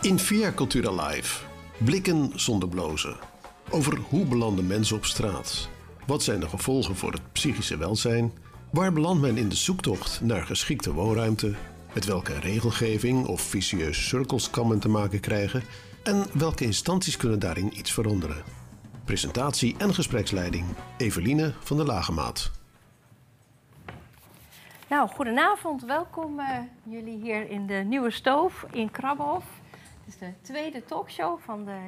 [0.00, 1.44] In Via Cultura Live.
[1.78, 3.16] Blikken zonder blozen.
[3.70, 5.68] Over hoe belanden mensen op straat?
[6.06, 8.32] Wat zijn de gevolgen voor het psychische welzijn?
[8.70, 11.54] Waar belandt men in de zoektocht naar geschikte woonruimte?
[11.94, 15.62] Met welke regelgeving of vicieuze cirkels kan men te maken krijgen?
[16.02, 18.42] En welke instanties kunnen daarin iets veranderen?
[19.04, 20.64] Presentatie en gespreksleiding
[20.96, 22.61] Eveline van der Lagemaat.
[24.92, 25.84] Nou, goedenavond.
[25.84, 29.44] Welkom uh, jullie hier in de Nieuwe Stoof in Krabbenhof.
[29.70, 31.78] Het is de tweede talkshow van, de,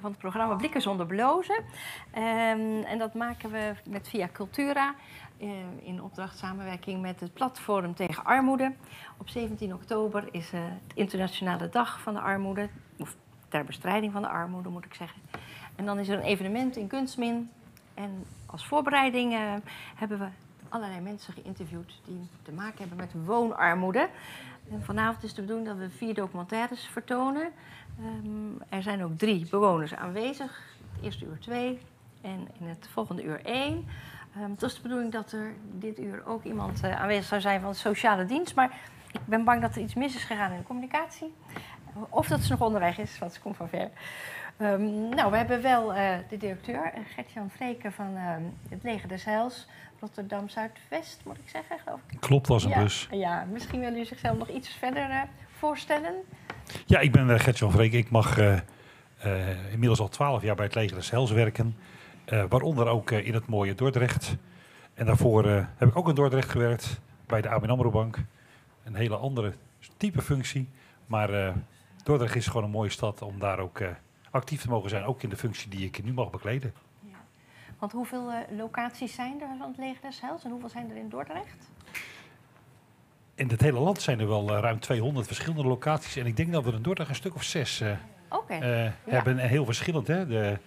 [0.00, 1.54] van het programma Blikken zonder blozen.
[1.54, 4.94] Um, en dat maken we met Via Cultura
[5.38, 5.48] uh,
[5.82, 8.72] in opdracht samenwerking met het Platform tegen Armoede.
[9.16, 12.68] Op 17 oktober is uh, het Internationale Dag van de Armoede.
[12.98, 13.16] Of
[13.48, 15.20] ter bestrijding van de armoede, moet ik zeggen.
[15.74, 17.50] En dan is er een evenement in Kunstmin.
[17.94, 19.36] En als voorbereiding
[19.94, 20.28] hebben we
[20.76, 24.08] allerlei mensen geïnterviewd die te maken hebben met woonarmoede.
[24.70, 27.48] En vanavond is de bedoeling dat we vier documentaires vertonen.
[28.00, 30.76] Um, er zijn ook drie bewoners aanwezig.
[30.94, 31.80] Het eerste uur twee
[32.20, 33.88] en in het volgende uur één.
[34.36, 37.60] Um, het was de bedoeling dat er dit uur ook iemand uh, aanwezig zou zijn
[37.60, 38.54] van de sociale dienst.
[38.54, 38.78] Maar
[39.12, 41.34] ik ben bang dat er iets mis is gegaan in de communicatie.
[42.08, 43.90] Of dat ze nog onderweg is, want ze komt van ver.
[44.58, 48.14] Um, nou, we hebben wel uh, de directeur, Gertjan Vreken van
[48.68, 49.66] het Leger des Heils,
[50.00, 52.20] Rotterdam Zuidwest, moet ik zeggen, geloof ik.
[52.20, 53.08] Klopt, was een ja, bus.
[53.10, 55.22] Ja, misschien willen jullie zichzelf nog iets verder uh,
[55.58, 56.14] voorstellen.
[56.86, 57.98] Ja, ik ben Gertjan Vreken.
[57.98, 58.38] Ik mag
[59.70, 61.76] inmiddels al twaalf jaar bij het Leger des Heils werken.
[62.48, 64.36] waaronder ook in het mooie Dordrecht.
[64.94, 68.18] En daarvoor heb ik ook in Dordrecht gewerkt, bij de ABN AMRO Bank.
[68.84, 69.52] Een hele andere
[69.96, 70.68] type functie.
[71.06, 71.54] Maar
[72.04, 73.82] Dordrecht is gewoon een mooie stad om daar ook
[74.30, 76.72] actief te mogen zijn, ook in de functie die ik nu mag bekleden.
[77.78, 80.96] Want hoeveel uh, locaties zijn er van het Leger des Heils en hoeveel zijn er
[80.96, 81.70] in Dordrecht?
[83.34, 86.16] In het hele land zijn er wel uh, ruim 200 verschillende locaties.
[86.16, 87.82] En ik denk dat we in Dordrecht een stuk of zes
[88.28, 88.58] okay.
[88.58, 88.92] ja.
[89.04, 89.38] hebben.
[89.38, 90.06] Heel verschillend.
[90.06, 90.26] Hè?
[90.26, 90.58] De,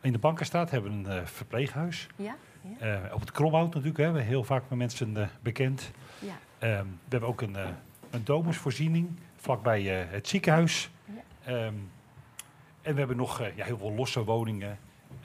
[0.00, 2.06] in de Bankenstraat hebben we een verpleeghuis.
[2.16, 2.36] Ja.
[2.78, 3.00] ja.
[3.12, 5.90] op het Kromhout natuurlijk, hè, we heel vaak met mensen bekend.
[6.18, 6.38] Ja.
[6.58, 7.56] Ehm, we hebben ook een,
[8.10, 10.90] een domusvoorziening vlakbij het ziekenhuis.
[11.44, 11.64] Ja.
[11.66, 11.90] Um,
[12.82, 14.78] en we hebben nog ja, heel veel losse woningen.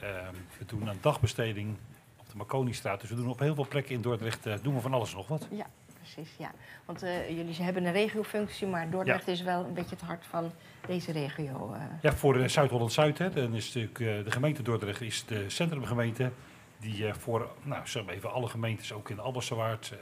[0.04, 0.10] Uh,
[0.58, 1.76] we doen een dagbesteding
[2.18, 3.02] op de Marconistraat.
[3.02, 5.28] Dus we doen op heel veel plekken in Dordrecht uh, doen we van alles nog
[5.28, 5.48] wat.
[5.52, 6.36] Ja, precies.
[6.38, 6.52] Ja.
[6.86, 9.32] Want uh, jullie hebben een regiofunctie, maar Dordrecht ja.
[9.32, 10.52] is wel een beetje het hart van
[10.88, 11.76] deze regio.
[12.02, 16.32] Ja, voor Zuid-Holland-Zuid, dan is natuurlijk de gemeente Dordrecht is de centrumgemeente.
[16.80, 19.94] Die voor, nou, zeg maar even alle gemeentes, ook in Albassewaard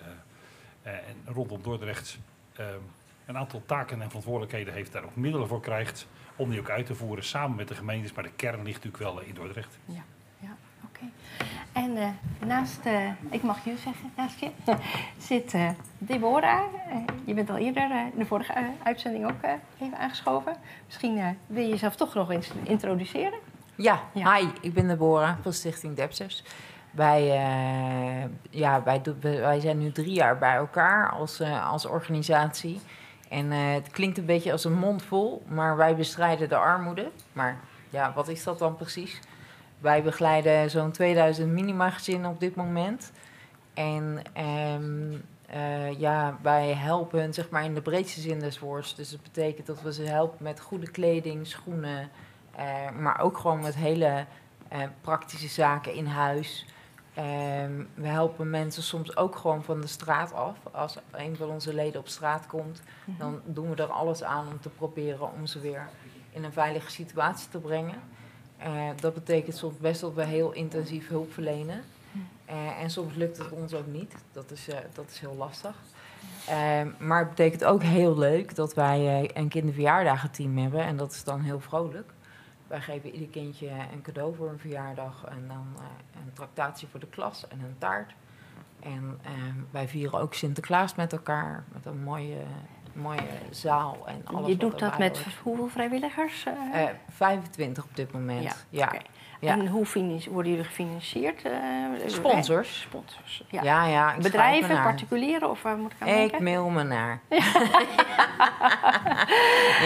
[0.81, 2.19] en rondom Dordrecht,
[2.55, 2.79] ehm,
[3.25, 6.07] een aantal taken en verantwoordelijkheden heeft, daar ook middelen voor krijgt
[6.41, 8.13] om die ook uit te voeren samen met de gemeentes.
[8.13, 9.77] Maar de kern ligt natuurlijk wel in Dordrecht.
[9.85, 10.03] Ja,
[10.39, 10.99] ja oké.
[11.03, 11.83] Okay.
[11.83, 14.49] En uh, naast, uh, ik mag je zeggen, naast je
[15.29, 16.63] zit uh, Deborah.
[17.25, 18.53] je bent al eerder in de vorige
[18.83, 19.43] uitzending ook
[19.79, 20.55] even aangeschoven.
[20.85, 23.39] Misschien wil je jezelf toch nog eens introduceren?
[23.75, 24.35] Ja, ja.
[24.35, 26.43] hi, ik ben Deborah van Stichting Depsers.
[26.91, 27.23] Wij,
[28.49, 32.79] ja, wij, wij zijn nu drie jaar bij elkaar als, als organisatie.
[33.31, 37.11] En uh, het klinkt een beetje als een mond vol, maar wij bestrijden de armoede.
[37.33, 37.59] Maar
[37.89, 39.19] ja, wat is dat dan precies?
[39.79, 43.11] Wij begeleiden zo'n 2000 minimagezinnen op dit moment.
[43.73, 44.21] En
[44.73, 45.23] um,
[45.55, 48.95] uh, ja, wij helpen zeg maar in de breedste zin des woords.
[48.95, 52.09] Dus dat betekent dat we ze helpen met goede kleding, schoenen,
[52.59, 54.25] uh, maar ook gewoon met hele
[55.01, 56.65] praktische zaken in huis.
[57.17, 60.57] Um, we helpen mensen soms ook gewoon van de straat af.
[60.71, 63.15] Als een van onze leden op straat komt, mm -hmm.
[63.17, 65.89] dan doen we er alles aan om te proberen om ze weer
[66.31, 68.01] in een veilige situatie te brengen.
[68.61, 71.83] Uh, dat betekent soms best dat we heel intensief hulp verlenen.
[72.49, 74.15] Uh, en soms lukt het ons ook niet.
[74.31, 75.75] Dat is, uh, dat is heel lastig.
[76.97, 80.83] maar het betekent ook heel leuk dat wij een kinderverjaardagenteam hebben.
[80.83, 82.13] En dat is dan heel vrolijk.
[82.71, 85.83] Wij geven ieder kindje een cadeau voor een verjaardag en dan uh,
[86.15, 88.13] een tractatie voor de klas en een taart.
[88.79, 89.31] En uh,
[89.71, 92.43] wij vieren ook Sinterklaas met elkaar, met een mooie,
[92.93, 94.47] mooie zaal en alles.
[94.47, 96.45] Je doet dat met hoeveel vrijwilligers?
[96.45, 96.89] Uh?
[97.09, 98.43] 25 op dit moment.
[98.43, 98.53] Ja.
[98.69, 98.85] ja.
[98.85, 99.05] Okay.
[99.41, 99.51] Ja.
[99.51, 99.85] En hoe
[100.29, 101.45] worden jullie gefinancierd?
[101.45, 101.51] Uh,
[102.05, 102.81] Sponsors.
[102.81, 103.43] Sponsors.
[103.49, 103.85] Ja, ja.
[103.85, 106.43] ja Bedrijven, particulieren of waar moet ik aan Ik denken?
[106.43, 107.19] mail me naar.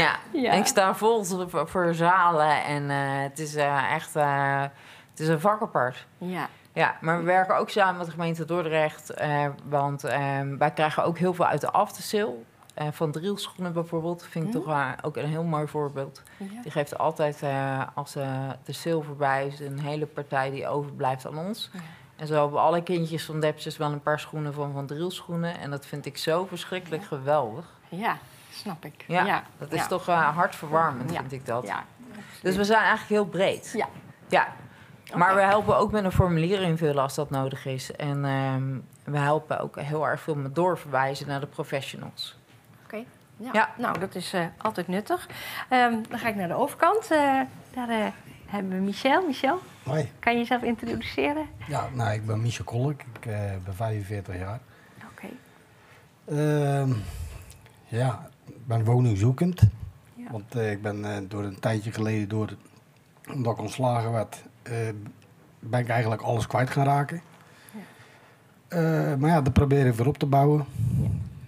[0.03, 0.15] ja.
[0.31, 0.51] ja.
[0.51, 5.39] Ik sta vol voor, voor zalen en uh, het is uh, echt het is een
[5.39, 6.05] vak apart.
[6.17, 6.47] Ja.
[6.73, 9.13] Ja, maar we werken ook samen met de gemeente Dordrecht,
[9.63, 10.01] want
[10.57, 12.35] wij krijgen ook heel veel uit de aftersale.
[12.81, 16.21] Uh, van drielschoenen bijvoorbeeld, vind ik toch uh, ook een heel mooi voorbeeld.
[16.37, 16.61] Ja.
[16.61, 18.13] Die geeft altijd, uh, als
[18.63, 21.69] de sale voorbij is, een hele partij die overblijft aan ons.
[21.73, 21.79] Ja.
[22.15, 25.59] En zo hebben alle kindjes van Depses wel een paar schoenen van Van Driel schoenen.
[25.59, 27.65] En dat vind ik zo verschrikkelijk geweldig.
[27.89, 28.17] Ja,
[28.51, 29.05] snap ik.
[29.07, 31.67] Ja, dat is toch uh, hartverwarmend, vind ik dat.
[31.67, 31.85] Ja,
[32.41, 33.73] Dus we zijn eigenlijk heel breed.
[33.75, 33.87] Ja.
[34.27, 34.47] ja.
[35.15, 37.91] Maar we helpen ook met een formulier invullen als dat nodig is.
[37.91, 42.37] En ehm, we helpen ook heel erg veel met doorverwijzen naar de professionals.
[43.37, 43.49] Ja.
[43.53, 43.69] Ja.
[43.77, 45.29] Nou, dat is eh, altijd nuttig.
[45.69, 47.11] Ehm, dan ga ik naar de overkant.
[47.11, 47.41] Eh,
[47.73, 48.05] daar eh,
[48.45, 49.27] hebben we Michel.
[49.27, 50.11] Michel, Hoi.
[50.19, 51.45] kan je jezelf introduceren?
[51.67, 53.01] Ja, nou, ik ben Michel Kolk.
[53.01, 54.59] Ik eh, ben 45 jaar.
[55.11, 55.27] Oké.
[56.25, 56.93] Ehm,
[57.87, 59.61] ja, ik ben woningzoekend.
[60.13, 60.31] Ja.
[60.31, 62.49] Want eh, ik ben eh, door een tijdje geleden, door,
[63.33, 64.73] omdat ik ontslagen werd, eh,
[65.59, 67.21] ben ik eigenlijk alles kwijt gaan raken.
[68.67, 70.65] Eh, maar ja, dat probeer ik weer op te bouwen.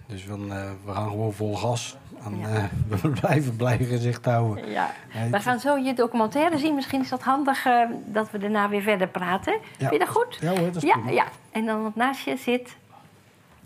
[0.08, 1.96] Dus van, eh, we gaan gewoon vol gas.
[2.24, 2.48] En Ja.
[2.48, 2.64] eh,
[3.02, 4.70] we blijven blij gezicht houden.
[4.70, 4.90] Ja.
[5.30, 6.74] We gaan zo je documentaire zien.
[6.74, 9.58] Misschien is dat handig eh, dat we daarna weer verder praten.
[9.78, 10.38] Vind je dat goed?
[10.40, 11.10] Ja hoor, dat is Ja, prima.
[11.10, 11.24] ja.
[11.50, 12.76] En dan wat naast je zit...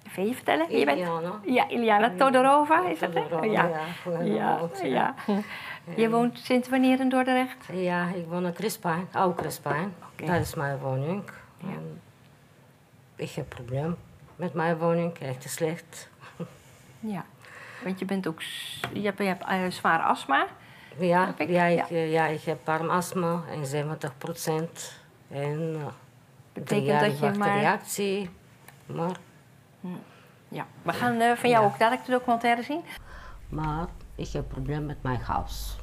[0.09, 0.67] Even je vertellen?
[0.69, 0.99] wie Je bent?
[0.99, 1.33] Iliana.
[1.44, 3.21] Ja, Iliana Todorova is dat, hè?
[3.41, 3.69] Ja.
[4.05, 5.15] ja, Ja, oud, ja.
[5.97, 7.56] Je woont sinds wanneer in Dordrecht?
[7.73, 9.94] Ja, ik woon in Crispijn, oude Crispijn.
[10.12, 10.27] Oké.
[10.33, 11.23] Dat is mijn woning.
[11.61, 12.00] En
[13.17, 13.97] ik heb een probleem
[14.37, 16.09] met mijn woning, echt slecht.
[17.02, 17.25] Ja.
[17.84, 18.43] Want je bent ook...
[18.93, 20.46] Je hebt, je hebt eh, zwaar astma.
[20.99, 21.49] Ja, ik?
[21.49, 21.88] ja, ik, Ja.
[21.88, 25.00] eh, ja, ik heb armastma en 70 procent.
[25.31, 25.87] En uh,
[26.52, 27.58] Betekent dat je maar...
[27.58, 28.31] reactie.
[28.87, 29.16] Maar,
[30.49, 30.66] Ja.
[30.82, 31.70] We gaan van jou Ja.
[31.70, 32.81] ook dadelijk de documentaire zien.
[33.48, 35.76] maar ik heb een probleem met mijn huis.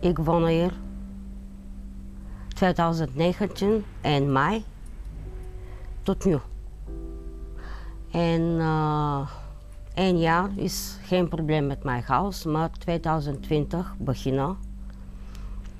[0.00, 0.72] Ik woon hier
[2.52, 4.64] 2019 in mei
[6.02, 6.38] tot nu.
[8.10, 9.30] En eh
[9.94, 14.56] één jaar is geen probleem met mijn huis, maar 2020 beginnen.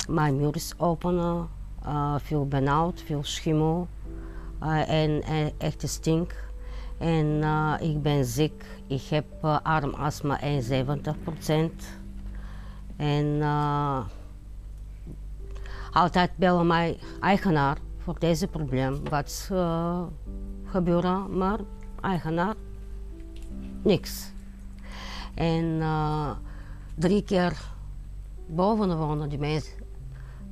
[0.08, 1.48] Mijn muur is open,
[1.84, 3.88] eh, veel benauwd, veel schimmel
[4.60, 5.22] eh, en
[5.58, 6.50] echte stink.
[6.98, 10.44] En eh, ik ben ziek, ik heb uh, armastma 71%
[12.96, 13.42] En
[15.93, 19.09] altijd bellen mijn eigenaar voor deze probleem.
[19.09, 20.03] Wat uh,
[20.65, 21.59] gebeuren, maar
[22.00, 22.55] eigenaar
[23.83, 24.33] niks.
[25.35, 26.31] En uh,
[26.94, 27.62] drie keer
[28.47, 29.73] boven wonen die mensen.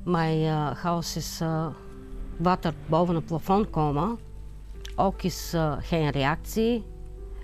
[0.05, 1.43] Mijn uh, huis is
[2.37, 4.19] water boven het plafond komen.
[4.97, 6.85] Ook is geen reactie.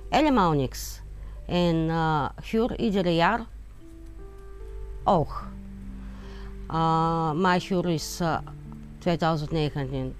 [0.08, 1.00] Helemaal niks.
[1.46, 1.90] En
[2.42, 3.40] huur ieder jaar
[5.04, 5.44] ook.
[6.70, 8.38] Uh, huur is uh,
[8.98, 10.14] 2019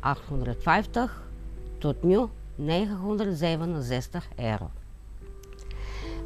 [0.00, 1.22] 850
[1.78, 4.70] tot nu 967 euro.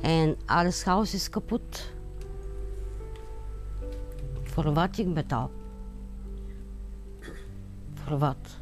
[0.01, 1.91] En alles huis is kapot.
[4.43, 5.51] Voor wat ik betaal.
[7.95, 8.59] Voor wat?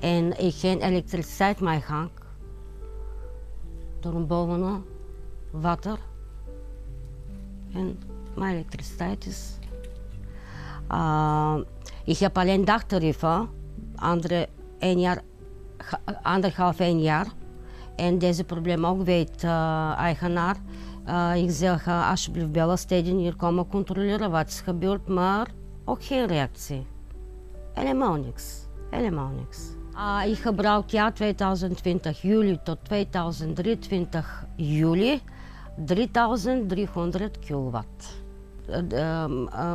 [0.00, 2.10] En ik geen elektriciteit mijn gang.
[4.00, 4.84] Door een boven
[5.50, 5.98] water.
[7.72, 7.98] En
[8.36, 9.58] mijn elektriciteit is.
[10.92, 11.56] Uh,
[12.04, 13.48] ik heb alleen dagtarieven.
[13.94, 14.48] Andere
[14.78, 15.22] een jaar,
[16.22, 17.26] anderhalf een jaar.
[17.96, 20.56] En deze probleem ook weet uh, eigenaar.
[21.06, 25.46] Uh, ik zeg uh, alsjeblieft bellen steden hier komen controleren wat is gebeurd, maar
[25.84, 26.86] ook geen reactie.
[27.72, 28.66] Helemaal niks.
[28.90, 29.58] Helemaal niks.
[29.94, 35.20] Uh, ik gebruik jaar 2020 juli tot 2023 juli
[35.76, 38.23] 3300 kilowatt.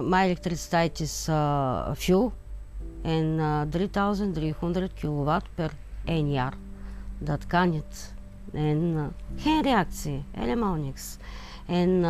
[0.04, 1.28] Mijn elektriciteit is
[1.94, 2.34] veel
[3.02, 5.72] en 3300 kilowatt per
[6.06, 6.54] één jaar.
[7.18, 8.14] Dat kan niet.
[8.52, 11.18] En geen reactie, helemaal niks.
[11.66, 12.02] En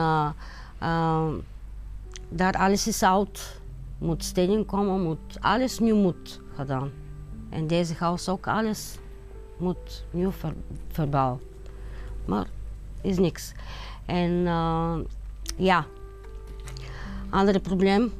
[2.29, 3.61] daar alles is oud,
[3.97, 6.91] moet steding komen, moet alles nu moet gedaan.
[7.49, 8.97] En deze huis ook alles
[9.57, 10.53] moet nieuw ver,
[10.87, 11.39] verbouwen.
[12.25, 12.47] Maar
[13.01, 13.51] is niks.
[14.05, 14.31] En
[15.57, 15.85] ja,
[17.29, 18.11] andere probleem.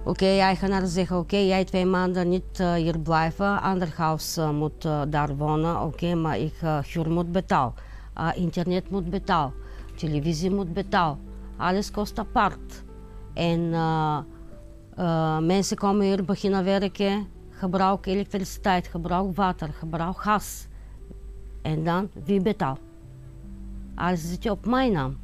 [0.00, 4.38] Oké, okay, eigenaar zegt, oké, okay, jij twee maanden niet uh, hier blijven, ander huis
[4.38, 6.54] uh, moet uh, daar wonen, oké, okay, maar ik
[6.92, 7.74] huur moet betalen,
[8.34, 9.52] internet moet betalen,
[9.96, 11.18] televisie moet betalen,
[11.56, 12.82] alles kost apart.
[13.34, 13.70] En
[15.46, 20.66] mensen komen hier beginnen werken, gebruik elektriciteit, gebruik water, gebruik gas.
[21.62, 22.80] En dan, wie betaalt?
[23.94, 25.16] Alles zit op mijn naam.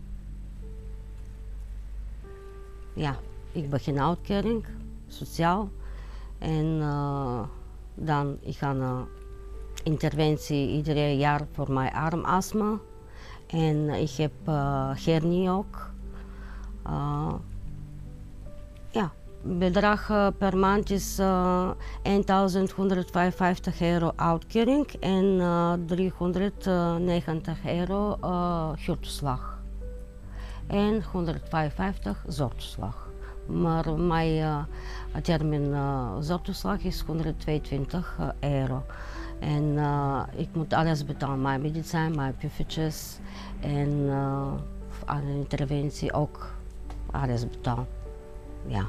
[2.97, 3.17] Ja
[3.57, 4.65] ik begin uitkering,
[5.09, 5.71] sociaal.
[6.39, 7.41] En uh,
[7.95, 9.01] dan ik ga uh,
[9.85, 12.79] interventie ieder jaar voor mijn armastma.
[13.47, 15.91] En ik heb uh, hernie ook.
[16.87, 17.35] Uh,
[18.91, 19.13] ja,
[19.43, 21.71] bedrag uh, per maand is uh,
[22.03, 25.41] 1155 euro uitkering en
[25.87, 28.19] 390 euro
[28.79, 29.56] huurtoeslag.
[30.67, 33.09] En 155 zorgtoeslag.
[33.47, 34.67] Maar mijn
[35.23, 35.75] termin
[36.21, 38.83] zorgtoeslag is 122 euro.
[39.41, 39.79] En
[40.37, 43.19] ik moet alles betalen, mijn medicijn, mijn puffertjes
[43.61, 44.11] en
[45.05, 46.55] aan interventie ook
[47.11, 47.87] alles betalen.
[48.67, 48.87] Ja,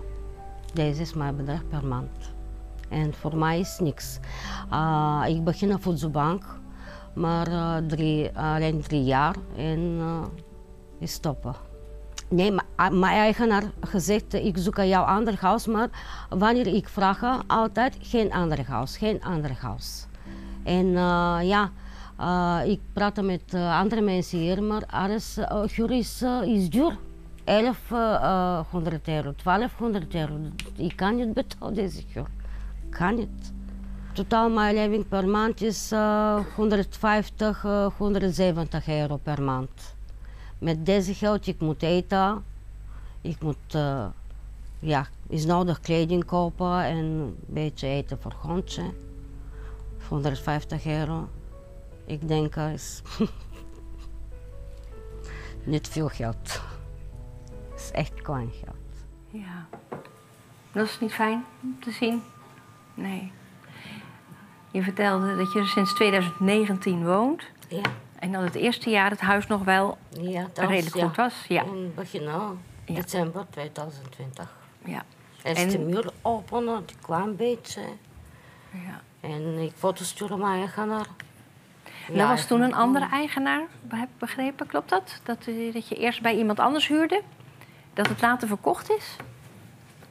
[0.74, 2.34] deze is mijn bedrag per maand.
[2.89, 4.19] En voor mij is niks.
[5.27, 6.43] Ik begin op voedselbank,
[7.13, 10.01] maar drie, alleen drie jaar en
[11.00, 11.55] ik stoppen.
[12.29, 15.89] Nee, mijn eigenaar gezegd, ik zoek aan jouw ander huis, maar
[16.29, 20.05] wanneer ik vraag, altijd geen ander huis, geen ander huis.
[20.63, 21.72] En uh, ja,
[22.19, 25.38] uh, ik praat met uh, andere mensen hier, maar alles
[25.75, 26.98] huur is, is duur.
[27.43, 30.38] 1100 euro, 1200 euro.
[30.75, 32.27] Ik kan niet betalen deze huur.
[32.89, 33.53] Kan niet.
[34.13, 35.91] Totaal mijn leving per maand is
[36.55, 37.62] 150,
[37.98, 39.97] 170 euro per maand.
[40.60, 42.44] Met deze geld ik moet eten,
[43.22, 43.76] ik moet
[44.80, 48.94] ja, is nodig kleding kopen en een beetje eten voor hondje.
[50.08, 51.30] 150 euro.
[52.06, 53.02] Ik denk dat is
[55.64, 56.62] niet veel geld.
[57.70, 58.76] Het is echt klein geld.
[59.30, 59.68] Ja,
[60.72, 62.22] dat is niet fijn om te zien.
[62.94, 63.32] Nee.
[64.72, 67.44] Je vertelde dat je er sinds 2019 woont.
[67.68, 67.82] Ja.
[68.20, 71.06] En dat het eerste jaar het huis nog wel ja, redelijk ja.
[71.08, 71.34] goed was.
[71.48, 71.64] Ja.
[71.64, 72.52] In begin Ja.
[72.86, 74.56] december 2020.
[74.86, 75.04] Ja.
[75.44, 77.82] Eerst En- de muur openen, die kwam een beetje.
[78.72, 79.02] ja.
[79.20, 81.06] En ik foto's sturen naar mijn eigenaar.
[82.14, 85.20] Er was toen een andere eigenaar, heb ik begrepen, klopt dat?
[85.24, 87.22] Dat, eh, dat je eerst bij iemand anders huurde?
[87.94, 89.16] Dat het later verkocht is?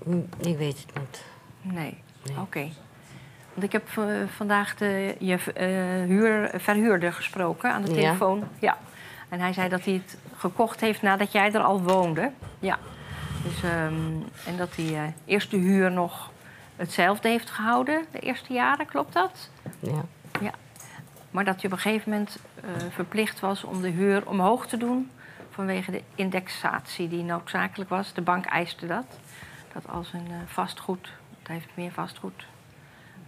[0.05, 1.25] Mm, Ik weet het niet.
[1.61, 2.03] Nee.
[2.25, 2.37] Nee.
[2.39, 2.69] Oké.
[3.63, 4.05] Ik heb eh,
[4.37, 5.67] vandaag de, je eh,
[6.09, 8.45] huur, verhuurder gesproken aan de telefoon.
[8.59, 8.77] Ja.
[9.29, 12.31] En hij zei dat hij het gekocht heeft nadat jij er al woonde.
[12.59, 12.79] Ja.
[13.43, 13.95] Dus, ehm,
[14.47, 16.31] en dat hij eh, eerst de huur nog
[16.77, 19.51] hetzelfde heeft gehouden, de eerste jaren, klopt dat?
[19.79, 20.05] Ja.
[20.41, 20.53] Ja.
[21.31, 22.39] Maar dat je op een gegeven moment
[22.91, 25.11] verplicht was om de huur omhoog te doen
[25.51, 28.13] vanwege de indexatie die noodzakelijk was.
[28.13, 29.07] De bank eiste dat.
[29.73, 32.45] Dat als een vastgoed, het heeft meer vastgoed,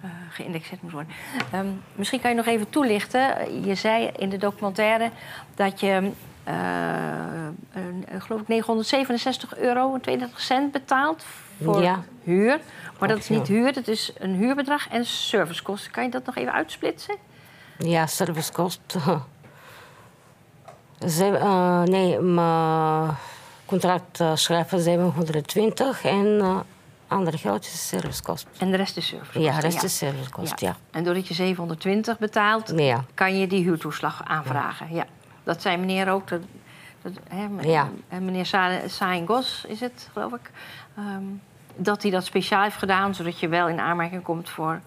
[0.01, 1.13] eh, geïndexeerd moest worden.
[1.53, 3.21] Ehm, misschien kan je nog even toelichten.
[3.67, 5.11] Je zei in de documentaire
[5.55, 6.11] dat je,
[6.45, 6.55] eh,
[7.73, 11.25] een, eh, geloof ik, 967 euro en 32 cent betaalt
[11.63, 12.03] voor Ja.
[12.23, 12.61] huur.
[12.99, 15.91] Maar dat is niet huur, dat is een huurbedrag en servicekosten.
[15.93, 17.17] Kan je dat nog even uitsplitsen?
[17.79, 18.81] Ja, servicekost.
[21.17, 23.11] Ze, eh, nee, mijn
[23.65, 26.43] contract schrijven 720 en
[27.13, 28.47] uh, ander geld is servicekost.
[28.59, 29.53] En de rest is servicekosten.
[29.53, 30.77] Ja, rest is servicekost, ja.
[30.91, 33.05] En doordat je 720 betaalt, Ja.
[33.15, 34.95] kan je die huurtoeslag aanvragen.
[34.95, 35.05] Ja.
[35.45, 36.29] Dat zei meneer ook.
[36.29, 36.41] Dat,
[37.03, 37.89] dat, hè, Ja.
[38.21, 40.51] meneer Sa- Saingos is het, geloof ik.
[40.97, 41.23] ehm,
[41.77, 44.81] dat hij dat speciaal heeft gedaan, zodat je wel in aanmerking komt voor,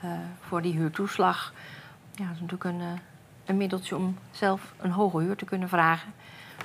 [0.00, 1.52] eh, voor die huurtoeslag.
[2.14, 2.86] Ja, dat is natuurlijk een, eh,
[3.44, 6.12] een middeltje om zelf een hoge huur te kunnen vragen.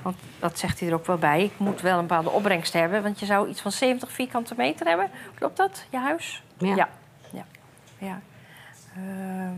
[0.02, 1.44] Want dat zegt hij er ook wel bij.
[1.44, 3.02] Ik moet wel een bepaalde opbrengst hebben.
[3.02, 5.10] Want je zou iets van 70 vierkante meter hebben.
[5.34, 6.42] Klopt dat, je huis?
[6.58, 6.74] Ja.
[6.74, 6.88] Ja.
[7.32, 7.44] ja.
[7.98, 8.20] ja.
[8.96, 9.54] Ehm,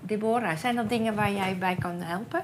[0.00, 2.42] Deborah, zijn dat dingen waar jij bij kan helpen?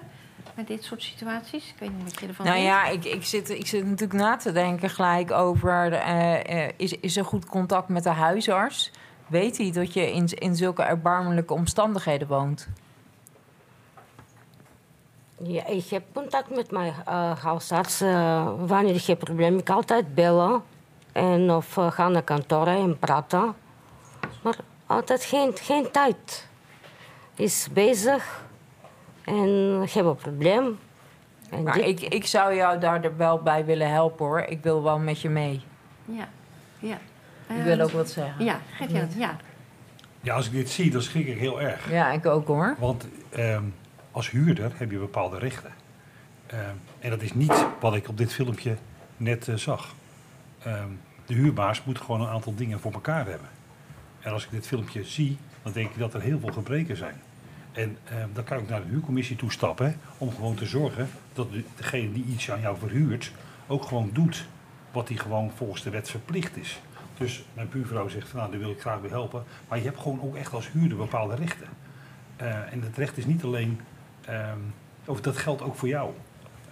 [0.54, 1.68] Met dit soort situaties?
[1.68, 4.36] Ik weet niet wat je ervan Nou ja, ik, ik, zit, ik zit natuurlijk na
[4.36, 5.92] te denken gelijk over...
[5.92, 8.92] eh, eh, is, is er goed contact met de huisarts?
[9.26, 12.68] Weet hij dat je in, in zulke erbarmelijke omstandigheden woont?
[15.42, 18.02] Ja, ik heb contact met mijn uh, huisarts.
[18.02, 20.62] Uh, wanneer ik heb probleem, ik altijd bellen.
[21.12, 23.54] En of uh, gaan naar kantoor en praten.
[24.42, 26.48] Maar altijd geen, geen tijd.
[27.34, 28.44] Is bezig
[29.24, 30.78] en ik heb een probleem.
[31.50, 34.40] En Maar dit- ik, ik zou jou daar wel bij willen helpen hoor.
[34.40, 35.62] Ik wil wel met je mee.
[36.04, 36.28] Ja.
[36.78, 36.98] ja.
[37.48, 38.44] Ik wil ook wat zeggen.
[38.44, 39.14] Ja, geef je dat?
[39.16, 39.36] Ja.
[40.20, 41.90] Ja, als ik dit zie, dan schrik ik heel erg.
[41.90, 42.76] Ja, ik ook hoor.
[42.78, 43.62] Want ehm,
[44.18, 45.70] als huurder heb je bepaalde rechten.
[46.46, 48.76] Ehm, en dat is niet wat ik op dit filmpje
[49.16, 49.94] net eh, zag.
[50.62, 50.88] Ehm,
[51.26, 53.48] de huurbaas moet gewoon een aantal dingen voor elkaar hebben.
[54.20, 57.14] En als ik dit filmpje zie, dan denk ik dat er heel veel gebreken zijn.
[57.72, 61.52] En ehm, dan kan ik naar de huurcommissie toe stappen om gewoon te zorgen dat
[61.52, 63.32] de- degene die iets aan jou verhuurt
[63.66, 64.46] ook gewoon doet
[64.92, 66.80] wat hij gewoon volgens de wet verplicht is.
[67.18, 69.44] Dus mijn buurvrouw zegt, nou, daar wil ik graag bij helpen.
[69.68, 71.66] Maar je hebt gewoon ook echt als huurder bepaalde rechten.
[72.36, 73.80] Eh, en dat recht is niet alleen,
[74.28, 74.58] ehm,
[75.04, 76.10] of dat geldt ook voor jou.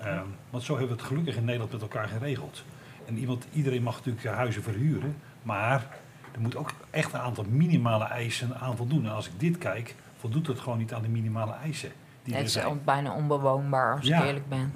[0.01, 2.65] Ehm, want zo hebben we het gelukkig in Nederland met elkaar geregeld.
[3.07, 5.87] En iemand, iedereen mag natuurlijk eh, huizen verhuren, maar
[6.33, 9.05] er moet ook echt een aantal minimale eisen aan voldoen.
[9.05, 12.55] En als ik dit kijk, voldoet het gewoon niet aan de minimale eisen die Het
[12.55, 14.19] er is bijna onbewoonbaar, als Ja.
[14.21, 14.73] ik eerlijk ben.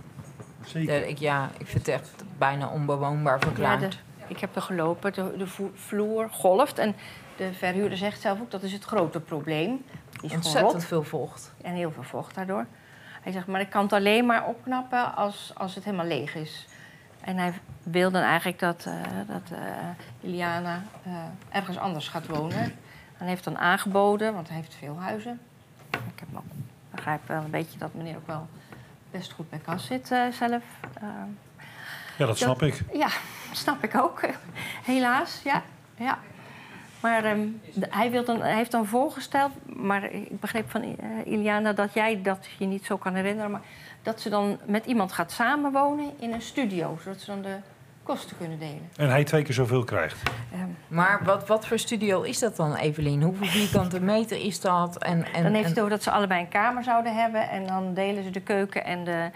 [0.65, 0.95] Zeker.
[1.01, 3.81] Ja, ik, ja, ik vind het echt bijna onbewoonbaar Ja, verklaard.
[3.81, 3.97] de-
[4.29, 6.79] ik heb er gelopen, de, de vloer golft.
[6.79, 6.95] En
[7.37, 9.85] de verhuurder zegt zelf ook dat is het grote probleem.
[10.23, 11.53] Is Ontzettend rot veel vocht.
[11.63, 12.67] en heel veel vocht daardoor.
[13.21, 16.67] Hij zegt, maar ik kan het alleen maar opknappen als, als het helemaal leeg is.
[17.21, 18.95] En hij wil dan eigenlijk dat, eh,
[19.27, 21.13] dat eh, Iliana eh,
[21.49, 22.63] ergens anders gaat wonen.
[22.63, 22.77] En
[23.17, 25.41] hij heeft dan aangeboden, want hij heeft veel huizen.
[25.91, 26.43] Ik heb ook,
[26.91, 28.49] begrijp wel een beetje dat meneer ook wel
[29.11, 30.63] best goed bij kas zit zelf.
[32.17, 32.83] Ja, dat snap ik.
[32.93, 33.09] ja,
[33.53, 34.21] snap ik ook.
[34.85, 35.63] Helaas, ja.
[35.95, 36.19] ja.
[37.01, 37.47] Maar ehm,
[37.81, 42.23] hij, wil dan, hij heeft dan voorgesteld, maar ik begreep van eh, Iliana dat jij
[42.23, 43.63] dat je niet zo kan herinneren, maar
[44.03, 47.57] dat ze dan met iemand gaat samenwonen in een studio, zodat ze dan de
[48.03, 48.89] kosten kunnen delen.
[48.97, 50.23] En hij twee keer zoveel krijgt.
[50.53, 53.23] Ehm, Maar wat, wat voor studio is dat dan, Evelien?
[53.23, 54.99] Hoeveel vierkante meter is dat?
[54.99, 57.95] En, en, dan heeft het over dat ze allebei een kamer zouden hebben en dan
[57.95, 59.31] delen ze de keuken en de.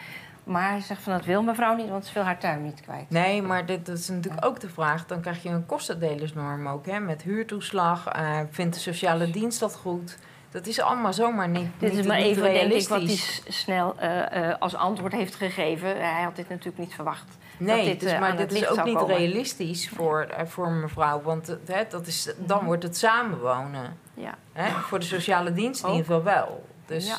[0.45, 3.11] Maar hij zegt van dat wil mevrouw niet, want ze wil haar tuin niet kwijt.
[3.11, 5.07] Nee, maar dit, dat is natuurlijk ook de vraag.
[5.07, 7.01] Dan krijg je een kostendelersnorm ook, hè?
[7.01, 8.07] Met huurtoeslag.
[8.09, 10.19] eh vindt de sociale dienst dat goed?
[10.51, 13.95] Dat is allemaal zomaar niet, Dit niet, is maar even, denk ik, wat hij snel
[13.99, 15.89] eh, eh, als antwoord heeft gegeven.
[15.89, 17.25] Hij had dit natuurlijk niet verwacht.
[17.59, 19.17] Nee, dit, dus, maar dit is ook niet komen.
[19.17, 21.23] realistisch voor, voor mevrouw.
[21.23, 22.67] Want hè, dat is, dan Mhm.
[22.67, 23.97] wordt het samenwonen.
[24.15, 24.35] Ja.
[24.53, 24.71] Hè?
[24.71, 26.65] Voor de sociale dienst in ieder geval wel.
[26.87, 27.17] Dus Ja.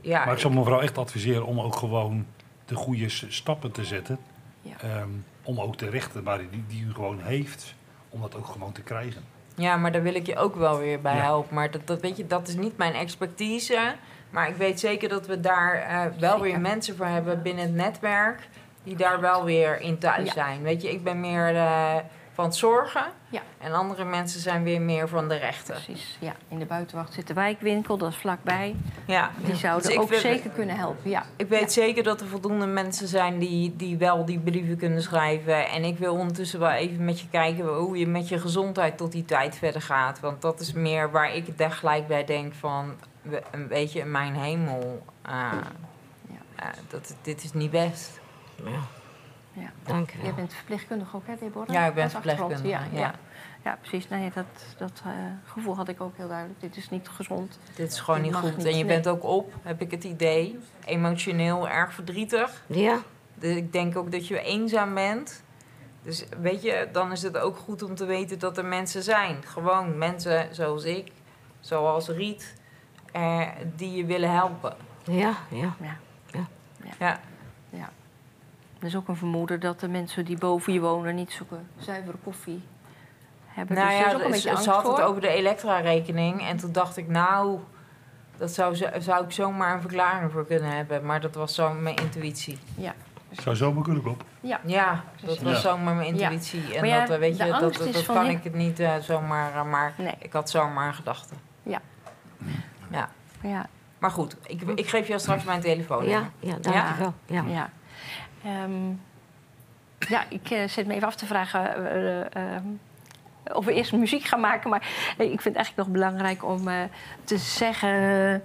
[0.00, 2.26] ja, Maar ik zou mevrouw echt adviseren om ook gewoon
[2.68, 4.18] de goede stappen te zetten.
[4.62, 4.74] Ja.
[4.82, 5.08] Ehm,
[5.42, 7.74] om ook de rechten waar die, die u gewoon heeft,
[8.08, 9.22] om dat ook gewoon te krijgen.
[9.54, 11.22] Ja, maar daar wil ik je ook wel weer bij Ja.
[11.22, 11.54] helpen.
[11.54, 13.94] Maar dat, dat, weet je, dat is niet mijn expertise.
[14.30, 16.40] Maar ik weet zeker dat we daar eh, wel Zeker.
[16.40, 18.48] weer mensen voor hebben binnen het netwerk...
[18.82, 20.32] die daar wel weer in thuis Ja.
[20.32, 20.62] zijn.
[20.62, 21.94] Weet je, ik ben meer eh,
[22.38, 23.04] van het zorgen...
[23.28, 23.42] Ja.
[23.58, 25.74] en andere mensen zijn weer meer van de rechten.
[25.74, 26.34] Precies, ja.
[26.48, 28.76] In de buitenwacht zit de wijkwinkel, dat is vlakbij.
[29.06, 29.30] Ja.
[29.44, 31.24] Die zouden Dus ook zeker kunnen helpen, ja.
[31.36, 35.68] Ik weet zeker dat er voldoende mensen zijn die, die wel die brieven kunnen schrijven.
[35.68, 39.12] En ik wil ondertussen wel even met je kijken hoe je met je gezondheid tot
[39.12, 40.20] die tijd verder gaat.
[40.20, 42.94] Want dat is meer waar ik daar gelijk bij denk van,
[43.50, 45.02] een beetje in mijn hemel.
[45.22, 45.52] ah,
[46.56, 48.20] ah, dat, dit is niet best.
[48.64, 48.96] ja.
[49.82, 50.32] Dank Jij wel.
[50.34, 51.68] bent verpleegkundige ook, hè, Deborah?
[51.74, 52.98] Ja, ik ben verpleegkundige, Ja, ja.
[53.00, 53.14] ja.
[53.64, 54.08] ja precies.
[54.08, 54.44] Nee, dat,
[54.78, 55.12] dat eh,
[55.44, 56.60] gevoel had ik ook heel duidelijk.
[56.60, 57.58] Dit is niet gezond.
[57.74, 58.56] Dit is gewoon Dit niet goed.
[58.56, 58.94] niet, En je nee.
[58.94, 62.62] bent ook op, heb ik het idee, emotioneel erg verdrietig.
[62.66, 62.98] Ja,
[63.34, 65.42] Dus ik denk ook dat je eenzaam bent.
[66.02, 69.36] Dus weet je, dan is het ook goed om te weten dat er mensen zijn.
[69.46, 71.12] Gewoon mensen zoals ik,
[71.60, 72.54] zoals Riet,
[73.12, 74.76] eh, die je willen helpen.
[75.04, 75.74] ja, ja.
[77.70, 77.90] Ja,
[78.78, 82.16] Er is ook een vermoeden dat de mensen die boven je wonen niet zulke zuivere
[82.24, 82.62] koffie
[83.46, 83.76] hebben.
[83.76, 84.96] nou dus ja, is ook een ze- had voor.
[84.96, 86.42] het over de elektra-rekening.
[86.42, 87.58] En toen dacht ik, nou,
[88.36, 91.04] dat zou, zou ik zomaar een verklaring voor kunnen hebben.
[91.06, 92.58] Maar dat was zo mijn intuïtie.
[92.76, 92.94] Ja,
[93.30, 94.26] Zou zomaar kunnen kloppen.
[94.40, 94.60] ja.
[94.64, 95.58] Ja, dat was Ja.
[95.58, 96.22] zomaar mijn Ja.
[96.28, 96.74] intuïtie.
[96.78, 99.64] En ja, dat, eh, weet je, dat, dat, kan ik het niet eh, zomaar, eh,
[99.64, 100.14] maar Nee.
[100.18, 101.34] ik had zomaar een gedachte.
[101.62, 101.80] Ja.
[102.90, 103.08] Ja.
[103.42, 103.66] Ja,
[103.98, 106.04] Maar goed, ik, ik geef jou straks mijn telefoon.
[106.08, 106.94] Ja, ja, dank Ja?
[106.96, 107.14] u wel.
[107.26, 107.70] Ja.
[108.44, 108.88] Ehm,
[110.08, 112.64] ja, ik eh, zit me even af te vragen eh, eh, ehm,
[113.52, 114.70] of we eerst muziek gaan maken.
[114.70, 114.82] Maar
[115.16, 116.68] ik vind het eigenlijk nog belangrijk om
[117.24, 118.42] te zeggen...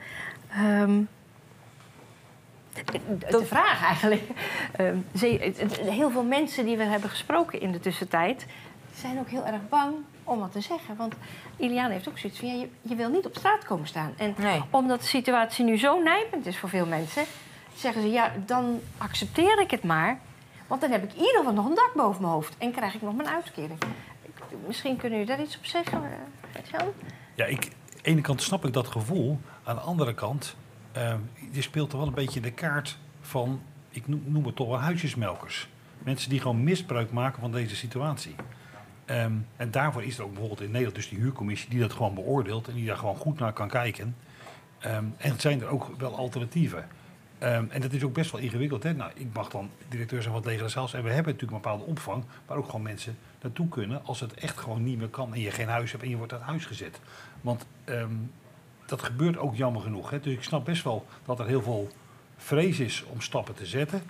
[0.52, 1.02] ehm,
[3.30, 4.24] de- vraag eigenlijk.
[5.82, 8.46] Heel veel mensen die we hebben gesproken in de tussentijd...
[8.96, 10.96] zijn ook heel erg bang om wat te zeggen.
[10.96, 11.16] Want
[11.58, 12.48] Iliane heeft ook zoiets van...
[12.48, 14.14] Ja, je, je wil niet op straat komen staan.
[14.18, 14.62] En Nee.
[14.70, 17.24] omdat de situatie nu zo nijpend is voor veel mensen...
[17.76, 20.20] zeggen ze, ja, dan accepteer ik het maar.
[20.68, 22.58] Want dan heb ik in ieder geval nog een dak boven mijn hoofd.
[22.58, 23.80] En krijg ik nog mijn uitkering.
[24.68, 26.10] Misschien kunnen jullie daar iets op zeggen, eh,
[26.52, 26.88] Gert-Jan?
[27.36, 29.40] Ja, ik, aan de ene kant snap ik dat gevoel.
[29.64, 30.56] Aan de andere kant,
[30.92, 31.16] eh,
[31.52, 34.80] je speelt toch wel een beetje de kaart van, ik noem, noem het toch wel
[34.80, 35.70] huisjesmelkers.
[36.00, 38.36] Mensen die gewoon misbruik maken van deze situatie.
[39.06, 42.14] Ehm, en daarvoor is er ook bijvoorbeeld in Nederland dus die huurcommissie die dat gewoon
[42.14, 44.16] beoordeelt en die daar gewoon goed naar kan kijken.
[44.80, 46.88] Ehm, en zijn er ook wel alternatieven.
[47.44, 48.84] Ehm, en dat is ook best wel ingewikkeld.
[48.84, 48.94] Hè?
[48.94, 50.94] Nou, ik mag dan directeur zijn van het leger Heils.
[50.94, 54.34] En we hebben natuurlijk een bepaalde opvang waar ook gewoon mensen naartoe kunnen als het
[54.34, 56.66] echt gewoon niet meer kan en je geen huis hebt en je wordt uit huis
[56.66, 57.00] gezet.
[57.42, 58.14] Want ehm,
[58.86, 60.10] dat gebeurt ook jammer genoeg.
[60.10, 60.20] Hè?
[60.20, 61.90] Dus ik snap best wel dat er heel veel
[62.38, 64.02] vrees is om stappen te zetten.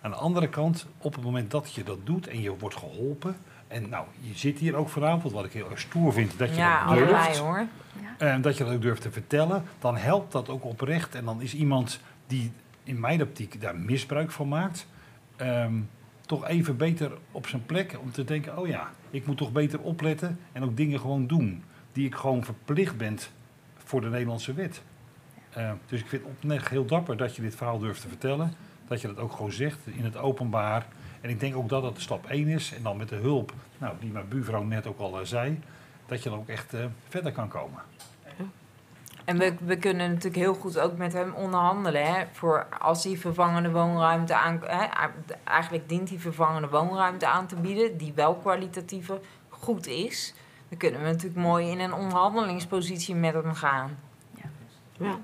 [0.00, 3.36] Aan de andere kant, op het moment dat je dat doet en je wordt geholpen.
[3.68, 6.54] En nou, je zit hier ook vanavond, wat ik heel erg stoer vind, dat je
[6.54, 7.38] Ja, dat durft.
[7.38, 7.66] hoor.
[8.18, 11.14] En dat je dat ook durft te vertellen, dan helpt dat ook oprecht.
[11.14, 12.52] En dan is iemand die
[12.84, 14.86] in mijn optiek daar misbruik van maakt,
[15.36, 15.74] ehm,
[16.26, 17.98] toch even beter op zijn plek.
[18.00, 21.62] Om te denken, oh ja, ik moet toch beter opletten en ook dingen gewoon doen.
[21.92, 23.18] Die ik gewoon verplicht ben
[23.76, 24.82] voor de Nederlandse wet.
[25.52, 28.52] Eh, dus ik vind het heel dapper dat je dit verhaal durft te vertellen.
[28.88, 30.86] Dat je dat ook gewoon zegt in het openbaar.
[31.20, 32.74] En ik denk ook dat dat stap 1 is.
[32.74, 35.58] En dan met de hulp, nou, die mijn buurvrouw net ook al eh, zei,
[36.06, 37.82] dat je dan ook echt eh, verder kan komen.
[39.24, 42.14] En we, we kunnen natuurlijk heel goed ook met hem onderhandelen.
[42.14, 44.60] Hè, voor als hij vervangende woonruimte aan.
[44.66, 44.84] Hè,
[45.44, 50.34] eigenlijk dient hij vervangende woonruimte aan te bieden, die wel kwalitatiever goed is.
[50.68, 53.98] Dan kunnen we natuurlijk mooi in een onderhandelingspositie met hem gaan.
[54.98, 55.18] Ja.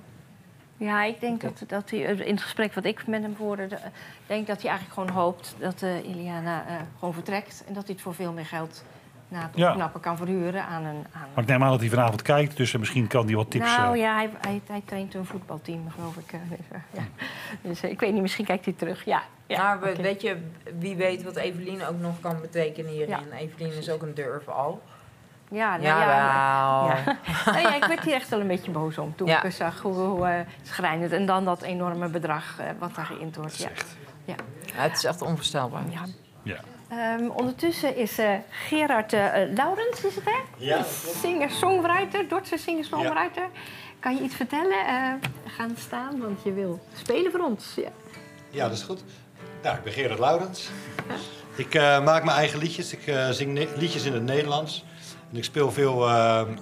[0.76, 3.78] Ja, ik denk dat, dat hij in het gesprek wat ik met hem voerde, de-
[4.26, 7.92] denk dat hij eigenlijk gewoon hoopt dat eh Iliana eh, gewoon vertrekt en dat hij
[7.92, 8.84] het voor veel meer geld
[9.28, 9.68] na het Ja.
[9.68, 11.06] opknappen kan verhuren aan een.
[11.12, 13.76] Aan Maar ik neem aan dat hij vanavond kijkt, dus misschien kan hij wat tips...
[13.76, 16.32] nou eh, ja, hij, hij, hij traint een voetbalteam, geloof ik.
[16.32, 17.02] eh, dus, eh, ja.
[17.62, 19.04] dus ik weet niet, misschien kijkt hij terug.
[19.04, 20.02] Ja, ja nou, we- oké.
[20.02, 20.36] weet je,
[20.78, 23.08] wie weet wat Evelien ook nog kan betekenen hierin.
[23.30, 23.36] Ja.
[23.36, 24.82] Evelien is ook een durf al.
[25.50, 27.16] Ja, nou, Ja, ja, ja.
[27.52, 29.42] Nou ja, ik werd hier echt wel een beetje boos om toen Ja.
[29.42, 31.12] ik zag hoe, hoe eh, schrijnend.
[31.12, 33.56] En dan dat enorme bedrag eh, wat daar geïnd wordt.
[33.58, 33.68] Ja.
[34.24, 34.34] Ja,
[34.74, 35.82] het is echt onvoorstelbaar.
[36.42, 36.56] Ja.
[36.88, 40.38] Ehm, ondertussen is eh, Gerard eh, Laurens, is het hè?
[40.56, 40.84] Ja,
[41.20, 43.48] Singer-songwriter, Dordtse singer-songwriter.
[43.98, 44.76] Kan je iets vertellen?
[45.46, 47.72] Gaan staan, want je wil spelen voor ons.
[47.76, 47.90] Ja.
[48.50, 49.04] Ja, dat is goed.
[49.62, 50.68] Nou, ik ben Gerard Laurens.
[51.56, 52.92] Ik maak mijn eigen liedjes.
[52.92, 54.84] Ik zing liedjes in het Nederlands.
[55.30, 55.94] En ik speel veel,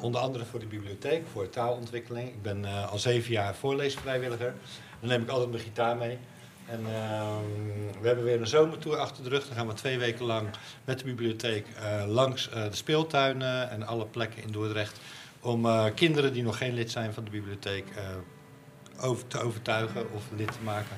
[0.00, 2.28] onder andere voor de bibliotheek, voor taalontwikkeling.
[2.28, 4.54] Ik ben al zeven jaar voorleesvrijwilliger.
[5.00, 6.18] Dan neem ik altijd mijn gitaar mee.
[6.66, 9.46] En ehm, we hebben weer een zomertour achter de rug.
[9.46, 10.48] Dan gaan we twee weken lang
[10.84, 15.00] met de bibliotheek eh, langs eh, de speeltuinen en alle plekken in Dordrecht.
[15.40, 20.12] Om eh, kinderen die nog geen lid zijn van de bibliotheek eh, over te overtuigen
[20.12, 20.96] of lid te maken.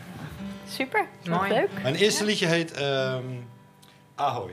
[0.69, 1.53] Super, Mooi.
[1.53, 1.83] leuk.
[1.83, 3.25] Mijn eerste liedje heet ehm
[4.15, 4.53] Ahoy.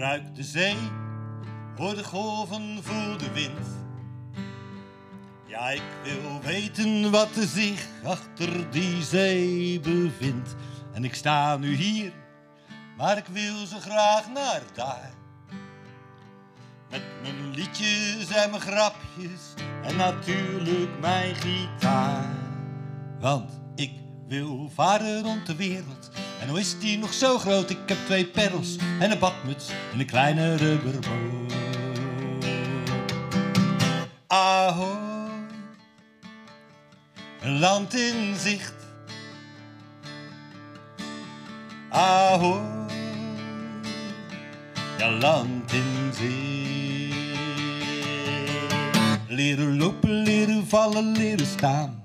[0.00, 0.76] Ruik de zee,
[1.76, 3.66] hoor de golven, voel de wind.
[5.46, 10.54] Ja, ik wil weten wat er zich achter die zee bevindt.
[10.92, 12.12] En ik sta nu hier,
[12.96, 15.12] maar ik wil zo graag naar daar.
[16.90, 22.28] Met mijn liedjes en mijn grapjes en natuurlijk mijn gitaar.
[23.18, 23.92] Want ik
[24.26, 26.10] wil varen rond de wereld.
[26.40, 27.70] En hoe is die nog zo groot?
[27.70, 31.52] Ik heb twee perrels en een badmuts en een kleine rubberboot.
[34.26, 35.30] Ahoy,
[37.40, 38.74] een land in zicht.
[41.88, 42.60] Ahoy,
[44.98, 46.50] ja land in zicht.
[49.28, 52.02] Leren lopen, leren vallen, leren staan.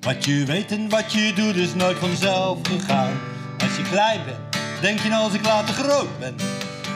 [0.00, 3.36] Wat je weet en wat je doet is nooit vanzelf gegaan.
[3.78, 4.38] Je klein bent,
[4.80, 6.36] denk je nou als ik later groot ben.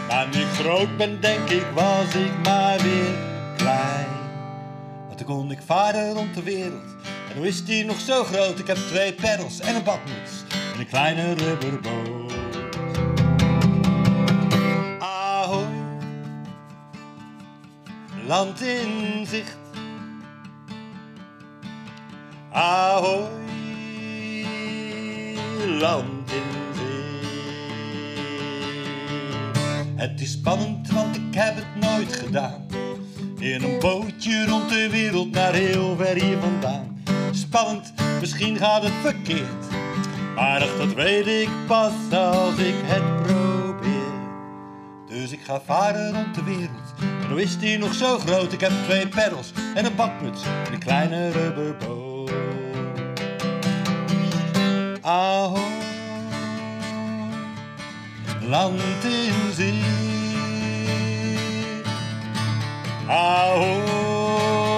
[0.09, 3.14] Maar nu ik groot ben, denk ik, was ik maar weer
[3.57, 4.07] klein.
[5.07, 6.97] Want dan kon ik varen rond de wereld.
[7.31, 8.59] En hoe is die nog zo groot?
[8.59, 10.33] Ik heb twee peddels en een badmuts
[10.75, 12.33] en een kleine rubberboot.
[14.99, 15.66] Ahoy,
[18.27, 19.57] land in zicht.
[22.53, 23.31] Ahoy,
[25.79, 26.52] land in
[30.03, 32.67] Het is spannend, want ik heb het nooit gedaan.
[33.38, 37.03] In een bootje rond de wereld naar heel ver hier vandaan.
[37.31, 39.65] Spannend, misschien gaat het verkeerd.
[40.35, 44.12] Maar ach, dat weet ik pas als ik het probeer.
[45.09, 46.95] Dus ik ga varen rond de wereld.
[47.23, 48.53] En hoe is die nog zo groot?
[48.53, 52.31] Ik heb twee peddels en een bakmuts en een kleine rubberboot.
[55.01, 55.72] Ahoy,
[58.53, 59.83] land in zee.
[63.09, 64.72] Ahoy,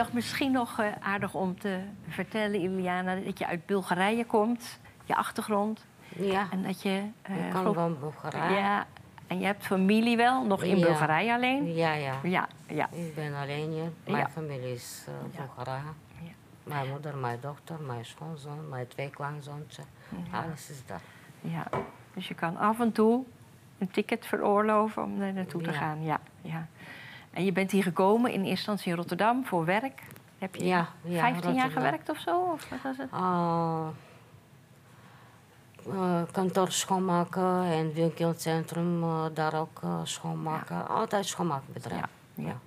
[0.00, 5.16] dacht misschien nog eh, aardig om te vertellen, Iliana, dat je uit Bulgarije komt, je
[5.16, 5.86] achtergrond.
[6.08, 7.02] Ja, En dat je...
[7.22, 8.58] eh, ik kan geloof- van Bulgarije.
[8.60, 8.86] Ja,
[9.26, 10.86] en je hebt familie wel, nog in Ja.
[10.86, 11.74] Bulgarije alleen?
[11.74, 12.14] Ja, ja.
[12.22, 12.88] Ja, ja.
[12.92, 13.92] Ik ben alleen hier.
[14.04, 14.28] Mijn Ja.
[14.28, 15.14] familie is uh.
[15.38, 15.82] Bulgarije.
[16.22, 16.30] Ja.
[16.62, 19.84] Mijn moeder, mijn dochter, mijn schoonzoon, mijn twee kleinzoontjes.
[20.30, 21.00] Alles is daar.
[21.40, 21.66] ja.
[22.14, 23.24] Dus je kan af en toe
[23.78, 26.02] een ticket veroorloven om er naartoe te gaan.
[26.04, 26.66] Ja, ja.
[27.30, 30.02] En je bent hier gekomen in eerste instantie in Rotterdam voor werk.
[30.38, 32.40] Heb je Ja, ja, 15 jaar gewerkt of zo?
[32.40, 33.08] Of wat was het?
[33.12, 33.88] Uh,
[35.86, 40.88] uh, kantoor schoonmaken en winkelcentrum uh, daar ook uh, schoonmaken.
[40.88, 42.04] Altijd schoonmaakbedrijf.
[42.34, 42.58] Ja, ja.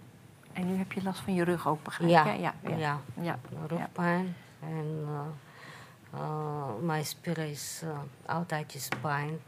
[0.54, 2.26] En nu heb je last van je rug ook, begrijp Ja?
[2.26, 2.54] Ja, ja.
[2.78, 3.00] ja.
[3.22, 3.40] ja.
[3.68, 5.08] Rugpijn en
[6.82, 7.84] mijn spieren is
[8.26, 9.40] altijd is pijn.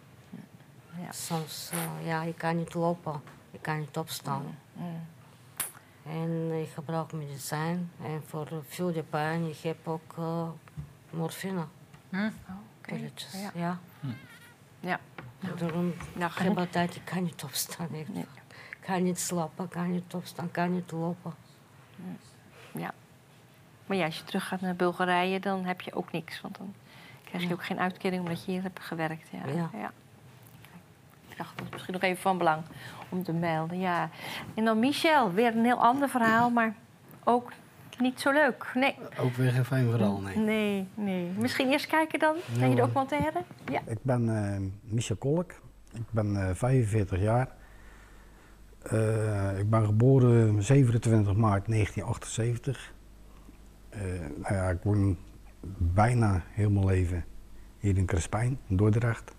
[1.01, 1.11] Ja.
[1.11, 1.71] Soms,
[2.03, 3.21] ja, ik kan niet lopen,
[3.55, 4.57] ik kan niet opstaan.
[4.73, 5.07] Mm.
[6.05, 7.91] En ik gebruik medicijn.
[8.03, 10.47] En voor veel de pijn, ik heb ook uh,
[11.09, 11.65] morfine.
[12.09, 12.29] Hm?
[12.81, 13.51] Pilletjes, Ja.
[13.53, 13.79] ja.
[14.79, 14.99] Ja.
[15.57, 17.87] Daarom, Nou, ik heb altijd, ik kan niet opstaan.
[17.93, 18.13] echt.
[18.13, 18.25] Nee.
[18.69, 21.33] Ik kan niet slapen, kan niet opstaan, kan niet lopen.
[22.71, 22.93] Ja.
[23.85, 26.41] Maar ja, als je terug gaat naar Bulgarije, dan heb je ook niks.
[26.41, 26.73] Want dan
[27.23, 29.29] krijg je ook geen uitkering omdat je hier hebt gewerkt.
[29.31, 29.69] Ja.
[29.73, 29.91] Ja.
[31.35, 32.61] Ik dacht, dat is misschien nog even van belang
[33.09, 33.79] om te melden.
[33.79, 34.09] Ja.
[34.53, 36.75] En dan Michel, weer een heel ander verhaal, maar
[37.23, 37.51] ook
[37.99, 38.71] niet zo leuk.
[38.73, 38.95] Nee.
[39.19, 40.37] Ook weer geen fijn verhaal, nee.
[40.37, 41.29] Nee, nee.
[41.37, 43.41] Misschien eerst kijken dan naar je documentaire?
[43.71, 43.81] Ja.
[43.85, 45.51] Ik ben eh Michel Kolk.
[45.93, 47.47] Ik ben eh 45 jaar.
[48.81, 52.93] Eh, ik ben geboren 27 maart 1978.
[53.89, 54.01] Eh,
[54.35, 55.17] nou ja, ik woon
[55.77, 57.25] bijna heel mijn leven
[57.79, 59.35] hier in Crespijn, in Dordrecht.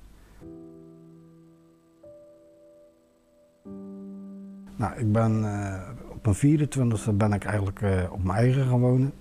[4.77, 8.81] Nou, ik ben eh, op mijn 24e ben ik eigenlijk eh, op mijn eigen gaan
[8.81, 9.13] wonen.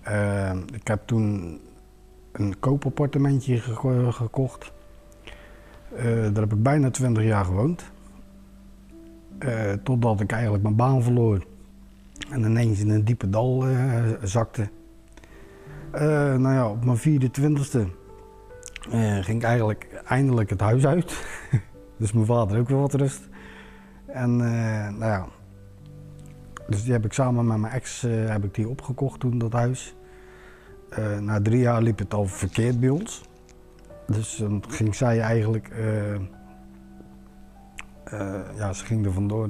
[0.00, 1.58] Eh, ik heb toen
[2.32, 4.72] een koopappartementje geko- gekocht.
[6.32, 7.84] Daar heb ik bijna 20 jaar gewoond.
[9.82, 11.46] Totdat ik eigenlijk mijn baan verloor.
[12.30, 13.64] En ineens in een diepe dal
[14.22, 14.68] zakte.
[16.38, 17.98] Nou ja, op mijn 24e
[18.88, 21.26] eh, ging ik eigenlijk eindelijk het huis uit.
[21.98, 23.28] dus mijn vader ook weer wat rust.
[24.12, 25.26] En eh, nou ja,
[26.68, 29.52] dus die heb ik samen met mijn ex eh, heb ik die opgekocht toen, dat
[29.52, 29.96] huis.
[30.88, 33.28] Eh, na drie jaar liep het al verkeerd bij ons.
[34.06, 35.70] Dus dan ging zij eigenlijk,
[38.56, 39.48] ja, ze ging er vandoor,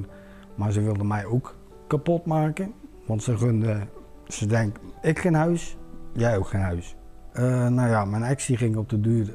[0.55, 1.55] maar ze wilde mij ook
[1.87, 2.73] kapot maken.
[3.05, 3.87] Want ze gunde,
[4.27, 5.77] ze denkt, ik geen huis,
[6.13, 6.95] jij ook geen huis.
[7.69, 9.33] Nou ja, mijn ex die ging op de duur,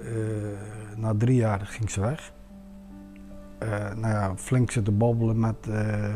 [0.96, 2.32] na drie jaar ging ze weg.
[3.58, 6.14] Eh, nou ja, flink zitten babbelen met, eh,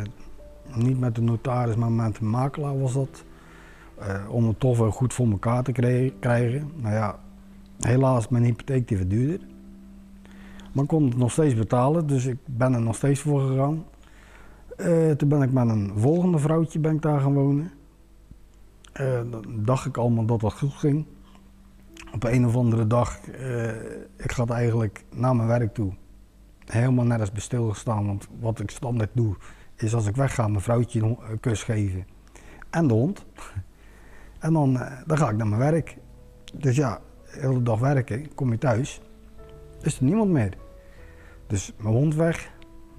[0.74, 3.24] niet met de notaris, maar met de makelaar was dat.
[3.98, 6.70] Eh, om het toch wel goed voor elkaar te krij- krijgen.
[6.76, 7.18] Nou ja,
[7.78, 9.40] helaas mijn hypotheek die verduurder.
[10.72, 13.84] Maar ik kon het nog steeds betalen, dus ik ben er nog steeds voor gegaan.
[15.16, 17.70] Toen ben ik met een volgende vrouwtje ben ik daar gaan wonen.
[19.30, 21.06] Dan dacht ik allemaal dat dat goed ging.
[22.14, 23.18] Op een of andere dag,
[24.16, 25.92] ik ga eigenlijk naar mijn werk toe.
[26.70, 29.36] Helemaal nergens bij stilgestaan, want wat ik standaard doe,
[29.76, 32.06] is als ik wegga mijn vrouwtje een kus geven.
[32.70, 33.24] En de hond.
[34.38, 35.96] En dan, eh, dan ga ik naar mijn werk.
[36.54, 37.00] Dus ja,
[37.32, 39.00] de hele dag werken, kom je thuis,
[39.82, 40.56] is er niemand meer.
[41.46, 42.50] Dus mijn hond weg,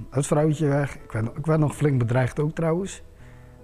[0.10, 0.95] het vrouwtje weg.
[0.95, 3.03] Ik werd, nog flink bedreigd ook trouwens.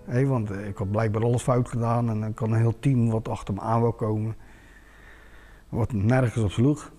[0.06, 3.10] Hé, want eh, ik had blijkbaar alles fout gedaan en dan kan een heel team
[3.10, 4.36] wat achter me aan wil komen.
[5.70, 6.92] Wat nergens op sloeg.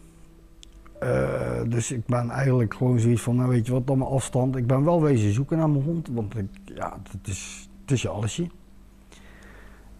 [1.00, 4.56] Eh, dus ik ben eigenlijk gewoon zoiets van, nou weet je wat, dan mijn afstand.
[4.56, 6.34] Ik ben wel wezen zoeken naar mijn hond, want
[6.64, 8.46] ja, het is, het is je allesje.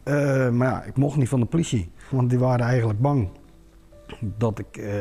[0.03, 3.29] Eh, maar ja, ik mocht niet van de politie, want die waren eigenlijk bang
[4.21, 4.93] dat ik eh,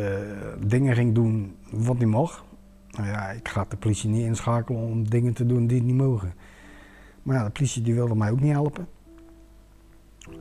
[0.65, 2.45] dingen ging doen wat niet mag.
[2.91, 6.33] Nou ja, ik ga de politie niet inschakelen om dingen te doen die niet mogen.
[7.23, 8.87] Maar ja, de politie die wilde mij ook niet helpen.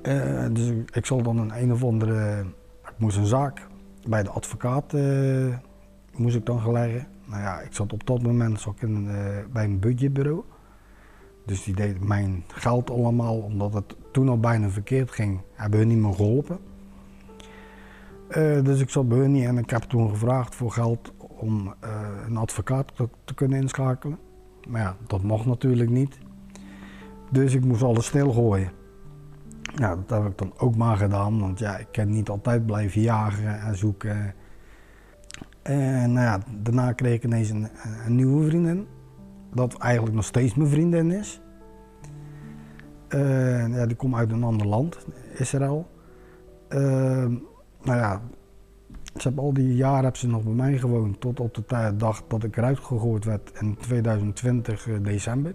[0.02, 2.44] Eh, dus ik, ik zal dan een een of andere,
[2.82, 3.66] ik moest een zaak
[4.08, 5.56] bij de advocaat eh,
[6.16, 7.06] moest ik dan gaan leggen.
[7.24, 10.42] Nou ja, ik zat op dat moment zat in, eh, bij een budgetbureau.
[11.46, 15.88] Dus die deed mijn geld allemaal, omdat het toen al bijna verkeerd ging, hebben hun
[15.88, 16.58] niet meer geholpen.
[18.28, 21.74] Eh, dus ik zat bij hun niet en ik heb toen gevraagd voor geld om
[22.26, 24.18] een advocaat te, te kunnen inschakelen.
[24.68, 26.18] Maar ja, dat mocht natuurlijk niet.
[27.30, 28.70] Dus ik moest alles stilgooien.
[29.78, 33.00] Ja, dat heb ik dan ook maar gedaan, want ja, ik kan niet altijd blijven
[33.00, 34.34] jagen en zoeken.
[35.62, 37.68] En nou ja, daarna kreeg ik ineens een,
[38.06, 38.86] een nieuwe vriendin,
[39.54, 41.40] dat eigenlijk nog steeds mijn vriendin is.
[43.08, 45.86] Ja, die komt uit een ander land, Israël.
[46.68, 47.26] Eh,
[47.82, 48.20] nou ja,
[49.16, 52.44] Ze al die jaren hebben ze nog bij mij gewoond, tot op de dag dat
[52.44, 55.54] ik eruit gegooid werd in 2020 eh, december.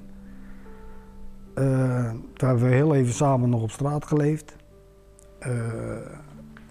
[1.54, 4.56] Eh, toen hebben we heel even samen nog op straat geleefd.
[5.40, 5.52] Eh,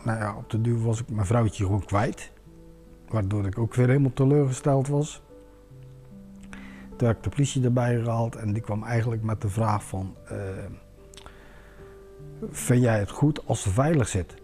[0.05, 2.33] nou ja, op de duur was ik mijn vrouwtje gewoon kwijt.
[3.09, 5.23] Waardoor ik ook weer helemaal teleurgesteld was.
[6.97, 10.15] Toen heb ik de politie erbij gehaald en die kwam eigenlijk met de vraag van...
[10.25, 10.37] eh,
[12.51, 14.35] vind jij het goed als ze veilig zit?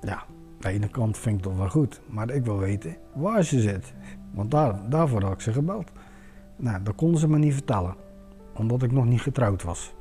[0.00, 0.26] Ja, aan
[0.60, 3.92] de ene kant vind ik dat wel goed, maar ik wil weten waar ze zit.
[4.34, 5.90] Want daar, daarvoor had ik ze gebeld.
[6.56, 7.96] Nou, dat konden ze me niet vertellen,
[8.58, 9.94] omdat ik nog niet getrouwd was.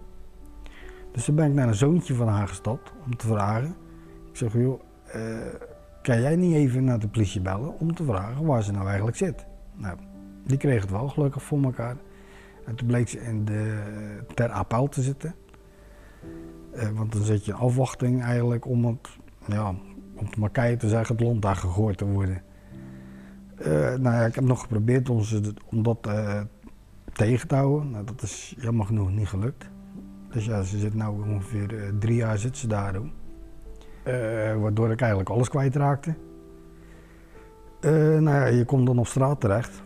[1.12, 3.76] Dus toen ben ik naar een zoontje van haar gestapt om te vragen.
[4.30, 5.38] Ik zeg, joh, eh,
[6.02, 9.18] kan jij niet even naar de politie bellen om te vragen waar ze nou eigenlijk
[9.18, 9.46] zit?
[9.76, 9.98] Nou,
[10.46, 11.96] die kreeg het wel gelukkig voor elkaar.
[12.66, 13.84] En toen bleek ze in de,
[14.34, 15.36] ter appel te zitten.
[16.72, 19.10] Eh, want dan zit je in afwachting eigenlijk om het,
[19.46, 19.70] ja,
[20.16, 22.42] om het maar te zeggen, het land daar gegooid te worden.
[23.58, 26.08] Eh, nou ja, ik heb nog geprobeerd om, ze, om dat
[27.18, 27.92] tegen.
[27.92, 29.70] Nou, dat is jammer genoeg niet gelukt.
[30.32, 32.96] Dus ja, ze zit nu ongeveer eh, drie jaar zit ze daar.
[32.96, 33.10] hoor.
[34.04, 36.16] Eh, waardoor ik eigenlijk alles kwijtraakte.
[37.80, 39.84] Eh nou ja, je komt dan op straat terecht.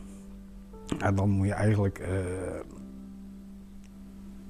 [0.99, 2.09] En dan moet je eigenlijk,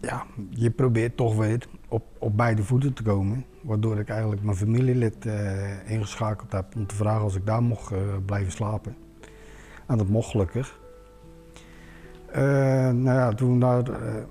[0.01, 3.45] ja, je probeert toch weer op, op beide voeten te komen.
[3.61, 5.25] Waardoor ik eigenlijk mijn familielid
[5.85, 7.93] ingeschakeld heb om te vragen als ik daar mocht
[8.25, 8.95] blijven slapen.
[9.87, 10.80] En dat mocht gelukkig.
[12.31, 12.41] Eh,
[12.89, 14.23] nou ja, toen daar, eh,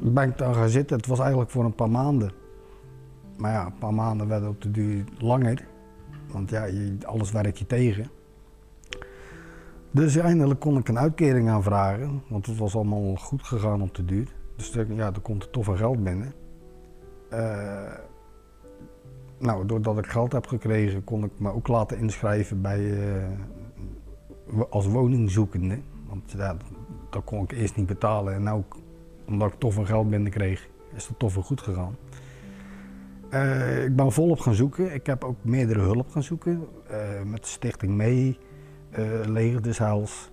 [0.00, 0.96] ben ik daar gaan zitten.
[0.96, 2.32] Het was eigenlijk voor een paar maanden.
[3.36, 5.66] Maar ja, een paar maanden werden op de duur langer.
[6.32, 8.06] Want ja, je, alles werkt je tegen.
[9.90, 14.04] Dus eindelijk kon ik een uitkering aanvragen, want het was allemaal goed gegaan op de
[14.04, 14.34] duur.
[14.56, 16.32] Dus ja, er komt er toch geld binnen.
[17.28, 17.92] Eh,
[19.38, 22.94] nou, doordat ik geld heb gekregen, kon ik me ook laten inschrijven bij,
[24.46, 25.78] wo- als woningzoekende.
[26.08, 26.56] Want ja,
[27.12, 28.62] dat, kon ik eerst niet betalen en nou,
[29.26, 31.96] omdat ik toch veel geld binnenkreeg, is dat toch wel goed gegaan.
[33.30, 34.94] Eh, ik ben volop gaan zoeken.
[34.94, 36.66] Ik heb ook meerdere hulp gaan zoeken.
[36.88, 38.38] eh, met de Stichting Mee,
[38.90, 40.30] eh Leger des Heils,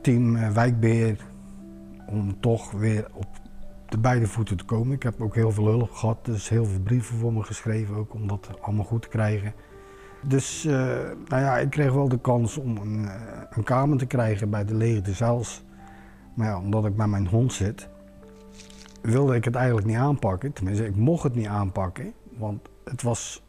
[0.00, 1.24] team Wijkbeheer.
[2.06, 3.26] Om toch weer op
[3.88, 4.94] de beide voeten te komen.
[4.94, 8.14] Ik heb ook heel veel hulp gehad, dus heel veel brieven voor me geschreven ook
[8.14, 9.52] om dat allemaal goed te krijgen.
[10.26, 10.74] Dus eh,
[11.28, 14.64] nou ja, ik kreeg wel de kans om een, eh, een kamer te krijgen bij
[14.64, 15.64] de Leger Heils.
[16.34, 17.88] Maar ja, omdat ik bij mijn hond zit,
[19.02, 20.52] wilde ik het eigenlijk niet aanpakken.
[20.52, 22.12] Tenminste, ik mocht het niet aanpakken.
[22.38, 23.42] Want het was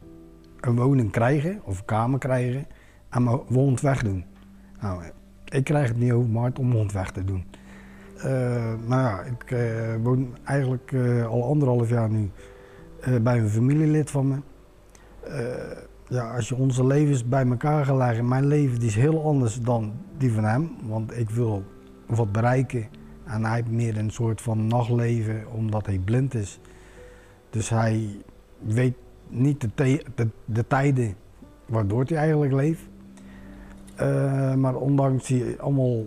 [0.60, 2.66] een woning krijgen of een kamer krijgen
[3.08, 4.24] en mijn hond wegdoen.
[4.80, 5.02] Nou,
[5.44, 7.44] ik krijg het niet over mijn om mijn hond weg te doen.
[8.86, 9.56] Nou ja, ik
[10.02, 10.94] woon eigenlijk
[11.28, 12.30] al anderhalf jaar nu
[13.22, 14.36] bij een familielid van me.
[16.08, 19.60] Ja, als je onze levens bij elkaar gaat leggen, mijn leven die is heel anders
[19.60, 20.70] dan die van hem.
[20.82, 21.64] Want ik wil
[22.06, 22.88] wat bereiken
[23.24, 26.60] en hij heeft meer een soort van nachtleven omdat hij blind is.
[27.50, 28.08] Dus hij
[28.58, 28.94] weet
[29.28, 31.14] niet de, de, de tijden
[31.66, 32.82] waardoor hij eigenlijk leeft.
[33.96, 36.06] Eh, maar ondanks hij allemaal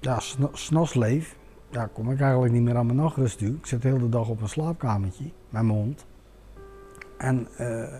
[0.00, 1.36] ja, sn- s'nachts leeft,
[1.70, 3.48] ja, kom ik eigenlijk niet meer aan mijn nachtrust toe.
[3.48, 6.06] Ik zit de hele dag op een slaapkamertje met mijn hond.
[7.18, 7.98] En eh,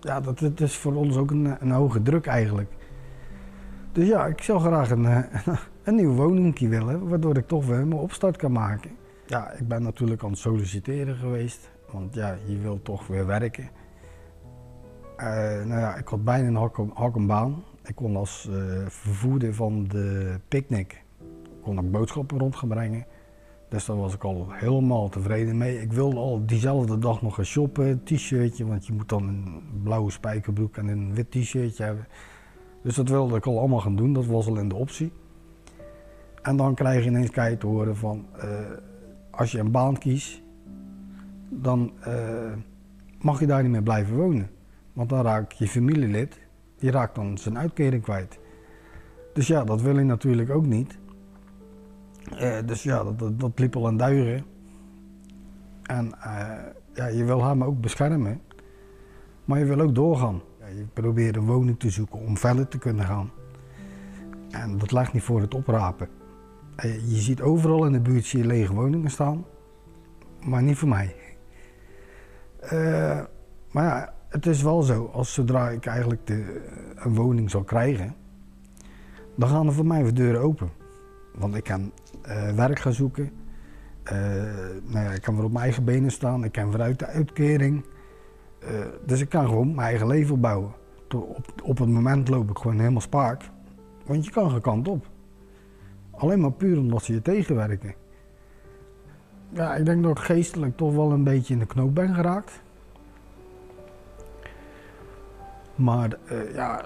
[0.00, 2.70] ja, dat, dat is voor ons ook een, een hoge druk eigenlijk.
[3.92, 5.46] Dus ja, ik zou graag een, eh,
[5.84, 8.90] een nieuw woningje willen, waardoor ik toch weer mijn opstart kan maken.
[9.26, 13.70] Ja, ik ben natuurlijk aan het solliciteren geweest, want ja, je wilt toch weer werken.
[15.16, 15.26] Eh,
[15.64, 17.64] nou ja, ik had bijna een hak, baan.
[17.84, 21.02] Ik kon als eh, vervoerder van de picknick
[21.62, 23.06] kon ik boodschappen rond gaan brengen.
[23.68, 25.80] Dus daar was ik al helemaal tevreden mee.
[25.80, 30.10] Ik wilde al diezelfde dag nog gaan shoppen, t-shirtje, want je moet dan een blauwe
[30.10, 32.06] spijkerbroek en een wit t-shirtje hebben.
[32.82, 35.12] Dus dat wilde ik al allemaal gaan doen, dat was al in de optie.
[36.42, 38.48] En dan krijg je ineens keihard te horen van, eh,
[39.30, 40.42] als je een baan kiest,
[41.48, 42.52] dan eh,
[43.20, 44.50] mag je daar niet meer blijven wonen.
[44.92, 46.40] Want dan raakt je familielid,
[46.78, 48.38] die raakt dan zijn uitkering kwijt.
[49.32, 50.98] Dus ja, dat wil je natuurlijk ook niet.
[52.36, 54.44] Eh, dus ja, dat, dat, liep al aan duigen.
[55.82, 56.56] En eh,
[56.94, 58.40] ja, je wil hem ook beschermen,
[59.44, 60.40] maar je wil ook doorgaan.
[60.60, 63.30] Ja, je probeert een woning te zoeken om verder te kunnen gaan.
[64.50, 66.08] En dat ligt niet voor het oprapen.
[66.76, 69.44] Eh, je ziet overal in de buurt je lege woningen staan,
[70.44, 71.14] maar niet voor mij.
[73.70, 76.60] Maar ja, het is wel zo, als zodra ik eigenlijk de,
[76.96, 78.14] een woning zal krijgen,
[79.36, 80.70] dan gaan er voor mij weer deuren open.
[81.34, 81.92] Want ik kan
[82.28, 83.30] eh, werk gaan zoeken.
[84.02, 84.16] Eh,
[84.84, 86.44] nou ja, ik kan weer op mijn eigen benen staan.
[86.44, 87.84] Ik kan weer uit de uitkering.
[88.58, 88.68] Eh,
[89.06, 90.72] dus ik kan gewoon mijn eigen leven opbouwen.
[91.14, 93.42] Op, op het moment loop ik gewoon helemaal spaak.
[94.06, 95.06] Want je kan geen kant op.
[96.10, 97.94] Alleen maar puur omdat ze je tegenwerken.
[99.50, 102.60] Ja, ik denk dat ik geestelijk toch wel een beetje in de knoop ben geraakt.
[105.74, 106.18] Maar
[106.52, 106.84] ja,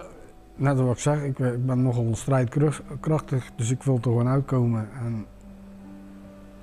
[0.54, 4.88] net wat ik zeg, ik, ik ben nogal strijdkrachtig, dus ik wil er gewoon uitkomen.
[4.92, 5.26] En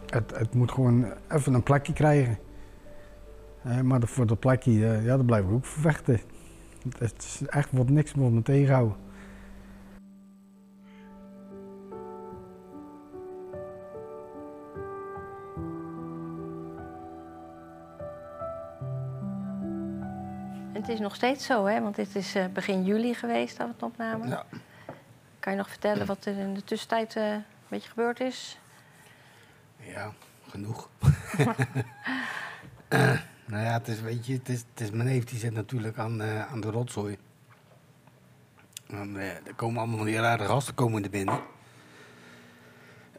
[0.10, 2.38] het, het moet gewoon even een plekje krijgen.
[3.64, 6.20] Eh, maar voor dat plekje, eh, ja, daar blijf ik ook voor vechten.
[6.97, 8.95] Het is echt wat niks meer me tegenhouden.
[20.80, 21.82] En het is nog steeds zo, hè?
[21.82, 24.30] Want dit is eh, begin juli geweest dat we het opnamen.
[24.30, 24.45] Ja.
[25.39, 28.60] Kan je nog vertellen wat er in de tussentijd eh, een beetje gebeurd is?
[29.93, 30.13] Ja,
[30.49, 30.89] genoeg.
[33.45, 35.97] nou ja, het is, weet je, het is, het is mijn neef die zit natuurlijk
[35.97, 37.17] aan, eh, aan de rotzooi.
[38.87, 41.39] En, eh, er komen allemaal van die rare gasten komen er binnen.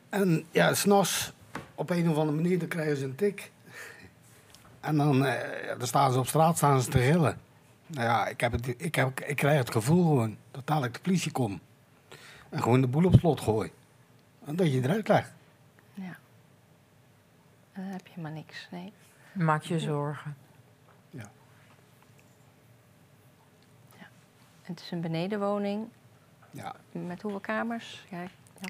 [0.09, 1.33] En ja, s'nachts
[1.75, 3.51] op een of andere manier dan krijgen ze een tik.
[4.81, 7.41] En dan, eh, ja, dan staan ze op straat staan ze te gillen.
[7.87, 11.01] Nou ja, ik, heb het, ik, heb, ik krijg het gevoel gewoon dat dadelijk de
[11.01, 11.61] politie komt.
[12.49, 13.71] En gewoon de boel op slot gooi.
[14.45, 15.33] En dat je eruit legt.
[17.81, 17.87] Ja.
[17.87, 18.93] Dan heb je maar niks, nee.
[19.33, 20.37] Maak je zorgen.
[24.63, 25.89] En het is een benedenwoning
[26.51, 28.07] Ja, met hoeveel kamers?
[28.09, 28.21] Ja,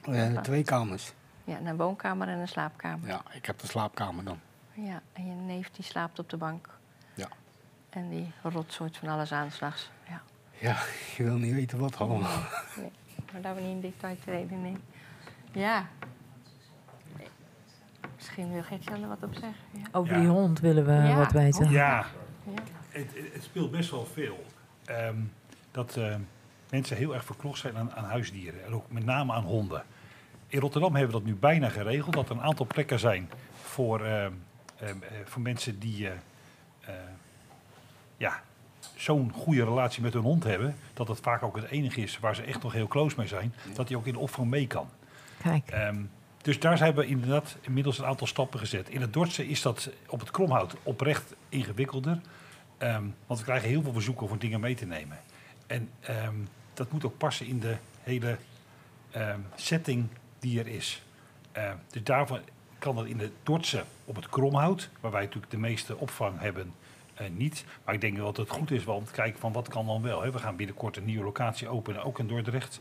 [0.04, 1.12] ja, Eh, twee kamers.
[1.44, 3.08] Ja, een woonkamer en een slaapkamer.
[3.08, 4.40] Ja, ik heb de slaapkamer dan.
[4.72, 6.68] Ja, en je neef die slaapt op de bank.
[7.14, 7.28] Ja.
[7.90, 9.90] En die rotzooit van alles aanslags.
[10.08, 10.22] Ja.
[10.58, 10.76] Ja,
[11.16, 12.42] je wil niet weten wat allemaal.
[12.76, 12.92] Nee,
[13.32, 14.76] maar daar we niet in detail treden, nee.
[15.52, 15.86] Ja.
[18.20, 19.54] Misschien wil Gertjan er wat op zeggen.
[19.70, 19.82] Ja.
[19.92, 20.20] Over Ja.
[20.20, 21.16] die hond willen we Ja.
[21.16, 21.70] wat weten.
[21.70, 22.06] Ja,
[22.44, 22.52] Ja.
[22.88, 24.44] het, het- speelt best wel veel.
[24.84, 25.16] Ehm,
[25.70, 26.14] dat eh,
[26.70, 28.64] mensen heel erg verknocht zijn aan, aan huisdieren.
[28.64, 29.82] En ook met name aan honden.
[30.46, 32.14] In Rotterdam hebben we dat nu bijna geregeld.
[32.14, 33.30] Dat er een aantal plekken zijn
[33.62, 34.32] voor, ehm,
[34.80, 36.12] ehm, eh, voor mensen die eh,
[36.80, 36.94] eh,
[38.16, 38.42] ja,
[38.96, 40.76] zo'n goede relatie met hun hond hebben.
[40.94, 43.54] Dat het vaak ook het enige is waar ze echt nog heel close mee zijn.
[43.74, 44.88] Dat hij ook in de opvang mee kan.
[45.42, 46.02] Kijk, Ehm,
[46.42, 48.88] dus daar zijn we inderdaad inmiddels een aantal stappen gezet.
[48.88, 52.20] In het Dordtse is dat op het Kromhout oprecht ingewikkelder.
[52.78, 55.18] Ehm, want we krijgen heel veel verzoeken voor dingen mee te nemen.
[55.66, 56.34] En ehm,
[56.74, 58.36] dat moet ook passen in de hele
[59.10, 61.02] ehm, setting die er is.
[61.90, 62.40] Dus daarvoor
[62.78, 66.74] kan dat in het Dordtse op het Kromhout, waar wij natuurlijk de meeste opvang hebben,
[67.14, 67.64] eh, niet.
[67.84, 70.30] Maar ik denk wel dat het goed is, want kijken van wat kan dan wel.
[70.30, 72.80] We gaan binnenkort een nieuwe locatie openen, ook in Dordrecht.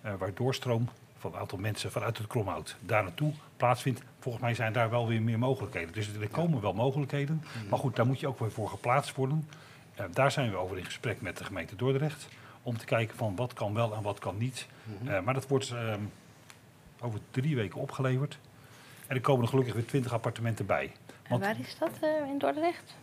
[0.00, 0.88] eh, waar doorstroom
[1.26, 4.02] van een aantal mensen vanuit het Kromhout daar naartoe plaatsvindt.
[4.18, 5.92] Volgens mij zijn daar wel weer meer mogelijkheden.
[5.92, 7.42] Dus er komen wel mogelijkheden.
[7.70, 9.48] Maar goed, daar moet je ook weer voor geplaatst worden.
[10.10, 12.28] Daar zijn we over in gesprek met de gemeente Dordrecht.
[12.62, 14.66] Om te kijken van wat kan wel en wat kan niet.
[15.04, 16.00] Eh, maar dat wordt ehm,
[17.00, 18.38] over drie weken opgeleverd.
[19.06, 20.92] En er komen er gelukkig weer twintig appartementen bij.
[21.22, 22.96] En waar is dat eh, in Dordrecht?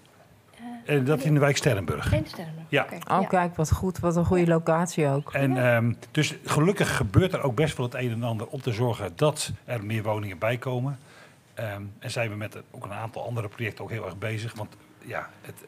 [0.85, 2.09] En dat in de wijk Sterrenburg.
[2.09, 2.65] Geen sterren.
[2.67, 2.87] Ja.
[3.11, 3.99] Oh kijk, wat goed.
[3.99, 5.33] Wat een goede locatie ook.
[5.33, 8.71] En ehm, dus gelukkig gebeurt er ook best wel het een en ander om te
[8.71, 10.99] zorgen dat er meer woningen bij komen.
[11.53, 14.53] Ehm, en zijn we met ook een aantal andere projecten ook heel erg bezig.
[14.53, 15.63] Want ja, het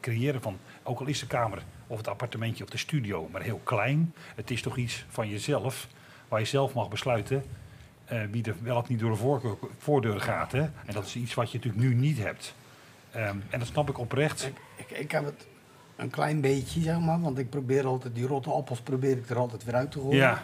[0.00, 3.60] creëren van, ook al is de kamer of het appartementje of de studio maar heel
[3.64, 4.14] klein.
[4.34, 5.88] Het is toch iets van jezelf,
[6.28, 7.44] waar je zelf mag besluiten
[8.08, 10.52] eh, wie er wel of niet door de voordeur gaat.
[10.52, 10.60] Hè?
[10.60, 12.54] En dat is iets wat je natuurlijk nu niet hebt.
[13.18, 14.44] Ehm, en dat snap ik oprecht.
[14.46, 15.46] Ik, ik, ik heb het
[15.96, 19.36] een klein beetje, zeg maar, want ik probeer altijd, die rotte appels probeer ik er
[19.38, 20.16] altijd weer uit te gooien.
[20.16, 20.42] Ja,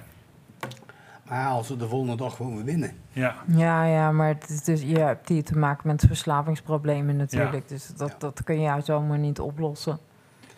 [1.29, 2.93] Maar ja, als we de volgende dag gewoon weer winnen.
[3.12, 3.35] ja.
[3.47, 7.68] Ja, ja, maar het is dus, je hebt hier te maken met verslavingsproblemen natuurlijk.
[7.68, 8.14] Dus dat, Ja.
[8.18, 9.99] dat kun je zomaar niet oplossen.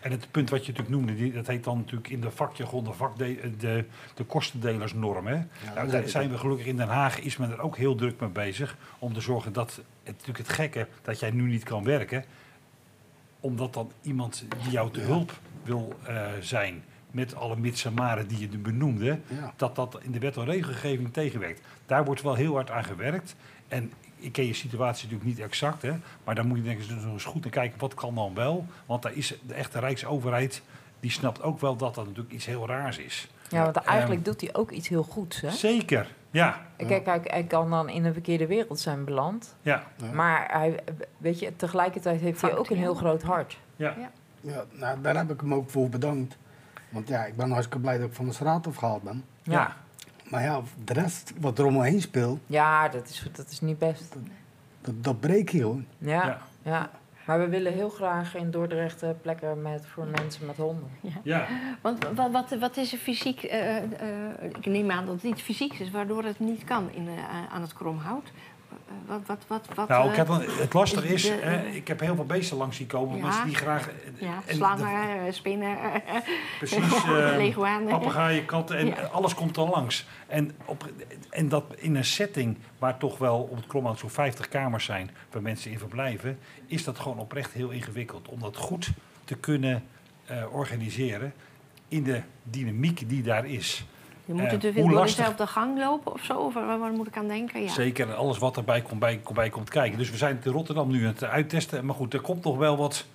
[0.01, 2.85] En het punt wat je natuurlijk noemde, die, dat heet dan natuurlijk in de vakjargon
[2.85, 5.27] de, vakde, de, de kostendelersnorm.
[5.27, 5.35] Hè?
[5.35, 8.21] nou, dat daar zijn we gelukkig in Den Haag, is men er ook heel druk
[8.21, 8.77] mee bezig.
[8.99, 9.81] Om te zorgen dat,
[10.13, 12.25] natuurlijk het gekke, dat jij nu niet kan werken.
[13.41, 15.33] Omdat dan iemand die jou te hulp
[15.65, 19.53] wil eh, zijn, met alle mits en maren die je benoemde, Ja.
[19.57, 21.61] dat dat in de wet en regelgeving tegenwerkt.
[21.87, 23.35] Daar wordt wel heel hard aan gewerkt.
[23.69, 25.93] En ik ken je situatie natuurlijk niet exact, hè,
[26.25, 28.35] maar daar moet je denk ik dus nog eens goed naar kijken, wat kan dan
[28.35, 28.67] wel?
[28.87, 30.63] Want daar is de echte Rijksoverheid,
[31.01, 33.29] die snapt ook wel dat dat natuurlijk iets heel raars is.
[33.49, 35.41] Ja, want eigenlijk Ehm, doet hij ook iets heel goeds.
[35.41, 35.51] Hè?
[35.51, 36.67] Zeker, ja.
[36.77, 39.57] Kijk, kijk, hij kan dan in een verkeerde wereld zijn beland.
[39.63, 40.13] Ja, Ja.
[40.13, 40.79] Maar hij,
[41.19, 43.59] weet je, tegelijkertijd heeft hij ook een hij heel groot hart.
[43.77, 43.95] ja.
[43.99, 44.11] Ja.
[44.41, 46.37] Ja, nou, daar heb ik hem ook voor bedankt.
[46.89, 49.25] Want ja, ik ben hartstikke blij dat ik van de straat afgehaald ben.
[49.43, 49.59] Ja, Ja.
[49.59, 49.77] ja.
[50.31, 52.41] Maar ja, de rest wat er om me heen speelt,
[52.93, 54.17] dat, is, dat is niet best.
[54.81, 55.87] dat, dat breek je gewoon.
[55.99, 56.91] Ja, Ja.
[57.27, 60.91] Maar we willen heel graag in Dordrecht eh, plekken met, voor mensen met honden.
[61.23, 61.47] Ja.
[61.81, 63.43] Want wat, wat, wat is er fysiek?
[63.43, 67.09] eh, eh, ik neem aan dat het iets fysieks is, waardoor het niet kan in,
[67.51, 68.33] aan het kromhout.
[69.07, 70.29] Wat, wat, wat, wat, Nou, eh, ik heb,
[70.61, 73.17] het lastige is, de- hè, ik heb heel veel beesten langs zien komen.
[73.17, 73.23] Ja.
[73.23, 73.91] Mensen die graag...
[74.19, 76.15] ja, eh, spinnen, eh,
[76.59, 77.89] Precies, eh, leguanen.
[77.89, 78.95] papegaaien, katten en Ja.
[78.95, 80.07] alles komt er langs.
[80.27, 80.91] En, op,
[81.31, 85.11] en dat in een setting waar toch wel op het Kromhout zo'n 50 kamers zijn
[85.31, 88.91] waar mensen in verblijven, is dat gewoon oprecht heel ingewikkeld om dat goed
[89.25, 89.85] te kunnen
[90.51, 91.33] organiseren
[91.89, 93.87] in de dynamiek die daar is.
[94.27, 96.39] Je moet hoe veel door lastig- dezelfde gang lopen of zo?
[96.39, 97.63] Of waar, waar moet ik aan denken?
[97.63, 97.69] Ja.
[97.69, 99.99] Zeker, en alles wat erbij komt, bij, bij komt kijken.
[99.99, 101.85] Dus we zijn in Rotterdam nu aan het uittesten.
[101.87, 103.07] Maar goed, er komt nog wel wat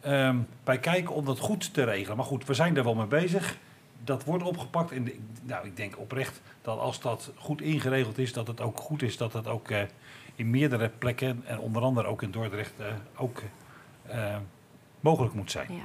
[0.00, 2.16] ehm, bij kijken om dat goed te regelen.
[2.16, 3.56] Maar goed, we zijn daar wel mee bezig.
[4.04, 4.90] Dat wordt opgepakt.
[4.92, 8.78] En ik- nou, ik denk oprecht dat als dat goed ingeregeld is, dat het ook
[8.80, 9.82] goed is dat het ook eh,
[10.34, 12.86] in meerdere plekken, en onder andere ook in Dordrecht, eh,
[13.16, 13.42] ook
[14.06, 14.36] eh,
[15.00, 15.66] mogelijk moet zijn.
[15.72, 15.82] Ja.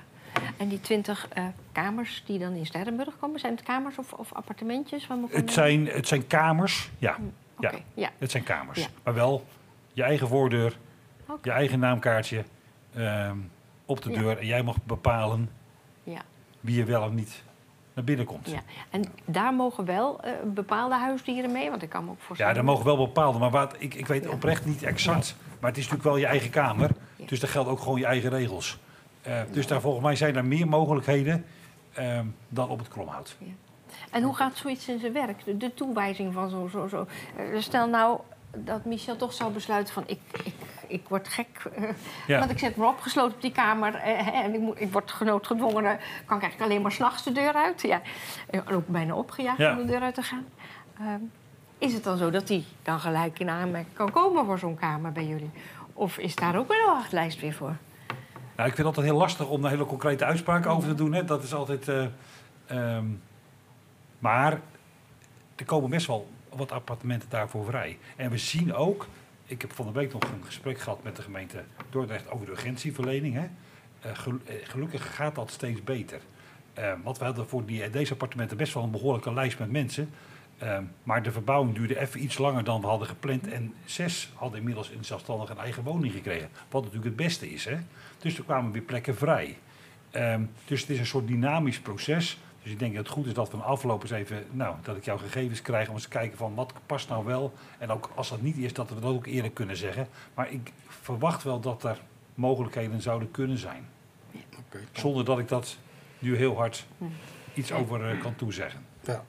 [0.57, 4.33] En die twintig eh, kamers die dan in Sterrenburg komen, zijn het kamers of, of
[4.33, 5.07] appartementjes?
[5.07, 7.17] Waar Het zijn, het zijn kamers, ja.
[7.57, 7.79] Oké, ja.
[7.93, 8.09] ja.
[8.17, 8.79] Het zijn kamers.
[8.79, 8.87] Ja.
[9.03, 9.45] Maar wel
[9.93, 10.77] je eigen voordeur,
[11.41, 12.43] je eigen naamkaartje
[12.95, 13.37] ehm,
[13.85, 14.19] op de Ja.
[14.19, 14.37] deur.
[14.37, 15.49] En jij mag bepalen
[16.03, 16.21] Ja.
[16.59, 17.43] wie er wel of niet
[17.93, 18.49] naar binnen komt.
[18.49, 18.59] Ja.
[18.89, 21.69] En daar mogen wel eh, bepaalde huisdieren mee?
[21.69, 22.53] Want ik kan me ook Ja, voorstellen...
[22.53, 23.39] daar mogen wel bepaalde.
[23.39, 24.29] Maar wat, ik, ik weet Ja.
[24.29, 25.35] oprecht niet exact.
[25.59, 26.89] Maar het is natuurlijk wel je eigen kamer.
[27.15, 27.25] Ja.
[27.25, 28.79] Dus daar geldt ook gewoon je eigen regels.
[29.29, 31.45] Eh, dus daar, volgens mij zijn er meer mogelijkheden
[31.93, 33.35] ehm, dan op het kromhout.
[34.11, 35.45] En hoe gaat zoiets in zijn werk?
[35.45, 36.67] De, de toewijzing van zo...
[36.67, 37.07] zo, zo.
[37.37, 38.19] Eh, stel nou
[38.57, 40.03] dat Michel toch zou besluiten van...
[40.05, 40.53] ik, ik,
[40.87, 41.83] ik word gek, eh,
[42.27, 42.39] Ja.
[42.39, 43.95] want ik zet me opgesloten op die kamer...
[43.95, 47.81] en ik, moet, ik word genoodgedwongen, kan ik eigenlijk alleen maar s'nachts de deur uit.
[47.81, 48.01] Ja.
[48.49, 49.71] En ook bijna opgejaagd Ja.
[49.71, 50.45] om de deur uit te gaan.
[50.99, 51.21] Ehm,
[51.77, 55.11] is het dan zo dat die dan gelijk in aanmerking kan komen voor zo'n kamer
[55.11, 55.51] bij jullie?
[55.93, 57.75] Of is daar ook een wachtlijst weer voor?
[58.59, 61.13] Nou, ik vind het altijd heel lastig om daar hele concrete uitspraken over te doen.
[61.13, 61.25] Hè.
[61.25, 61.87] Dat is altijd.
[61.87, 62.05] eh,
[62.67, 63.05] ehm,
[64.19, 64.61] maar
[65.55, 67.97] er komen best wel wat appartementen daarvoor vrij.
[68.15, 69.07] En we zien ook.
[69.45, 72.51] Ik heb van de week nog een gesprek gehad met de gemeente Dordrecht over de
[72.51, 73.33] urgentieverlening.
[73.33, 73.47] Hè.
[73.99, 76.19] Eh, eh, gelukkig gaat dat steeds beter.
[76.73, 80.09] Eh, want we hadden voor die, deze appartementen best wel een behoorlijke lijst met mensen.
[80.57, 83.47] Ehm, maar de verbouwing duurde even iets langer dan we hadden gepland.
[83.47, 86.49] En zes hadden inmiddels in zelfstandig een eigen woning gekregen.
[86.69, 87.65] Wat natuurlijk het beste is.
[87.65, 87.77] Hè?
[88.19, 89.57] Dus er kwamen weer plekken vrij.
[90.11, 92.39] Ehm, dus het is een soort dynamisch proces.
[92.63, 94.97] Dus ik denk dat het goed is dat we een afloop eens even, nou, dat
[94.97, 97.53] ik jouw gegevens krijg om eens te kijken van wat past nou wel.
[97.77, 100.07] En ook als dat niet is, dat we dat ook eerlijk kunnen zeggen.
[100.33, 101.97] Maar ik verwacht wel dat er
[102.35, 103.87] mogelijkheden zouden kunnen zijn.
[104.33, 105.77] Oké, Zonder dat ik dat
[106.19, 106.85] nu heel hard
[107.53, 108.85] iets over eh, kan toezeggen.
[109.03, 109.23] Ja.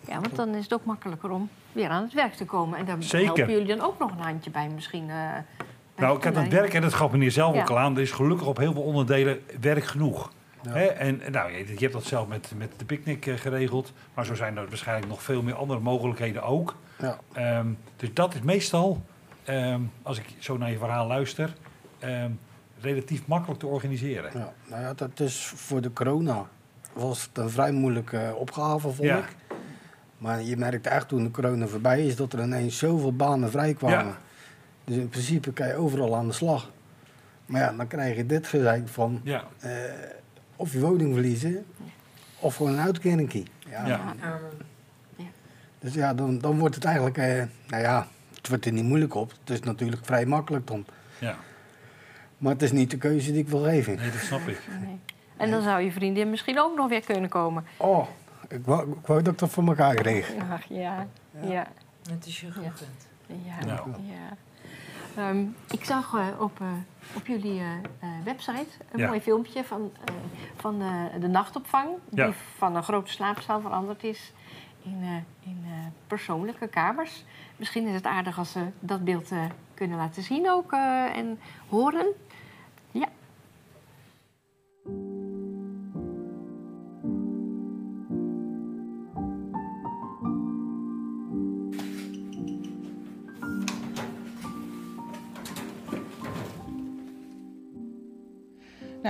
[0.00, 2.78] Ja, want dan is het ook makkelijker om weer aan het werk te komen.
[2.78, 3.26] En daar Zeker.
[3.26, 5.10] helpen jullie dan ook nog een handje bij misschien.
[5.10, 5.32] eh,
[5.98, 7.60] Nou, ik heb het werk, en dat gaf meneer zelf Ja.
[7.60, 10.32] ook al aan, er is gelukkig op heel veel onderdelen werk genoeg.
[10.62, 10.74] Ja.
[10.74, 14.34] En nou, je, je hebt dat zelf met, met de picknick eh, geregeld, maar zo
[14.34, 16.76] zijn er waarschijnlijk nog veel meer andere mogelijkheden ook.
[16.98, 17.18] Ja.
[17.32, 19.02] Ehm, dus dat is meestal,
[19.44, 21.52] ehm, als ik zo naar je verhaal luister,
[21.98, 22.30] ehm,
[22.80, 24.30] relatief makkelijk te organiseren.
[24.34, 26.44] Ja, nou ja, dat is voor de corona
[26.92, 29.16] was het een vrij moeilijke opgave, vond Ja.
[29.18, 29.36] ik.
[30.18, 33.98] Maar je merkte echt toen de corona voorbij is dat er ineens zoveel banen vrijkwamen.
[34.06, 34.18] Ja.
[34.88, 36.70] Dus in principe kan je overal aan de slag.
[37.46, 39.70] Maar ja, dan krijg je dit gezeik van Ja, eh,
[40.56, 41.66] of je woning verliezen
[42.38, 43.48] of gewoon een uitkering.
[43.70, 43.86] Ja.
[43.86, 44.14] Ja.
[45.78, 49.14] Dus ja, dan, dan wordt het eigenlijk, eh, nou ja, het wordt er niet moeilijk
[49.14, 49.30] op.
[49.40, 50.84] Het is natuurlijk vrij makkelijk dan.
[51.18, 51.36] ja.
[52.38, 53.96] Maar het is niet de keuze die ik wil geven.
[53.96, 54.60] Nee, dat snap ik.
[54.80, 54.98] Nee.
[55.36, 57.64] En dan zou je vriendin misschien ook nog weer kunnen komen.
[57.76, 58.06] Oh,
[58.48, 60.32] ik wou, ik wou dat ik dat voor elkaar kreeg.
[60.50, 61.06] Ach ja,
[61.40, 61.66] ja,
[62.10, 62.82] Het is je gegund.
[63.26, 63.64] ja.
[63.66, 63.88] Nou.
[63.90, 64.36] ja.
[65.18, 66.66] Ehm, ik zag eh, op, eh,
[67.16, 69.06] op jullie eh, website een Ja.
[69.06, 69.92] mooi filmpje van,
[70.56, 70.78] van
[71.20, 71.88] de nachtopvang.
[72.10, 72.24] Ja.
[72.24, 74.32] Die van een grote slaapzaal veranderd is
[74.82, 75.66] in, in
[76.06, 77.24] persoonlijke kamers.
[77.56, 79.32] Misschien is het aardig als ze dat beeld
[79.74, 80.72] kunnen laten zien ook
[81.12, 81.38] en
[81.68, 82.06] horen.
[82.90, 83.08] Ja.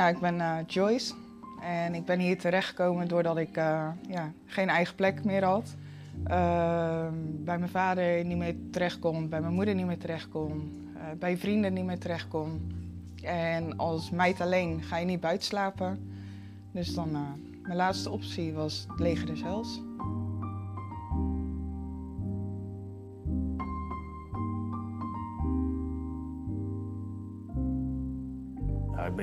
[0.08, 1.14] Ik ben eh, Joyce
[1.62, 5.74] en ik ben hier terechtgekomen doordat ik eh, ja, geen eigen plek meer had.
[6.24, 10.72] Ehm, bij mijn vader niet meer terecht kon, bij mijn moeder niet meer terecht kon,
[10.96, 12.76] eh, bij vrienden niet meer terecht kon.
[13.22, 16.12] En als meid alleen ga je niet buiten slapen.
[16.72, 17.10] Dus dan,
[17.62, 19.80] mijn laatste optie was het leger des Hels.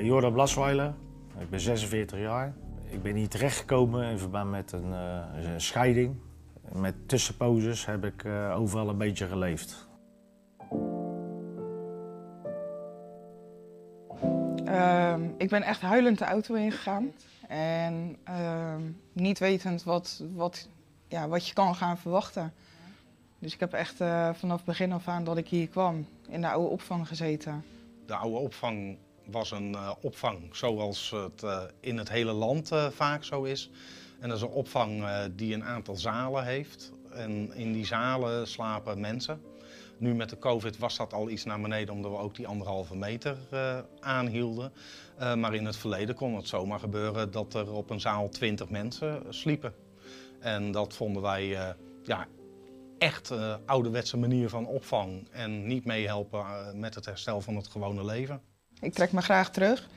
[0.06, 0.94] Ja, ik ben Jordan Blasweiler,
[1.38, 2.54] ik ben 46 jaar.
[2.90, 6.16] Ik ben hier terechtgekomen in verband met een, uh, een scheiding.
[6.72, 9.88] Met tussenposes heb ik uh, overal een beetje geleefd.
[14.64, 17.12] Uh, ik ben echt huilend de auto ingegaan.
[17.48, 18.82] En ehm,
[19.12, 20.68] niet wetend wat, wat,
[21.08, 22.52] ja, wat je kan gaan verwachten.
[23.38, 26.48] Dus ik heb echt uh, vanaf begin af aan dat ik hier kwam in de
[26.48, 27.64] oude opvang gezeten.
[28.06, 33.24] De oude opvang was een uh, opvang zoals het uh, in het hele land vaak
[33.24, 33.70] zo is.
[34.20, 36.92] En dat is een opvang die een aantal zalen heeft.
[37.10, 39.40] En in die zalen slapen mensen.
[39.98, 42.96] Nu met de COVID was dat al iets naar beneden omdat we ook die anderhalve
[42.96, 43.36] meter
[44.00, 44.72] aanhielden.
[45.18, 49.22] maar in het verleden kon het zomaar gebeuren dat er op een zaal twintig mensen
[49.28, 49.74] sliepen.
[50.40, 52.26] En dat vonden wij ja,
[52.98, 53.32] echt
[53.66, 58.40] ouderwetse manier van opvang en niet meehelpen met het herstel van het gewone leven.
[58.80, 59.88] Ik trek me graag terug.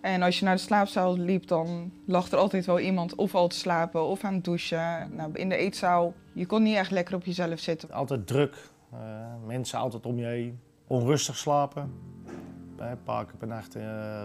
[0.00, 3.48] En als je naar de slaapzaal liep, dan lag er altijd wel iemand of al
[3.48, 5.14] te slapen of aan het douchen.
[5.14, 7.90] Nou, in de eetzaal, je kon niet echt lekker op jezelf zitten.
[7.90, 8.56] Altijd druk,
[8.94, 8.98] uh,
[9.46, 11.92] mensen altijd om je heen, onrustig slapen.
[12.76, 13.76] Een paar keer per nacht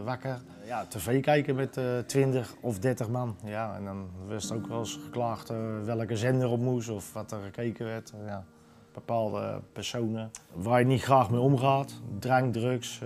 [0.04, 0.42] wakker.
[0.66, 3.36] Ja, tv kijken met uh, 20 of 30 man.
[3.46, 5.52] Ja, en dan werd ook wel eens geklaagd
[5.86, 8.14] welke zender op moest of wat er gekeken werd.
[8.26, 8.46] Ja,
[8.94, 11.94] bepaalde personen waar je niet graag mee omgaat.
[12.20, 13.02] Drank, drugs.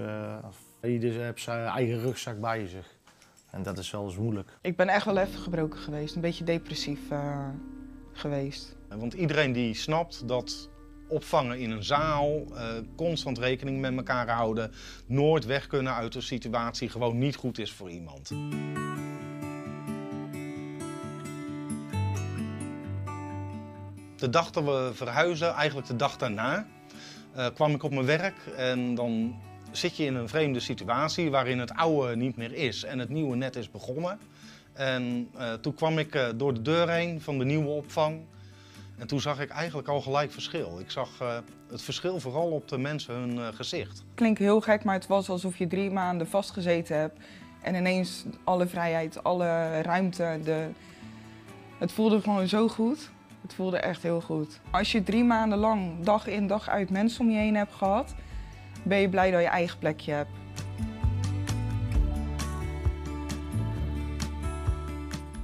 [0.87, 2.95] Uh, ieder heeft zijn eigen rugzak bij zich.
[3.51, 4.57] En dat is wel eens moeilijk.
[4.61, 6.15] Ik ben echt wel even gebroken geweest.
[6.15, 6.99] Een beetje depressief
[8.13, 8.75] geweest.
[8.87, 10.69] Want iedereen die snapt dat
[11.07, 12.63] opvangen in een zaal, uh,
[12.95, 14.71] constant rekening met elkaar houden,
[15.05, 18.27] nooit weg kunnen uit een situatie, gewoon niet goed is voor iemand.
[24.15, 26.67] De dag dat we verhuizen, eigenlijk de dag daarna,
[27.35, 29.35] uh, kwam ik op mijn werk en dan
[29.71, 33.35] zit je in een vreemde situatie waarin het oude niet meer is en het nieuwe
[33.35, 34.19] net is begonnen.
[34.73, 38.19] En uh, toen kwam ik door de deur heen van de nieuwe opvang.
[38.97, 40.79] En toen zag ik eigenlijk al gelijk verschil.
[40.79, 41.37] Ik zag uh,
[41.69, 44.03] het verschil vooral op de mensen hun gezicht.
[44.13, 47.19] Klinkt heel gek, maar het was alsof je drie maanden vastgezeten hebt.
[47.61, 50.39] En ineens alle vrijheid, alle ruimte.
[50.43, 50.67] De...
[51.77, 53.09] Het voelde gewoon zo goed.
[53.41, 54.59] Het voelde echt heel goed.
[54.71, 58.15] Als je drie maanden lang, dag in dag uit, mensen om je heen hebt gehad...
[58.87, 60.29] ben je blij dat je eigen plekje hebt.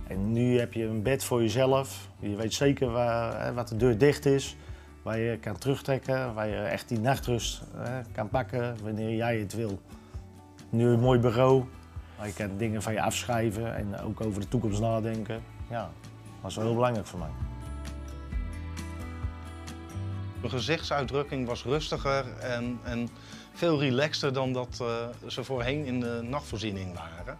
[0.07, 2.09] En nu heb je een bed voor jezelf.
[2.19, 4.55] Je weet zeker waar, wat de deur dicht is,
[5.01, 9.53] waar je kan terugtrekken, waar je echt die nachtrust hè, kan pakken wanneer jij het
[9.53, 9.79] wil.
[10.69, 11.63] Nu een mooi bureau,
[12.17, 15.41] waar je kan dingen van je afschrijven en ook over de toekomst nadenken.
[15.69, 15.89] Ja,
[16.41, 17.52] dat is wel heel belangrijk voor mij.
[20.43, 23.09] Mijn gezichtsuitdrukking was rustiger en, en
[23.53, 24.87] veel relaxter dan dat uh,
[25.27, 27.37] ze voorheen in de nachtvoorziening waren.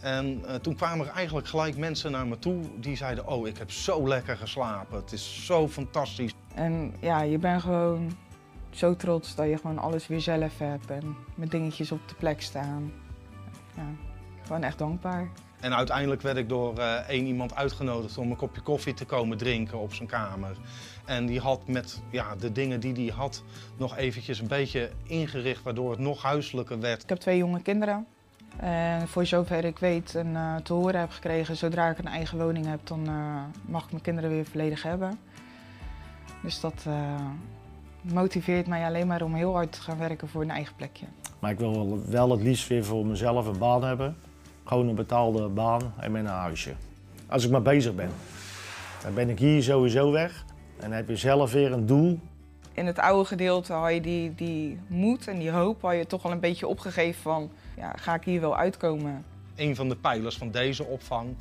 [0.00, 3.58] En uh, toen kwamen er eigenlijk gelijk mensen naar me toe die zeiden: Oh, ik
[3.58, 4.96] heb zo lekker geslapen.
[4.96, 6.32] Het is zo fantastisch.
[6.54, 8.16] En ja, je bent gewoon
[8.70, 12.42] zo trots dat je gewoon alles weer zelf hebt en met dingetjes op de plek
[12.42, 12.92] staan.
[13.76, 13.86] Ja,
[14.42, 15.30] gewoon echt dankbaar.
[15.60, 19.38] En uiteindelijk werd ik door uh, één iemand uitgenodigd om een kopje koffie te komen
[19.38, 20.56] drinken op zijn kamer.
[21.04, 23.42] En die had met ja, de dingen die hij had
[23.76, 27.02] nog eventjes een beetje ingericht, waardoor het nog huiselijker werd.
[27.02, 28.06] Ik heb twee jonge kinderen.
[28.56, 32.38] En voor zover ik weet en uh, te horen heb gekregen, zodra ik een eigen
[32.38, 35.18] woning heb, dan uh, mag ik mijn kinderen weer volledig hebben.
[36.42, 36.94] Dus dat uh,
[38.00, 41.06] motiveert mij alleen maar om heel hard te gaan werken voor een eigen plekje.
[41.38, 44.16] Maar ik wil wel het liefst weer voor mezelf een baan hebben.
[44.68, 46.72] Gewoon een betaalde baan en met een huisje.
[47.26, 48.10] Als ik maar bezig ben.
[49.02, 50.44] Dan ben ik hier sowieso weg.
[50.76, 52.18] En dan heb je zelf weer een doel.
[52.72, 56.24] In het oude gedeelte had je die, die moed en die hoop had je toch
[56.24, 59.24] al een beetje opgegeven van ja, ga ik hier wel uitkomen?
[59.56, 61.36] Een van de pijlers van deze opvang,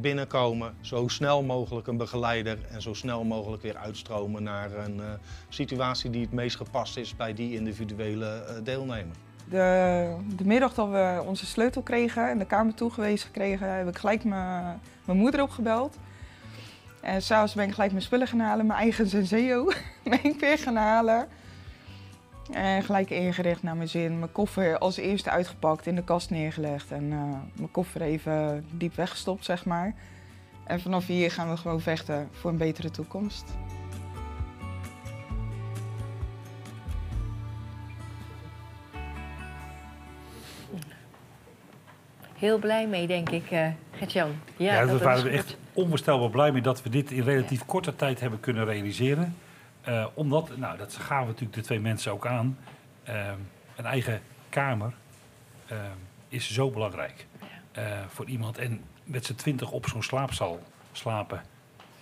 [0.00, 5.04] binnenkomen, zo snel mogelijk een begeleider en zo snel mogelijk weer uitstromen naar een uh,
[5.48, 9.16] situatie die het meest gepast is bij die individuele uh, deelnemer.
[9.48, 13.98] De, de, middag dat we onze sleutel kregen en de kamer toegewezen kregen, heb ik
[13.98, 15.98] gelijk mijn moeder opgebeld.
[17.00, 19.64] En s'avonds ben ik gelijk mijn spullen gaan halen, mijn eigen Senseo
[20.02, 21.28] ben ik weer gaan halen.
[22.52, 24.18] En gelijk ingericht naar mijn zin.
[24.18, 26.90] Mijn koffer als eerste uitgepakt, in de kast neergelegd.
[26.90, 27.20] En uh,
[27.54, 29.94] mijn koffer even diep weggestopt, zeg maar.
[30.64, 33.44] En vanaf hier gaan we gewoon vechten voor een betere toekomst.
[42.44, 44.34] Heel blij mee, denk ik, uh, Gert-Jan.
[44.56, 47.64] Ja, ja, daar waren we echt onvoorstelbaar blij mee dat we dit in relatief ja.
[47.66, 49.36] korte tijd hebben kunnen realiseren.
[49.88, 52.58] Uh, omdat, nou, dat gaven natuurlijk de twee mensen ook aan,
[53.08, 53.28] uh,
[53.76, 54.92] een eigen kamer
[55.66, 55.78] eh,
[56.28, 57.26] is zo belangrijk
[57.72, 58.58] eh, voor iemand.
[58.58, 60.58] En met z'n twintig op zo'n slaapzaal
[60.92, 61.42] slapen.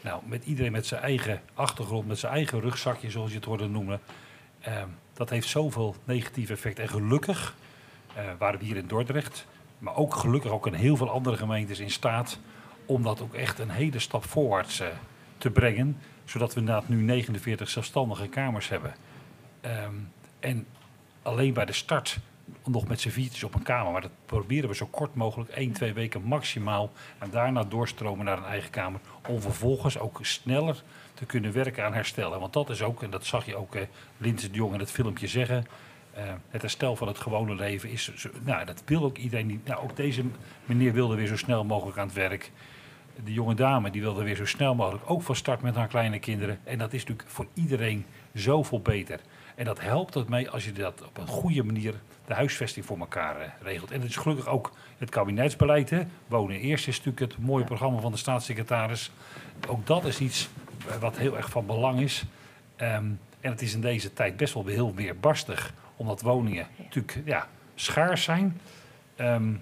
[0.01, 3.68] Nou, met iedereen met zijn eigen achtergrond, met zijn eigen rugzakje, zoals je het hoorde
[3.68, 4.01] noemen.
[5.12, 6.84] Dat heeft zoveel negatieve effecten.
[6.84, 7.55] En gelukkig
[8.14, 9.47] eh, waren we hier in Dordrecht,
[9.83, 12.39] maar ook gelukkig ook in heel veel andere gemeentes in staat
[12.87, 14.89] om dat ook echt een hele stap voorwaarts eh,
[15.39, 15.99] te brengen.
[16.24, 18.95] Zodat we inderdaad nu 49 zelfstandige kamers hebben.
[19.61, 19.95] Ehm,
[20.41, 20.66] en
[21.22, 22.18] alleen bij de start
[22.64, 23.93] nog met z'n viertjes op een kamer.
[23.93, 26.93] Maar dat proberen we zo kort mogelijk, één, twee weken maximaal.
[27.18, 29.01] En daarna doorstromen naar een eigen kamer.
[29.28, 30.83] Om vervolgens ook sneller
[31.14, 32.41] te kunnen werken aan herstellen.
[32.41, 33.83] Want dat is ook, en dat zag je ook eh,
[34.16, 35.64] Lindsay de Jong in het filmpje zeggen.
[36.14, 38.14] Eh, het herstel van het gewone leven is.
[38.14, 39.66] Zo, nou, dat wil ook iedereen niet.
[39.66, 40.24] Nou, ook deze
[40.64, 42.50] meneer wilde weer zo snel mogelijk aan het werk.
[43.24, 46.18] De jonge dame die wilde weer zo snel mogelijk ook van start met haar kleine
[46.18, 46.58] kinderen.
[46.64, 49.20] En dat is natuurlijk voor iedereen zoveel beter.
[49.54, 51.94] En dat helpt het mee als je dat op een goede manier
[52.26, 53.90] de huisvesting voor elkaar eh, regelt.
[53.90, 55.90] En het is gelukkig ook het kabinetsbeleid.
[55.90, 56.02] Hè.
[56.26, 59.10] Wonen eerst is natuurlijk het mooie programma van de staatssecretaris.
[59.68, 60.48] Ook dat is iets
[60.88, 62.24] eh, wat heel erg van belang is.
[62.76, 63.04] Ehm,
[63.40, 65.74] en het is in deze tijd best wel heel weerbarstig.
[66.03, 68.61] Omdat woningen natuurlijk ja, schaars zijn.
[69.16, 69.53] Ehm,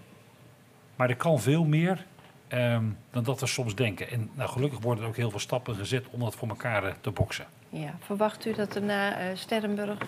[0.97, 2.05] maar er kan veel meer
[2.49, 4.11] ehm, dan dat we soms denken.
[4.11, 6.93] En nou, gelukkig worden er ook heel veel stappen gezet om dat voor elkaar eh,
[7.01, 7.45] te boksen.
[7.69, 9.99] Ja, verwacht u dat er na eh, Sterrenburg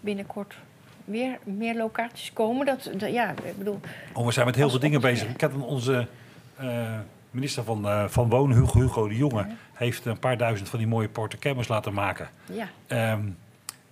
[0.00, 0.54] binnenkort
[1.04, 2.66] weer meer locaties komen?
[2.66, 3.80] Dat, dat- ja, ik bedoel...
[4.12, 5.28] Oh, we zijn met heel veel dingen bezig.
[5.28, 6.06] Ik heb onze
[6.56, 6.98] eh,
[7.30, 10.88] minister van, eh, van Wonen, Hugo, Hugo de Jonge, heeft een paar duizend van die
[10.88, 12.28] mooie portecammers laten maken.
[12.52, 13.20] Ja, Ehm,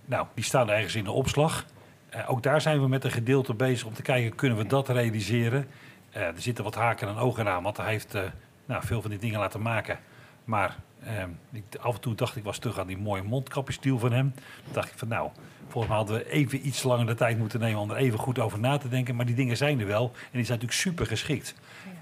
[0.05, 1.67] nou, die staan ergens in de opslag.
[2.11, 4.89] Eh, ook daar zijn we met een gedeelte bezig om te kijken, kunnen we dat
[4.89, 5.67] realiseren?
[6.11, 8.23] Eh, er zitten wat haken en ogen aan, want hij heeft eh,
[8.65, 9.99] nou, veel van die dingen laten maken.
[10.45, 14.13] Maar ehm, ik, af en toe dacht ik, was terug aan die mooie mondkapjesdeal van
[14.13, 14.35] hem.
[14.65, 15.31] Toen dacht ik van nou,
[15.69, 18.39] volgens mij hadden we even iets langer de tijd moeten nemen om er even goed
[18.39, 19.17] over na te denken.
[19.17, 21.55] Maar die dingen zijn er wel en die zijn natuurlijk super geschikt.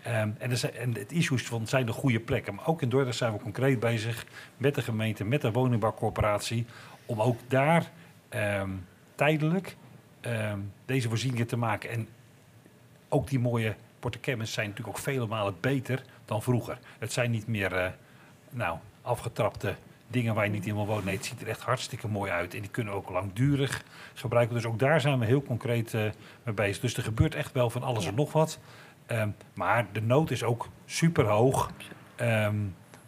[0.03, 2.55] Ehm, en, er zijn, en het issues van zijn de goede plekken.
[2.55, 6.67] Maar ook in Dordrecht zijn we concreet bezig met de gemeente, met de woningbouwcorporatie.
[7.07, 7.91] Om ook daar
[8.29, 8.71] ehm,
[9.15, 9.77] tijdelijk
[10.85, 11.91] deze voorzieningen te maken.
[11.91, 12.09] En
[13.09, 16.79] ook die mooie portecammers zijn natuurlijk ook vele malen beter dan vroeger.
[16.99, 17.91] Het zijn niet meer eh,
[18.51, 19.75] nou, afgetrapte
[20.07, 21.05] dingen waar je niet in wil wonen.
[21.05, 22.55] Nee, het ziet er echt hartstikke mooi uit.
[22.55, 24.55] En die kunnen ook langdurig gebruiken.
[24.55, 26.03] Dus ook daar zijn we heel concreet eh,
[26.43, 26.81] mee bezig.
[26.81, 28.59] Dus er gebeurt echt wel van alles en nog wat.
[29.07, 31.71] Ehm, maar de nood is ook super hoog.
[32.17, 32.57] ehm,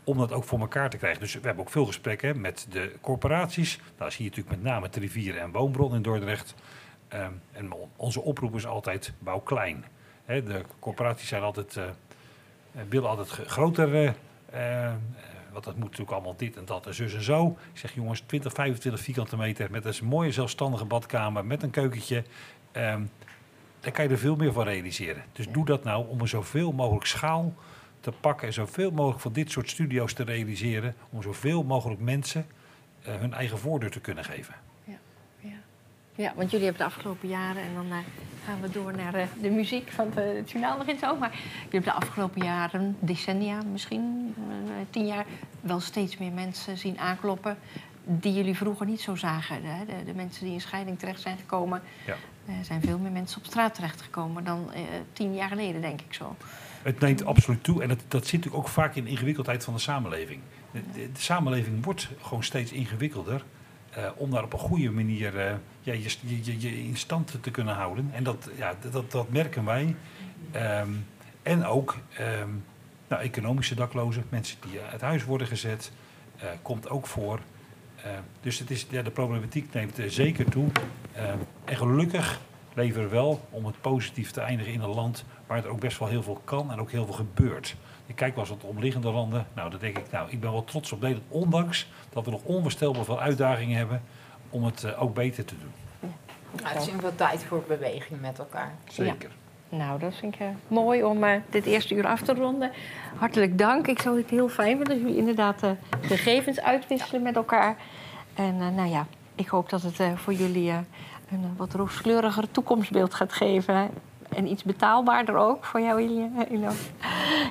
[0.04, 1.20] om dat ook voor elkaar te krijgen.
[1.20, 3.80] Dus we hebben ook veel gesprekken met de corporaties.
[3.98, 6.54] Nou, zie je natuurlijk met name het rivieren en woonbron in Dordrecht.
[7.10, 9.84] Ehm, en on- onze oproep is altijd bouw klein.
[10.26, 11.92] De corporaties zijn altijd, eh, eh,
[12.88, 14.14] willen altijd groter.
[14.50, 14.92] eh,
[15.52, 17.56] want dat moet natuurlijk allemaal dit en dat en zus en zo.
[17.72, 22.24] Ik zeg jongens, 20, 25 vierkante meter met een mooie zelfstandige badkamer, met een keukentje.
[22.72, 23.02] Ehm,
[23.80, 25.24] daar kan je er veel meer van realiseren.
[25.32, 27.54] Dus doe dat nou om er zoveel mogelijk schaal
[28.00, 30.94] te pakken en zoveel mogelijk van dit soort studio's te realiseren.
[31.10, 32.46] Om zoveel mogelijk mensen
[33.00, 34.54] hun eigen voordeur te kunnen geven.
[36.20, 37.62] Ja, want jullie hebben de afgelopen jaren...
[37.62, 37.96] en dan eh,
[38.44, 41.16] gaan we door naar eh, de muziek, want eh, het journaal begint zo.
[41.16, 44.34] Maar jullie hebben de afgelopen jaren, decennia misschien,
[44.90, 45.24] tien jaar...
[45.60, 47.56] wel steeds meer mensen zien aankloppen
[48.04, 49.64] die jullie vroeger niet zo zagen.
[49.64, 49.84] Hè?
[49.84, 51.82] De, de mensen die in scheiding terecht zijn gekomen...
[52.06, 52.14] Ja.
[52.58, 54.80] Er zijn veel meer mensen op straat terechtgekomen dan eh,
[55.12, 56.36] tien jaar geleden, denk ik zo.
[56.82, 59.74] Het neemt absoluut toe en dat, dat zit natuurlijk ook vaak in de ingewikkeldheid van
[59.74, 60.40] de samenleving.
[60.70, 63.44] De, de- de samenleving wordt gewoon steeds ingewikkelder
[64.16, 65.58] om daar op een goede manier
[65.92, 68.10] je, je, in stand te kunnen houden.
[68.12, 69.96] En dat, ja, dat- dat, merken wij.
[70.50, 70.88] Ehm,
[71.42, 72.48] en ook ehm,
[73.08, 75.92] nou, economische daklozen, mensen die uit huis worden gezet,
[76.38, 77.40] eh, komt ook voor.
[78.02, 78.10] Eh,
[78.40, 80.68] dus het is, ja, de problematiek neemt eh, zeker toe.
[81.12, 82.40] Ehm, en gelukkig
[82.74, 85.98] leven we wel om het positief te eindigen in een land waar er ook best
[85.98, 87.76] wel heel veel kan en ook heel veel gebeurt.
[88.06, 89.46] Ik kijk wel eens naar de omliggende landen.
[89.54, 92.42] Nou, dan denk ik, nou, ik ben wel trots op Nederland, ondanks dat we nog
[92.42, 94.02] onvoorstelbaar veel uitdagingen hebben
[94.50, 95.72] om het eh, ook beter te doen.
[96.62, 98.72] Nou, het is wel tijd voor beweging met elkaar.
[98.88, 99.30] Zeker.
[99.68, 102.70] Nou, dat vind ik eh, mooi om eh, dit eerste uur af te ronden.
[103.16, 103.86] Hartelijk dank.
[103.86, 105.70] Ik zou het heel fijn vinden dat jullie inderdaad eh,
[106.00, 107.76] gegevens uitwisselen met elkaar.
[108.34, 110.78] En eh, nou ja, ik hoop dat het eh, voor jullie eh,
[111.30, 113.90] een wat rooskleuriger toekomstbeeld gaat geven.
[114.28, 116.00] En iets betaalbaarder ook voor jou,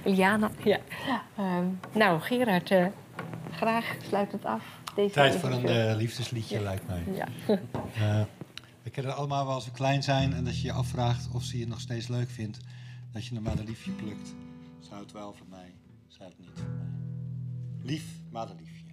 [0.04, 0.50] Iliana.
[0.64, 0.78] Ja.
[1.38, 2.86] Ehm, nou, Gerard, eh,
[3.52, 4.62] graag sluit het af.
[4.96, 7.04] Deze Tijd voor een liefdesliedje, lijkt mij.
[7.14, 7.26] Ja.
[8.90, 11.44] We kennen het allemaal wel als we klein zijn en dat je je afvraagt of
[11.44, 12.60] ze je nog steeds leuk vindt.
[13.12, 14.34] Dat je maar een liefje plukt.
[14.80, 15.74] Zou het wel van mij,
[16.08, 16.86] Zou het niet van mij.
[17.82, 18.84] Lief, madeliefje.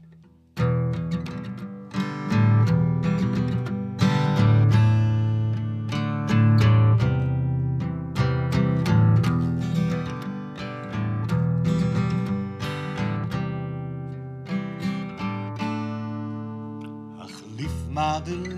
[17.18, 17.42] Ach.
[17.56, 18.55] Lief, madeliefje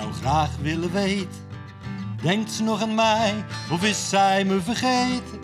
[0.00, 1.42] zou graag willen weten.
[2.22, 5.40] Denkt ze nog aan mij of is zij me vergeten?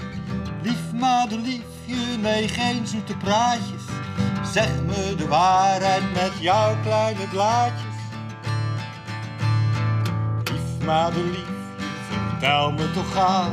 [0.62, 3.82] Lief madeliefje, nee geen zoete praatjes.
[4.52, 7.98] Zeg me de waarheid met jouw kleine blaadjes.
[10.44, 11.44] Lief madeliefje,
[12.28, 13.52] vertel me toch gauw.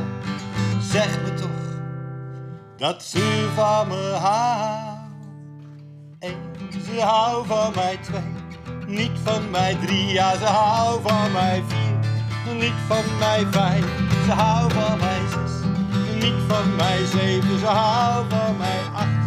[0.80, 1.48] Zeg me toch
[2.76, 4.98] dat ze van me houdt.
[6.18, 6.36] Eén,
[6.84, 8.37] ze houdt van mij twee.
[8.88, 12.54] Niet van mij drie, ja ze houdt van mij vier.
[12.54, 13.84] Niet van mij vijf,
[14.24, 15.52] ze houdt van mij zes.
[16.14, 19.17] Niet van mij zeven, ze houdt van mij acht.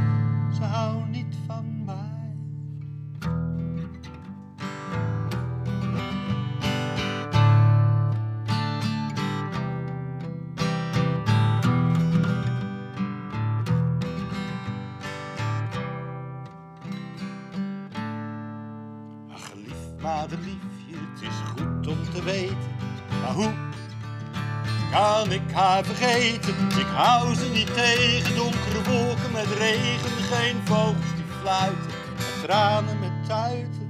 [25.32, 26.56] Ik haar vergeten?
[26.80, 30.12] Ik hou ze niet tegen, donkere wolken met regen.
[30.12, 33.90] Geen vogels die fluiten, en tranen met tuiten.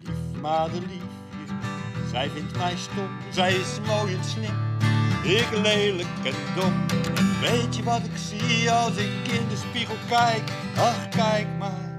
[0.00, 1.54] Lief madeliefje,
[2.10, 3.08] zij vindt mij stom.
[3.30, 4.56] Zij is mooi en slim,
[5.22, 6.86] ik lelijk en dom.
[7.40, 10.50] Weet je wat ik zie als ik in de spiegel kijk?
[10.76, 11.94] Ach, kijk maar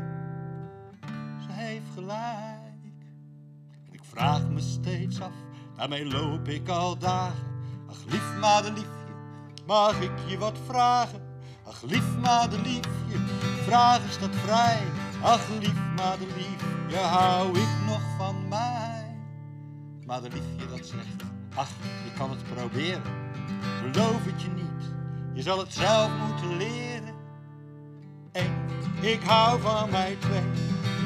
[1.39, 2.55] ze heeft gelijk.
[3.91, 5.31] Ik vraag me steeds af,
[5.77, 7.45] daarmee loop ik al dagen.
[7.89, 9.13] Ach, lief madeliefje,
[9.65, 11.21] mag ik je wat vragen?
[11.67, 13.17] Ach, lief madeliefje,
[13.65, 14.81] vraag is dat vrij.
[15.21, 19.15] Ach, lief madeliefje, hou ik nog van mij?
[20.05, 21.23] Madeliefje dat zegt,
[21.55, 21.69] ach,
[22.03, 23.01] je kan het proberen.
[23.91, 24.93] Beloof het je niet,
[25.33, 27.15] je zal het zelf moeten leren.
[28.31, 28.53] Eén,
[29.01, 30.43] ik hou van mij twee.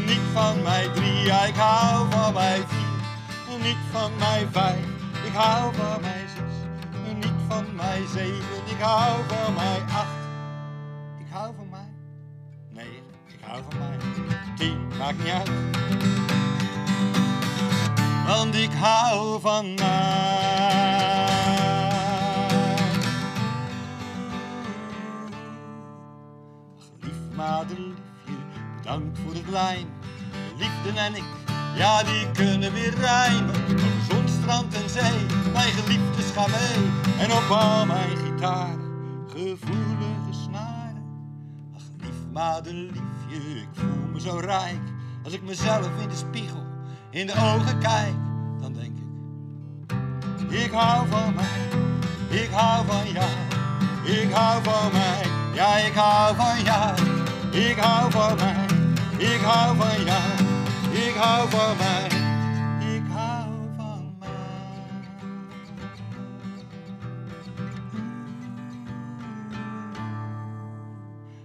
[0.05, 2.90] Niet van mij drie, ik hou van mij vier.
[3.61, 4.85] Niet van mij vijf,
[5.25, 6.53] ik hou van mij zes.
[7.15, 10.19] Niet van mij zeven, ik hou van mij acht.
[11.19, 11.89] Ik hou van mij
[12.69, 13.97] negen, ik hou van mij
[14.55, 15.49] tien, maakt niet uit.
[18.27, 20.89] Want ik hou van mij.
[26.99, 27.95] Lief madeliefje,
[28.77, 29.87] bedankt voor het lijm.
[30.31, 31.23] De liefde en ik,
[31.75, 33.49] ja die kunnen weer rijmen.
[33.49, 36.89] Over zon, strand en zee, mijn geliefdes gaan mee.
[37.19, 38.77] En op al mijn gitaar,
[39.27, 41.03] gevoelige snaren.
[41.75, 44.81] Ach lief madeliefje, ik voel me zo rijk.
[45.23, 46.63] Als ik mezelf in de spiegel,
[47.09, 48.13] in de ogen kijk,
[48.61, 49.09] dan denk ik.
[50.63, 51.79] Ik hou van mij,
[52.41, 53.29] ik hou van jou.
[54.03, 56.95] Ik hou van mij, ja ik hou van jou.
[57.51, 58.65] Ik hou van mij,
[59.17, 60.40] ik hou van jou.
[61.07, 62.05] Ik hou van mij,
[62.95, 64.29] ik hou van mij.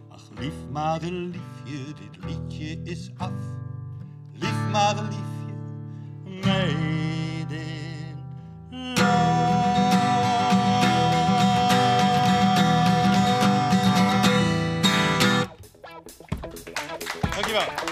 [0.09, 3.33] Ach lief madeliefje, dit liedje is af.
[4.33, 5.55] Lief madeliefje,
[6.25, 8.19] made in
[17.31, 17.86] Dankjewel.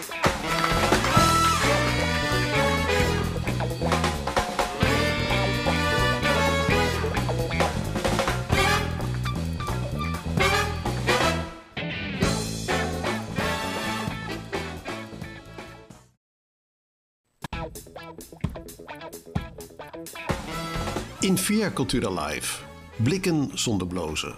[21.20, 22.62] In Via Cultura Live.
[22.96, 24.34] Blikken zonder blozen.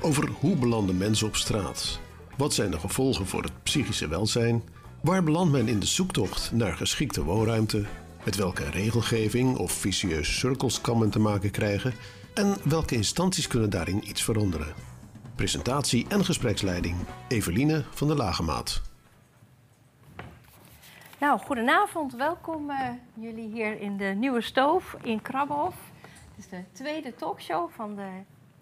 [0.00, 2.00] Over hoe belanden mensen op straat?
[2.36, 4.62] Wat zijn de gevolgen voor het psychische welzijn?
[5.02, 7.84] Waar belandt men in de zoektocht naar geschikte woonruimte?
[8.24, 11.94] Met welke regelgeving of vicieuze cirkels kan men te maken krijgen?
[12.34, 14.74] En welke instanties kunnen daarin iets veranderen?
[15.34, 16.96] Presentatie en gespreksleiding
[17.28, 18.82] Eveline van der Lagemaat.
[21.26, 22.12] Nou, goedenavond.
[22.12, 25.74] Welkom eh, jullie hier in de Nieuwe Stoof in Krabbenhof.
[26.00, 28.08] Het is de tweede talkshow van, de,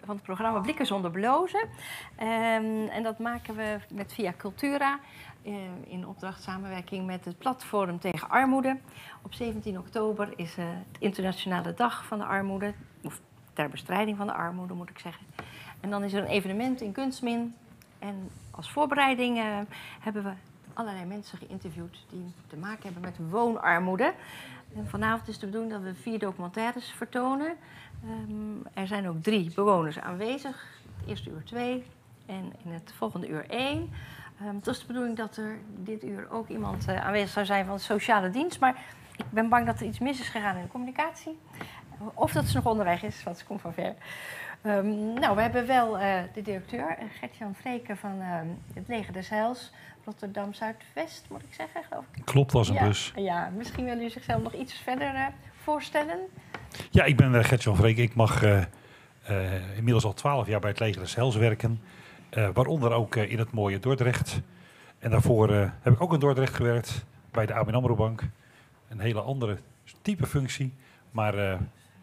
[0.05, 1.69] van het programma Blikken zonder blozen.
[2.17, 4.99] Ehm, en dat maken we met Via Cultura
[5.43, 5.53] eh,
[5.87, 8.77] in opdracht samenwerking met het Platform tegen Armoede.
[9.23, 12.75] Op 17 oktober is eh, het Internationale Dag van de Armoede.
[13.03, 13.21] Of
[13.53, 15.27] ter bestrijding van de armoede, moet ik zeggen.
[15.81, 17.55] En dan is er een evenement in Kunstmin.
[17.99, 19.43] En als voorbereiding
[20.01, 20.33] hebben we
[20.75, 24.15] allerlei mensen geïnterviewd die te maken hebben met woonarmoede.
[24.77, 27.57] En vanavond is de bedoeling dat we vier documentaires vertonen.
[28.05, 30.67] Ehm, er zijn ook drie bewoners aanwezig.
[30.99, 31.85] Het eerste uur twee
[32.27, 33.91] en in het volgende uur één.
[34.41, 37.67] Ehm, het was de bedoeling dat er dit uur ook iemand eh, aanwezig zou zijn
[37.67, 38.61] van de sociale dienst.
[38.61, 38.83] Maar
[39.17, 41.39] ik ben bang dat er iets mis is gegaan in de communicatie.
[42.15, 43.95] Of dat ze nog onderweg is, want ze komt van ver.
[44.63, 48.19] Ehm, nou, we hebben wel eh, de directeur, Gert-Jan Vreken van
[48.75, 49.73] het Leger des Heils.
[50.05, 52.25] Rotterdam Zuidwest, moet ik zeggen, geloof ik.
[52.25, 53.13] Klopt, was een ja, bus.
[53.17, 55.27] Ja, misschien wil u zichzelf nog iets verder eh,
[55.63, 56.19] voorstellen.
[56.91, 57.97] Ja, ik ben uh, Gert-Jan Vreek.
[57.97, 58.63] Ik mag uh,
[59.31, 61.81] uh, inmiddels al twaalf jaar bij het Leger des werken.
[62.31, 64.41] waaronder ook in het mooie Dordrecht.
[64.99, 65.51] En daarvoor
[65.81, 68.23] heb ik ook in Dordrecht gewerkt bij de ABN AMRO Bank.
[68.89, 69.59] Een hele andere
[70.03, 70.75] type functie.
[71.11, 71.59] Maar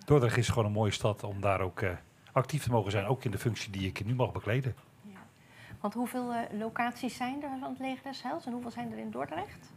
[0.06, 1.84] Dordrecht is gewoon een mooie stad om daar ook
[2.32, 3.06] actief te mogen zijn.
[3.06, 4.76] Ook in de functie die ik nu mag bekleden.
[5.82, 9.12] Want hoeveel locaties zijn er van het Leger des Heils en hoeveel zijn er in
[9.12, 9.72] Dordrecht?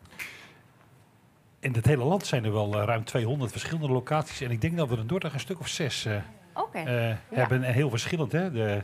[1.65, 4.41] in het hele land zijn er wel uh, ruim 200 verschillende locaties.
[4.41, 6.09] En ik denk dat we in Dordrecht een stuk of zes
[6.55, 6.83] okay.
[6.83, 7.19] ja.
[7.29, 7.63] hebben.
[7.63, 8.33] En heel verschillend.
[8.33, 8.51] Hè?
[8.51, 8.83] De,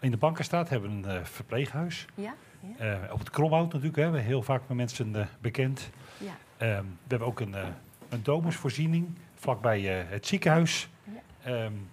[0.00, 2.06] in de Bankenstraat hebben we een verpleeghuis.
[2.14, 2.34] Ja,
[2.78, 2.98] ja.
[3.12, 5.90] op het Kromhout natuurlijk hè, hebben we heel vaak met mensen bekend.
[6.18, 6.76] Ja.
[6.76, 7.54] Um, we hebben ook een,
[8.08, 10.88] een domusvoorziening vlakbij het ziekenhuis.
[11.44, 11.64] Ja.
[11.64, 11.88] Um,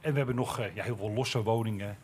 [0.00, 1.96] en we hebben nog ja, heel veel losse woningen.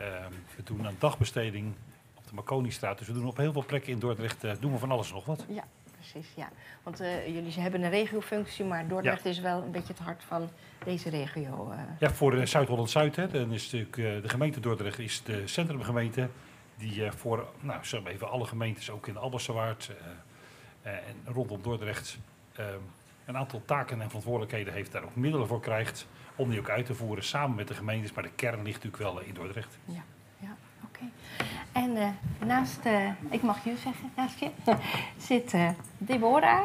[0.00, 1.74] Um, we doen een dagbesteding
[2.14, 2.98] op de Marconistraat.
[2.98, 5.44] Dus we doen op heel veel plekken in Dordrecht doen we van alles nog wat.
[5.48, 5.64] Ja
[6.10, 6.32] precies.
[6.34, 6.48] Ja.
[6.82, 9.30] Want uh, jullie hebben een regiofunctie, maar Dordrecht ja.
[9.30, 10.50] is wel een beetje het hart van
[10.84, 11.70] deze regio.
[11.70, 11.78] Uh.
[11.98, 16.28] Ja, voor Zuid-Holland-Zuid, dan is natuurlijk de gemeente Dordrecht is de centrumgemeente.
[16.76, 19.90] Die voor, nou, zeg maar even alle gemeentes, ook in de Albassewaard
[20.82, 22.18] en rondom Dordrecht,
[23.24, 26.06] een aantal taken en verantwoordelijkheden heeft, daar ook middelen voor krijgt.
[26.36, 28.12] Om die ook uit te voeren samen met de gemeentes.
[28.12, 29.78] Maar de kern ligt natuurlijk wel in Dordrecht.
[29.84, 30.02] Ja,
[30.38, 30.98] ja oké.
[31.04, 31.10] Okay.
[31.72, 32.08] En uh,
[32.46, 34.50] naast, uh, ik mag je zeggen, naast je,
[35.28, 35.68] zit uh,
[35.98, 36.62] Deborah.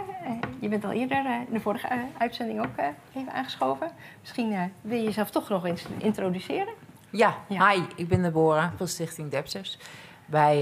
[0.59, 2.77] je bent al eerder in de vorige uitzending ook
[3.15, 3.91] even aangeschoven.
[4.19, 6.73] Misschien wil je jezelf toch nog eens introduceren?
[7.09, 7.69] Ja, ja.
[7.69, 9.77] hi, ik ben Deborah van Stichting Depsers.
[10.25, 10.57] Wij,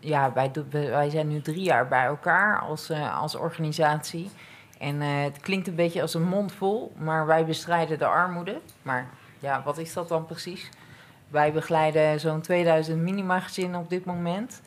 [0.00, 4.30] ja, wij, wij zijn nu drie jaar bij elkaar als, als organisatie.
[4.84, 8.60] En het klinkt een beetje als een mond vol, maar wij bestrijden de armoede.
[8.82, 10.68] Maar ja, wat is dat dan precies?
[11.28, 14.60] Wij begeleiden zo'n 2000 minimagezinnen op dit moment.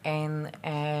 [0.00, 0.50] En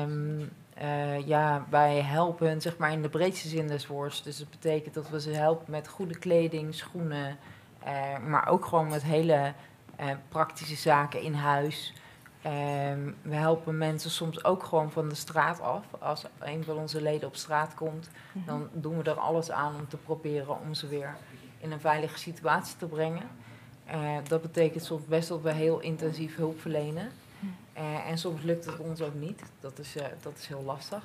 [0.02, 0.50] um,
[0.82, 4.22] uh, ja, wij helpen hen zeg maar in de breedste zin des woords.
[4.22, 7.38] Dus dat betekent dat we ze helpen met goede kleding, schoenen,
[7.86, 9.52] uh, maar ook gewoon met hele
[10.28, 11.94] praktische zaken in huis.
[12.46, 15.84] Um, we helpen mensen soms ook gewoon van de straat af.
[15.98, 18.46] Als een van onze leden op straat komt, mm-hmm.
[18.46, 21.16] dan doen we er alles aan om te proberen om ze weer
[21.58, 23.28] in een veilige situatie te brengen.
[23.94, 27.10] Uh, dat betekent soms best dat we heel intensief hulp verlenen.
[27.76, 29.42] Uh, en soms lukt het ons ook niet.
[29.60, 31.02] Dat is, uh, dat is heel lastig.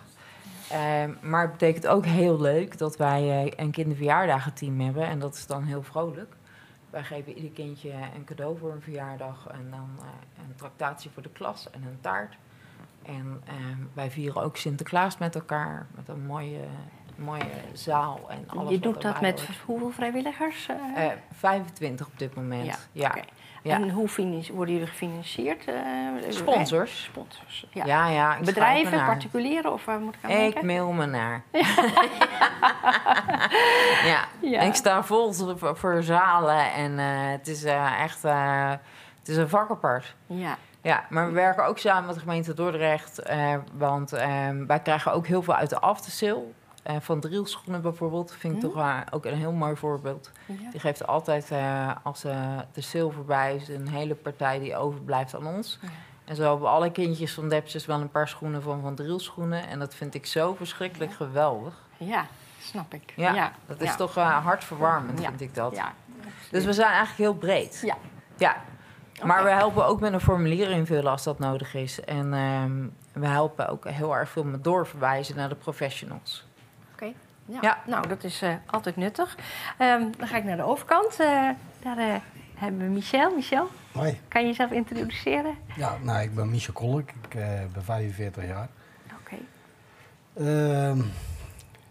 [1.21, 5.03] maar het betekent ook heel leuk dat wij een kinderverjaardagenteam hebben.
[5.03, 6.35] En dat is dan heel vrolijk.
[6.97, 9.47] Wij geven ieder kindje een cadeau voor een verjaardag.
[9.47, 9.89] En dan
[10.37, 12.35] een tractatie voor de klas en een taart.
[13.03, 13.41] En
[13.93, 15.87] wij vieren ook Sinterklaas met elkaar.
[15.95, 16.59] Met een mooie
[17.15, 17.43] mooie
[17.73, 18.71] zaal en alles.
[18.71, 20.67] Je doet dat met hoeveel vrijwilligers?
[20.69, 21.03] Uh?
[21.03, 22.65] Uh, 25 op dit moment.
[22.65, 22.77] Ja.
[22.91, 23.09] ja.
[23.09, 23.23] Okay.
[23.67, 23.75] Ja.
[23.75, 24.09] En hoe
[24.53, 25.67] worden jullie gefinancierd?
[25.67, 25.75] Uh,
[26.29, 27.03] Sponsors.
[27.03, 27.65] Sponsors.
[27.71, 28.07] Ja, ja.
[28.07, 30.65] ja Bedrijven, particulieren of waar moet ik aan Ik denken?
[30.65, 31.43] mail me naar.
[34.11, 34.25] ja.
[34.41, 34.61] ja.
[34.61, 38.21] Ik sta vol voor, voor zalen en het is echt
[39.19, 40.15] het is een vak apart.
[40.25, 40.57] Ja.
[40.81, 43.21] Ja, maar we werken ook samen met de gemeente Dordrecht.
[43.73, 44.09] want
[44.67, 46.43] wij krijgen ook heel veel uit de aftersale.
[46.89, 48.67] Uh, van drielschoenen bijvoorbeeld, vind ik hm?
[48.67, 50.31] toch uh, ook een heel mooi voorbeeld.
[50.45, 50.71] Ja.
[50.71, 55.47] Die geeft altijd, uh, als de sale voorbij is, een hele partij die overblijft aan
[55.47, 55.79] ons.
[55.81, 55.87] Ja.
[56.25, 59.67] En zo hebben alle kindjes van Depsers wel een paar schoenen van Van Drielschoenen.
[59.67, 61.17] En dat vind ik zo verschrikkelijk ja.
[61.17, 61.73] geweldig.
[61.97, 62.25] Ja,
[62.59, 63.13] snap ik.
[63.15, 65.75] Ja, dat is toch hartverwarmend, vind ik dat.
[65.75, 65.93] Ja.
[66.51, 67.81] Dus we zijn eigenlijk heel breed.
[67.83, 67.97] Ja.
[68.37, 68.55] ja.
[69.23, 72.01] Maar we helpen ook met een formulier invullen als dat nodig is.
[72.01, 76.46] En um, we helpen ook heel erg veel met doorverwijzen naar de professionals.
[77.47, 77.57] Ja.
[77.61, 77.77] ja.
[77.85, 79.37] Nou, dat is uh, altijd nuttig.
[79.81, 81.11] Um, dan ga ik naar de overkant.
[81.11, 81.49] Uh,
[81.81, 82.15] daar uh,
[82.55, 83.35] hebben we Michel.
[83.35, 84.19] Michel, Hoi.
[84.27, 85.55] kan je jezelf introduceren?
[85.75, 87.09] Ja, nou, ik ben Michel Kolk.
[87.09, 87.29] Ik
[87.73, 88.67] ben 45 jaar.
[89.21, 89.37] Oké.
[90.33, 91.03] Okay.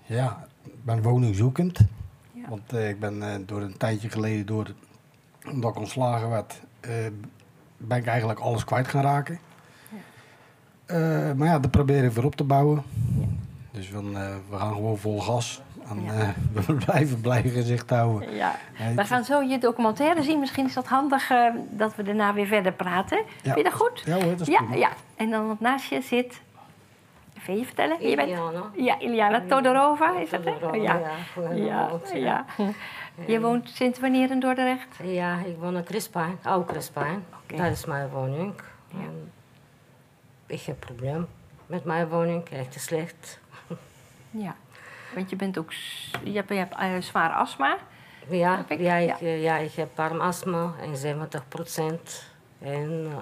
[0.05, 1.79] ja, ik ben woningzoekend.
[2.33, 2.49] Ja.
[2.49, 4.75] Want ik ben door een tijdje geleden, door,
[5.47, 6.61] omdat ik ontslagen werd,
[7.77, 9.39] ben ik eigenlijk alles kwijt gaan raken.
[10.87, 11.35] Ja.
[11.35, 12.83] maar ja, dat probeer ik weer op te bouwen.
[13.19, 13.45] Ja.
[13.77, 15.61] Dus we, uh, we gaan gewoon vol gas.
[15.89, 16.13] En, ja.
[16.13, 18.35] uh, we blijven blij gezicht houden.
[18.35, 18.55] Ja.
[18.95, 20.39] We gaan zo je documentaire zien.
[20.39, 23.17] Misschien is dat handig uh, dat we daarna weer verder praten.
[23.17, 23.25] Ja.
[23.43, 24.03] Vind je dat goed?
[24.05, 24.75] Ja hoor, dat is ja, prima.
[24.75, 24.91] ja.
[25.17, 26.41] En dan wat naast je zit...
[27.47, 27.99] Wil je vertellen?
[27.99, 28.29] wie Je bent?
[28.29, 28.71] Iliana.
[28.77, 30.51] Ja, Iliana Todorova is dat, hè?
[30.77, 30.83] Ja.
[30.83, 31.11] ja.
[31.55, 32.45] Ja, ja.
[33.27, 34.97] Je woont sinds wanneer in Dordrecht?
[35.03, 37.25] Ja, ik woon in Crispijn, Oud Crispijn.
[37.43, 37.63] Oké.
[37.63, 38.55] Dat is mijn woning.
[38.89, 38.99] Ja.
[40.47, 41.27] Ik heb een probleem
[41.67, 43.41] met mijn woning, echt slecht.
[44.37, 44.55] Ja,
[45.15, 45.73] want je bent ook,
[46.25, 47.77] je hebt, je hebt eh, zwaar astma.
[48.29, 48.81] Ja, ik?
[48.81, 49.19] ja, ik, Ja.
[49.19, 52.31] eh, ja, ik heb armastma en 70 procent.
[52.59, 53.17] En uh,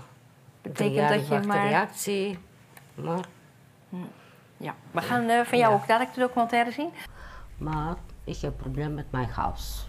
[0.63, 2.39] Betekent dat je maar- reactie.
[2.95, 3.25] Maar,
[4.57, 5.79] Ja, we gaan eh, van jou Ja.
[5.81, 6.91] ook dadelijk de documentaire zien.
[7.59, 7.95] maar
[8.25, 9.85] ik heb een probleem met mijn huis.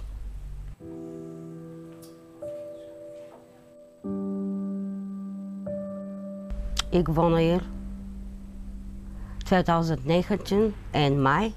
[6.89, 7.61] Ik woon hier
[9.45, 11.53] 2019 in mei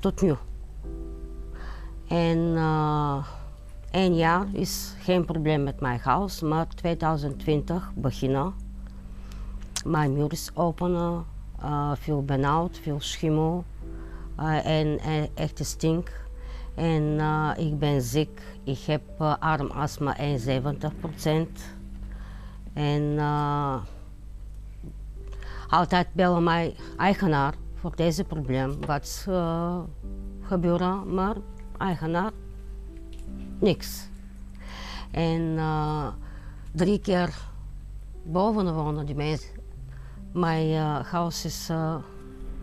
[0.00, 0.34] tot nu.
[2.08, 3.26] En eh
[3.90, 8.54] één jaar is geen probleem met mijn huis, maar 2020 beginnen.
[9.84, 11.24] Mijn muur is open,
[11.60, 13.64] eh, veel benauwd, veel schimmel
[14.36, 14.98] eh, en
[15.34, 16.22] echte stink.
[16.74, 20.92] En eh, ik ben ziek, ik heb uh, armastma 71
[22.72, 23.18] En
[25.72, 28.86] altijd bellen mij eigenaar voor deze probleem.
[28.86, 29.78] Wat uh,
[30.40, 31.36] gebeuren, maar
[31.78, 32.30] eigenaar
[33.58, 34.08] niks.
[35.10, 36.06] En uh,
[36.72, 37.34] drie keer
[38.22, 39.50] boven wonen die mensen.
[40.32, 41.70] Mijn uh, huis is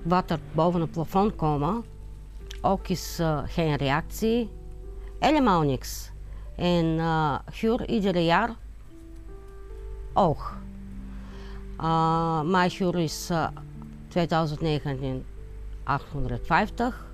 [0.03, 1.83] water boven het plafond komen.
[2.61, 4.49] Ook is geen reactie.
[5.19, 6.11] Helemaal niks.
[6.55, 6.99] En
[7.51, 8.55] huur ieder jaar
[10.13, 10.57] ook.
[11.81, 13.47] Uh, mijn huur is uh,
[14.07, 15.25] 2019
[15.83, 17.05] 850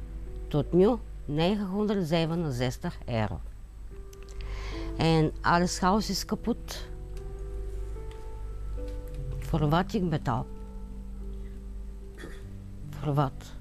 [0.47, 0.95] tot nu
[1.25, 3.39] 967 euro.
[4.97, 6.87] En alles huis is kapot.
[9.39, 10.45] Voor wat ik betaal.
[12.89, 13.53] Voor wat?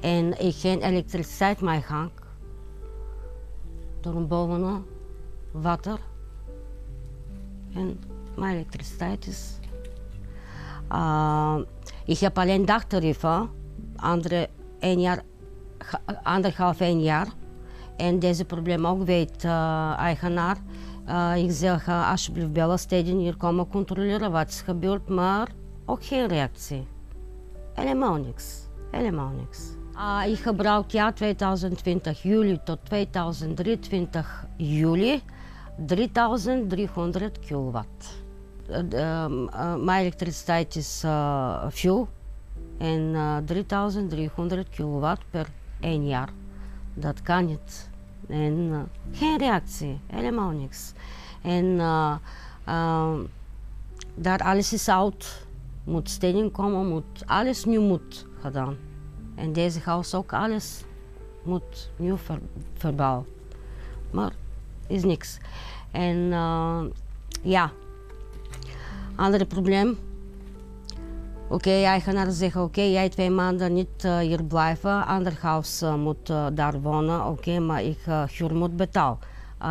[0.00, 2.10] En ik geen elektriciteit mijn gang.
[4.00, 4.84] Door een boven
[5.50, 5.98] water.
[7.74, 8.00] En
[8.38, 9.58] mijn elektriciteit is.
[10.92, 11.56] Uh,
[12.04, 13.50] ik heb alleen dagtarieven.
[13.96, 14.48] Andere
[14.80, 15.22] een jaar,
[16.22, 17.26] anderhalf een jaar.
[17.96, 20.56] En deze probleem ook weet uh, eigenaar.
[21.08, 25.48] Uh, ik zeg uh, alsjeblieft bellen steden hier komen controleren wat is gebeurd, maar
[25.84, 26.86] ook geen reactie.
[27.74, 28.68] Helemaal niks.
[28.90, 29.76] Helemaal niks.
[29.94, 35.22] Uh, ik gebruik ja 2020 juli tot 2023 juli
[35.86, 38.26] 3300 kilowatt.
[39.78, 41.04] Mijn elektriciteit is
[41.68, 42.08] veel
[42.78, 45.48] en 3300 kilowatt per
[45.80, 46.28] één jaar.
[46.94, 47.90] Dat kan niet.
[48.28, 50.92] En geen reactie, helemaal niks.
[51.42, 52.16] En uh,
[54.14, 55.46] daar alles is oud,
[55.84, 58.76] moet steding komen, moet alles nieuw moet gedaan.
[59.34, 60.84] En deze huis ook alles
[61.42, 62.38] moet nieuw ver,
[62.74, 63.26] verbouwen.
[64.10, 64.32] Maar
[64.86, 65.38] is niks.
[65.90, 66.16] En
[67.42, 67.72] ja,
[69.18, 69.98] andere probleem.
[71.44, 75.82] Oké, okay, eigenaar zegt oké, okay, jij twee maanden niet uh, hier blijven, ander huis
[75.82, 77.98] uh, moet uh, daar wonen, oké, okay, maar ik
[78.36, 79.18] huur moet betalen,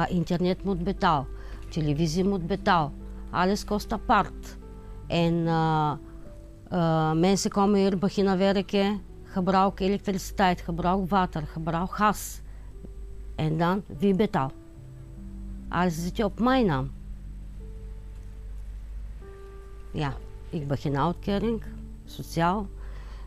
[0.10, 1.28] internet moet betalen,
[1.70, 2.92] televisie moet betalen,
[3.30, 4.58] alles kost apart.
[5.08, 5.44] En
[7.20, 12.42] mensen komen hier beginnen werken, gebruiken elektriciteit, gebruiken water, gebruiken gas.
[13.36, 14.54] En dan, wie betaalt?
[15.70, 16.97] Alles zit op mijn naam.
[19.92, 20.14] Ja
[20.50, 21.64] ik begin uitkering,
[22.06, 22.68] sociaal.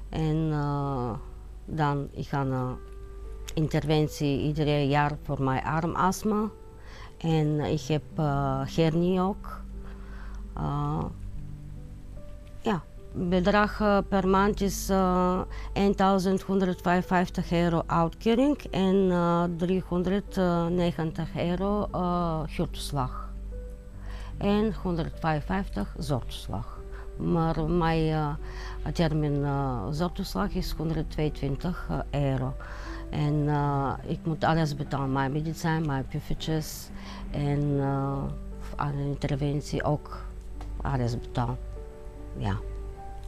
[0.08, 1.12] En uh,
[1.64, 2.76] dan ik ga een
[3.54, 6.48] interventie ieder jaar voor mijn armastma.
[7.18, 9.60] En ik heb uh, hernie ook.
[10.58, 11.04] Uh,
[12.60, 12.82] ja,
[13.12, 19.12] bedrag per maand is 1155 euro uitkering en
[19.56, 21.88] 390 euro
[22.46, 23.29] huurtoeslag.
[24.40, 26.80] En 155 zorgtoeslag.
[27.16, 28.34] Maar mijn uh,
[28.92, 32.54] termijn uh, zorgtoeslag is 122 euro.
[33.10, 33.48] En
[34.06, 36.88] ik moet alles betalen, mijn medicijn, mijn puffertjes
[37.30, 38.22] en uh,
[38.76, 40.24] alle interventie ook
[40.82, 41.58] alles betalen.
[42.36, 42.56] Ja,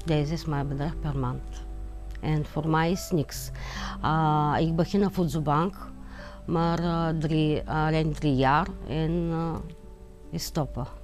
[0.05, 1.65] deze is mijn bedrag per maand.
[2.21, 3.51] En voor mij is niks.
[4.59, 5.75] Ik begin een voedselbank,
[6.47, 9.33] maar drie, alleen drie jaar en
[10.31, 11.02] is stoppen.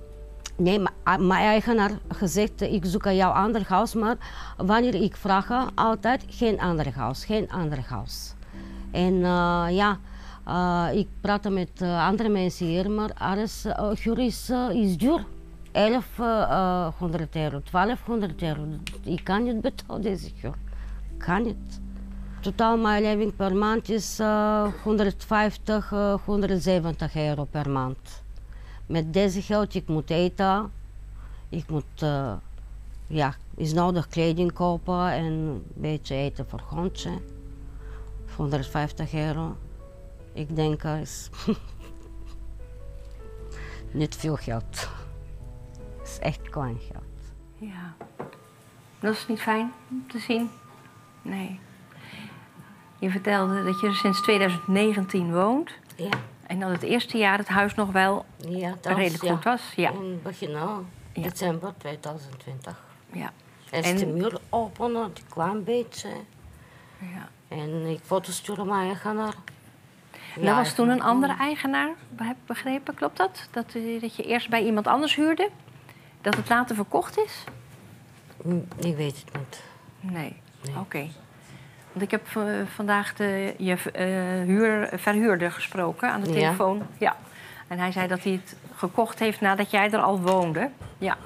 [0.61, 4.17] Nee, mijn eigenaar gezegd, ik zoek jouw ander huis, maar
[4.57, 8.35] wanneer ik vraag, altijd geen ander huis, geen ander huis.
[8.91, 9.99] En uh, ja,
[10.49, 13.67] uh, ik praat met uh, andere mensen hier, maar alles
[14.03, 14.53] huur is,
[14.97, 15.25] duur.
[15.73, 18.63] 1100 euro, 1200 euro.
[19.03, 20.55] Ik kan niet betalen deze huur.
[21.19, 21.81] Kan niet.
[22.41, 24.19] Totaal mijn leving per maand is
[24.83, 25.91] 150,
[26.25, 28.27] 170 euro per maand.
[28.89, 30.73] Met deze geld ik moet eten,
[31.49, 32.33] Ik moet uh,
[33.07, 37.11] ja, is nodig kleding kopen en een beetje eten voor hondje.
[38.37, 39.57] 150 euro.
[40.33, 41.31] Ik denk dat is
[44.01, 44.89] niet veel geld.
[45.99, 47.05] Het is echt klein geld.
[47.59, 47.95] Ja,
[49.01, 50.51] dat is niet fijn om te zien.
[51.23, 51.61] Nee.
[52.99, 55.71] Je vertelde dat je er sinds 2019 woont.
[55.97, 56.19] Ja.
[56.49, 59.63] En dat het eerste jaar het huis nog wel ja, redelijk goed was.
[59.77, 59.91] Ja.
[59.91, 62.85] In begin al, december 2020.
[63.13, 63.33] Ja.
[63.71, 66.09] En de muur openen, die kwam een beetje.
[66.99, 67.29] Ja.
[67.49, 69.35] En ik foto's sturen naar mijn eigenaar.
[70.41, 73.49] Ja, was toen een andere eigenaar, heb ik begrepen, klopt dat?
[73.51, 75.51] Dat, dat je eerst bij iemand anders huurde?
[76.21, 77.45] Dat het later verkocht is?
[78.77, 79.63] Ik weet het niet.
[80.01, 80.41] Nee,
[80.77, 81.09] oké.
[81.99, 82.29] Want ik heb
[82.75, 86.83] vandaag de, je uh, huur, verhuurder gesproken aan de telefoon.
[86.99, 87.17] Ja.
[87.69, 90.71] En hij zei dat hij het gekocht heeft nadat jij er al woonde.
[90.99, 91.17] Ja.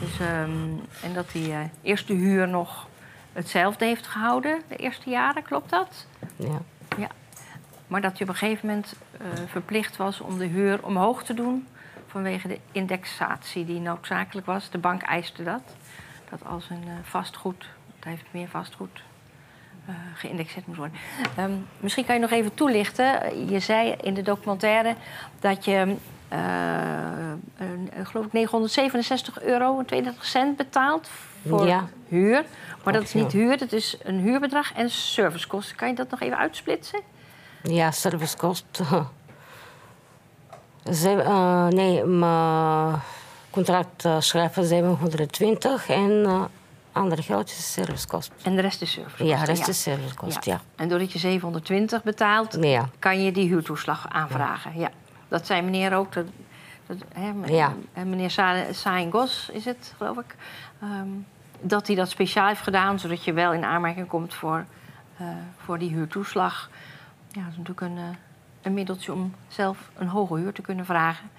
[0.00, 2.88] Dus, um, en dat hij uh, eerst de huur nog
[3.32, 6.06] hetzelfde heeft gehouden, de eerste jaren, klopt dat?
[6.36, 6.58] Ja.
[6.96, 7.08] ja.
[7.86, 11.34] Maar dat je op een gegeven moment uh, verplicht was om de huur omhoog te
[11.34, 11.66] doen
[12.06, 14.70] vanwege de indexatie die noodzakelijk was.
[14.70, 15.62] De bank eiste dat.
[16.30, 19.02] Dat als een uh, vastgoed, het heeft meer vastgoed,
[20.14, 20.96] geïndexeerd moet worden.
[21.38, 23.38] Um, misschien kan je nog even toelichten.
[23.48, 24.94] Je zei in de documentaire
[25.40, 25.96] dat je,
[26.32, 26.38] uh,
[27.56, 31.08] een, geloof ik, 967 euro en 32 cent betaalt
[31.46, 31.88] voor ja.
[32.08, 32.44] huur.
[32.84, 35.76] Maar dat is niet huur, dat is een huurbedrag en servicekosten.
[35.76, 37.00] Kan je dat nog even uitsplitsen?
[37.62, 38.86] Ja, servicekosten.
[40.92, 43.00] Ze, uh, nee, mijn
[43.50, 46.44] contract schrijven 720 en uh,
[46.96, 48.32] andere geld is servicekost.
[48.42, 49.30] En de rest is servicekost?
[49.30, 49.68] Ja, de rest ja.
[49.68, 50.52] is servicekost, ja.
[50.52, 50.60] ja.
[50.76, 52.88] En doordat je 720 betaalt, ja.
[52.98, 54.78] kan je die huurtoeslag aanvragen.
[54.78, 54.90] Ja.
[55.28, 56.12] Dat zei meneer ook.
[56.12, 56.26] Dat,
[56.86, 57.74] dat, hè, ja.
[57.94, 58.30] Meneer
[58.70, 60.34] Saingos is het, geloof ik.
[60.82, 61.26] Um,
[61.60, 64.64] dat hij dat speciaal heeft gedaan, zodat je wel in aanmerking komt voor,
[65.20, 66.70] uh, voor die huurtoeslag.
[67.28, 68.16] Ja, dat is natuurlijk een, uh,
[68.62, 71.30] een middeltje om zelf een hoge huur te kunnen vragen.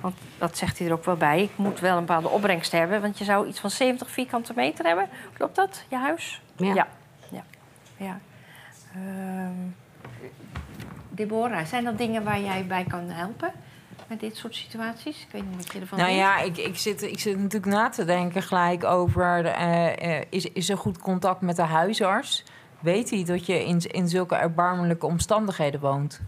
[0.00, 1.42] Want dat zegt hij er ook wel bij.
[1.42, 3.00] Ik moet wel een bepaalde opbrengst hebben.
[3.00, 5.08] Want je zou iets van 70 vierkante meter hebben.
[5.32, 6.42] Klopt dat, je huis?
[6.56, 6.74] Ja.
[6.74, 6.86] Ja.
[7.30, 7.44] ja.
[7.96, 8.20] ja.
[8.96, 9.74] Um,
[11.10, 13.52] Deborah, zijn er dingen waar jij bij kan helpen?
[14.06, 15.20] Met dit soort situaties?
[15.20, 17.88] Ik weet niet wat je ervan Nou ja, ik, ik, zit, ik zit natuurlijk na
[17.88, 19.44] te denken gelijk over...
[19.44, 22.44] Uh, uh, is, is er goed contact met de huisarts?
[22.80, 26.20] Weet hij dat je in, in zulke erbarmelijke omstandigheden woont?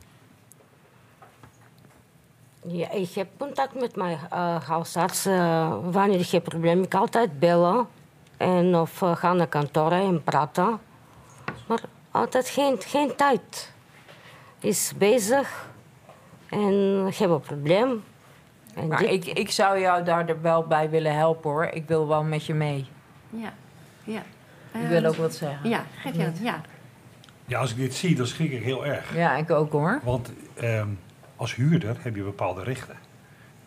[2.69, 5.27] Ja, ik heb contact met mijn uh, huisarts.
[5.27, 7.87] Uh, wanneer ik heb probleem, ik altijd bellen.
[8.37, 10.79] En of uh, gaan naar kantoor en praten.
[11.67, 11.81] Maar
[12.11, 13.73] altijd geen, geen tijd.
[14.61, 15.69] Is bezig
[16.51, 18.05] en ik heb een probleem.
[18.75, 21.65] En maar dit- ik, ik zou jou daar wel bij willen helpen hoor.
[21.65, 22.87] Ik wil wel met je mee.
[23.31, 23.53] Ja,
[24.05, 24.23] ja.
[24.73, 25.69] Ik wil ook wat zeggen.
[25.69, 26.61] Ja, Gert-Jan, ja.
[27.47, 29.15] Ja, als ik dit zie, dan schrik ik heel erg.
[29.15, 30.01] Ja, ik ook hoor.
[30.05, 30.89] Want ehm,
[31.37, 32.97] als huurder heb je bepaalde rechten.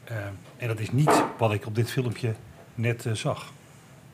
[0.03, 0.17] Ehm,
[0.57, 2.33] en dat is niet wat ik op dit filmpje
[2.75, 3.51] net eh, zag.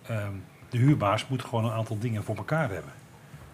[0.08, 0.32] Ehm,
[0.70, 2.92] de huurbaas moet gewoon een aantal dingen voor elkaar hebben.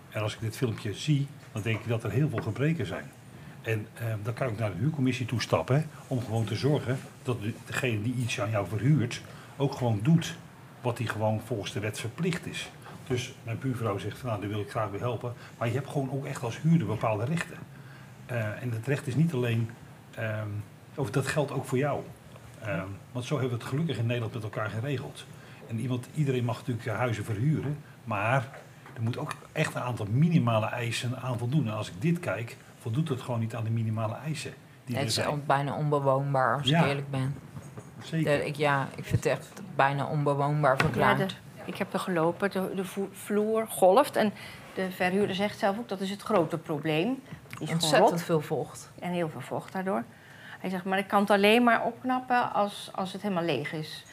[0.09, 3.11] En als ik dit filmpje zie, dan denk ik dat er heel veel gebreken zijn.
[3.61, 7.41] En ehm, dan kan ik naar de huurcommissie toe stappen om gewoon te zorgen dat
[7.41, 9.21] de- degene die iets aan jou verhuurt
[9.57, 10.35] ook gewoon doet
[10.81, 12.69] wat hij gewoon volgens de wet verplicht is.
[13.07, 15.33] Dus mijn buurvrouw zegt, nou, daar wil ik graag bij helpen.
[15.57, 17.57] Maar je hebt gewoon ook echt als huurder bepaalde rechten.
[18.61, 19.69] En het recht is niet alleen,
[20.15, 20.47] ehm,
[20.95, 22.01] of dat geldt ook voor jou.
[22.61, 25.25] Ehm, want zo hebben we het gelukkig in Nederland met elkaar geregeld.
[25.67, 28.47] En iemand, iedereen mag natuurlijk huizen verhuren, maar
[28.95, 31.67] er moet ook echt een aantal minimale eisen aan voldoen.
[31.67, 34.53] En als ik dit kijk, voldoet het gewoon niet aan de minimale eisen
[34.85, 35.43] die Het er is zijn.
[35.45, 36.81] bijna onbewoonbaar als Ja.
[36.81, 37.35] ik eerlijk ben.
[38.03, 38.45] Zeker.
[38.45, 41.17] Ik, ja, ik vind het echt bijna onbewoonbaar Ja, verklaard.
[41.17, 41.25] de,
[41.65, 44.15] ik heb er gelopen, de, de vloer golft.
[44.15, 44.33] En
[44.73, 47.23] de verhuurder zegt zelf ook, dat is het grote probleem.
[47.47, 48.91] Die is Ontzettend rot veel vocht.
[48.99, 50.03] en heel veel vocht daardoor.
[50.59, 54.03] Hij zegt, maar ik kan het alleen maar opknappen als, als het helemaal leeg is.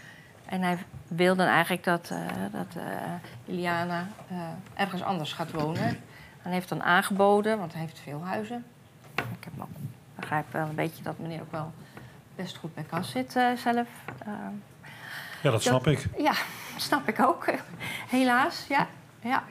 [0.45, 0.79] En hij
[1.09, 2.19] wil dan eigenlijk dat, eh,
[2.53, 4.37] dat eh, Iliana eh,
[4.75, 5.87] ergens anders gaat wonen.
[5.87, 5.99] En
[6.43, 8.65] hij heeft dan aangeboden, want hij heeft veel huizen.
[9.15, 9.69] Ik heb ook,
[10.15, 11.73] begrijp wel een beetje dat meneer ook wel
[12.37, 13.89] best goed bij kas zit zelf.
[15.43, 16.07] Ja, dat snap ik.
[16.19, 16.33] ja,
[16.77, 17.45] snap ik ook.
[18.09, 18.87] Helaas, ja.
[19.21, 19.43] ja.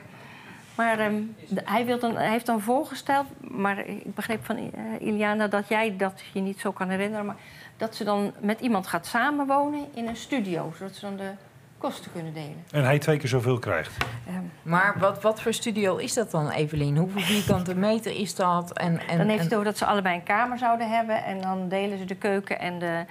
[0.78, 1.22] Maar ehm,
[1.64, 5.96] hij, wil dan, hij heeft dan voorgesteld, maar ik begreep van eh, Iliana dat jij
[5.96, 7.36] dat je niet zo kan herinneren, maar
[7.76, 11.30] dat ze dan met iemand gaat samenwonen in een studio, zodat ze dan de
[11.78, 12.64] kosten kunnen delen.
[12.70, 13.96] En hij twee keer zoveel krijgt.
[14.26, 16.96] Ehm, Maar wat, wat voor studio is dat dan, Evelien?
[16.96, 18.72] Hoeveel vierkante meter is dat?
[18.78, 21.40] En, en, dan heeft en- het over dat ze allebei een kamer zouden hebben en
[21.40, 23.04] dan delen ze de keuken en de,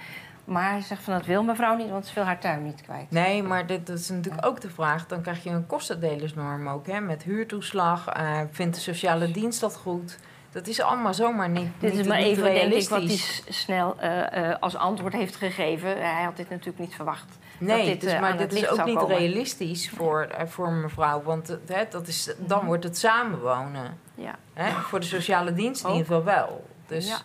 [0.48, 3.10] Maar hij zegt van dat wil mevrouw niet, want ze wil haar tuin niet kwijt.
[3.10, 5.06] Nee, maar dit, dat is natuurlijk ook de vraag.
[5.06, 7.00] Dan krijg je een kostendelersnorm ook, hè?
[7.00, 8.06] Met huurtoeslag.
[8.06, 10.18] eh vindt de sociale dienst dat goed?
[10.52, 12.88] Dat is allemaal zomaar niet, Dit niet, is maar even, denk ik, realistisch.
[12.88, 15.88] wat hij snel eh, eh, als antwoord heeft gegeven.
[16.14, 17.26] Hij had dit natuurlijk niet verwacht.
[17.58, 19.16] dat Nee, dit, dus, maar dit is ook niet komen.
[19.16, 21.22] realistisch voor, voor mevrouw.
[21.22, 23.98] Want hè, dat is, dan wordt het samenwonen.
[24.14, 24.34] Ja.
[24.54, 24.70] Hè?
[24.70, 26.64] Voor de sociale dienst in ieder geval wel.
[26.86, 27.18] Dus Ja.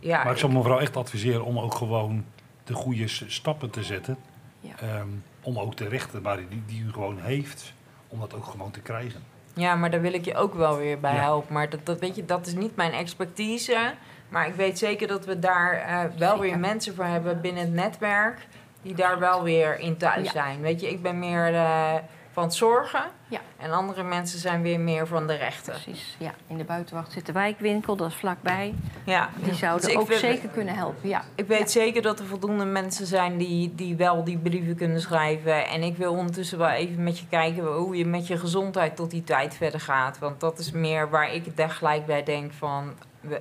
[0.00, 2.24] ja, maar ik zou mevrouw echt adviseren om ook gewoon
[2.70, 4.16] de goede stappen te zetten.
[4.60, 4.70] Ja.
[4.80, 5.06] Ehm,
[5.42, 7.72] om ook de rechten waar die, die u gewoon heeft,
[8.08, 9.22] om dat ook gewoon te krijgen.
[9.54, 11.20] Ja, maar daar wil ik je ook wel weer bij Ja.
[11.20, 11.52] helpen.
[11.52, 13.92] Maar dat, dat, weet je, dat is niet mijn expertise.
[14.28, 17.72] Maar ik weet zeker dat we daar eh, wel weer mensen voor hebben binnen het
[17.72, 18.46] netwerk.
[18.82, 20.30] Die daar wel weer in thuis Ja.
[20.32, 20.60] zijn.
[20.60, 21.94] Weet je, ik ben meer eh,
[22.32, 23.02] van het zorgen.
[23.28, 23.40] Ja.
[23.56, 25.72] En andere mensen zijn weer meer van de rechten.
[25.72, 26.34] Precies, ja.
[26.46, 28.74] In de buitenwacht zit de wijkwinkel, dat is vlakbij.
[29.04, 29.28] Ja.
[29.36, 31.24] Die zouden Dus ook zeker kunnen helpen, ja.
[31.34, 35.68] Ik weet zeker dat er voldoende mensen zijn die, die wel die brieven kunnen schrijven.
[35.68, 39.10] En ik wil ondertussen wel even met je kijken hoe je met je gezondheid tot
[39.10, 40.18] die tijd verder gaat.
[40.18, 42.92] Want dat is meer waar ik daar gelijk bij denk van,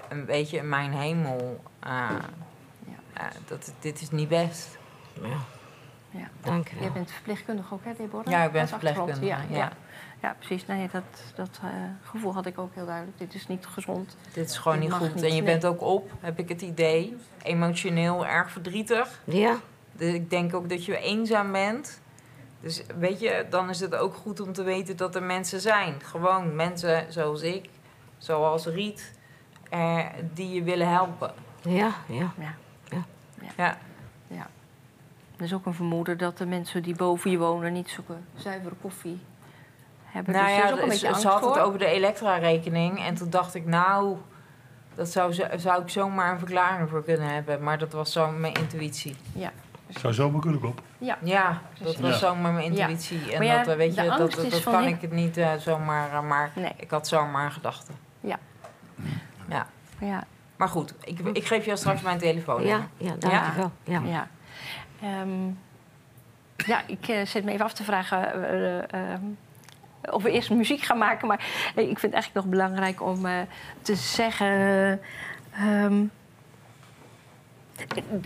[0.10, 1.60] een beetje mijn hemel.
[1.80, 2.10] eh,
[3.14, 4.78] eh, dat, dit is niet best.
[5.22, 5.58] ja.
[6.42, 6.94] Dank je Jij wel.
[6.94, 8.28] bent verpleegkundige ook, hè, Deborah?
[8.32, 9.58] Ja, ik ben verpleegkundige, Ja, ja.
[9.58, 9.72] ja.
[10.22, 10.66] ja precies.
[10.66, 11.04] Nee, dat
[11.36, 11.70] dat eh,
[12.04, 13.18] gevoel had ik ook heel duidelijk.
[13.18, 14.18] Dit is niet gezond.
[14.34, 15.14] Dit is gewoon Dit niet goed.
[15.14, 15.44] niet, En je nee.
[15.44, 17.18] bent ook op, heb ik het idee.
[17.44, 19.22] Emotioneel erg verdrietig.
[19.24, 19.56] Ja,
[19.92, 22.02] Dus ik denk ook dat je eenzaam bent.
[22.62, 25.94] Dus weet je, dan is het ook goed om te weten dat er mensen zijn.
[26.04, 27.70] Gewoon mensen zoals ik,
[28.18, 29.14] zoals Riet,
[29.70, 31.34] eh, die je willen helpen.
[31.62, 32.34] ja, ja.
[32.38, 32.56] Ja.
[33.58, 33.78] Ja,
[35.40, 38.76] Er is ook een vermoeden dat de mensen die boven je wonen niet zulke zuivere
[38.82, 39.20] koffie
[40.06, 40.34] hebben.
[40.34, 43.00] nou dus ja, is ook een ze- beetje ze had het over de elektra-rekening.
[43.00, 44.18] En toen dacht ik, nou,
[44.96, 47.64] dat zou, zou ik zomaar een verklaring voor kunnen hebben.
[47.64, 49.16] Maar dat was zo mijn intuïtie.
[49.34, 49.52] Ja,
[49.90, 50.84] Zou zomaar kunnen kloppen.
[50.98, 51.18] ja.
[51.24, 52.18] Ja, dat was Ja.
[52.18, 52.80] zomaar mijn Ja.
[52.88, 53.34] intuïtie.
[53.34, 54.18] En ja, dat, eh, weet je, dat,
[54.52, 56.72] dat, kan ik het niet eh, zomaar, eh, maar Nee.
[56.78, 57.92] ik had zomaar een gedachte.
[58.20, 58.38] Ja.
[59.50, 59.68] Ja.
[60.00, 60.24] Ja,
[60.58, 62.64] Maar goed, ik, ik geef jou straks mijn telefoon.
[62.64, 63.34] Ja, ja, dank
[63.84, 64.28] Ja.
[65.02, 65.22] Ja.
[65.22, 65.48] Ehm,
[66.66, 68.84] ja, ik eh, zit me even af te vragen eh, eh,
[69.14, 69.24] ehm,
[70.12, 71.28] of we eerst muziek gaan maken.
[71.28, 71.46] Maar
[71.76, 73.26] ik vind het eigenlijk nog belangrijk om
[73.82, 74.48] te zeggen...
[75.54, 76.04] ehm,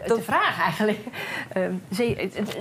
[0.05, 0.99] de vraag eigenlijk.
[1.49, 1.73] Ehm,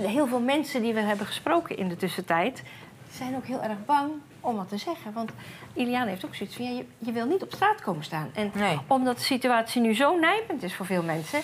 [0.01, 2.63] heel veel mensen die we hebben gesproken in de tussentijd...
[3.11, 5.13] zijn ook heel erg bang om wat te zeggen.
[5.13, 5.31] Want
[5.73, 6.65] Iliane heeft ook zoiets van...
[6.65, 8.29] Ja, je, je wil niet op straat komen staan.
[8.33, 8.79] En Nee.
[8.87, 11.41] omdat de situatie nu zo nijpend is voor veel mensen...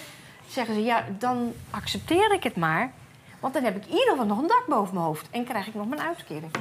[0.49, 2.91] zeggen ze, ja, dan accepteer ik het maar.
[3.39, 5.30] Want dan heb ik in ieder geval nog een dak boven mijn hoofd.
[5.31, 6.51] En krijg ik nog mijn uitkering.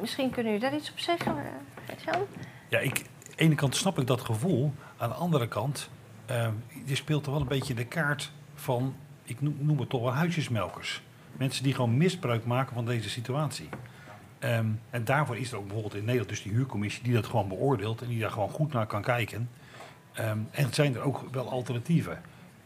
[0.00, 2.20] Misschien kunnen jullie daar iets op zeggen, eh, Jan?
[2.68, 3.04] Ja, ik, aan
[3.36, 4.72] de ene kant snap ik dat gevoel.
[4.96, 5.90] Aan de andere kant,
[6.26, 6.48] eh,
[6.84, 10.12] je speelt er wel een beetje de kaart van, ik noem, noem het toch wel
[10.12, 11.02] huisjesmelkers.
[11.32, 13.68] Mensen die gewoon misbruik maken van deze situatie.
[14.38, 17.48] Ehm, en daarvoor is er ook bijvoorbeeld in Nederland dus die huurcommissie die dat gewoon
[17.48, 19.50] beoordeelt en die daar gewoon goed naar kan kijken.
[20.12, 22.22] Ehm, en zijn er ook wel alternatieven.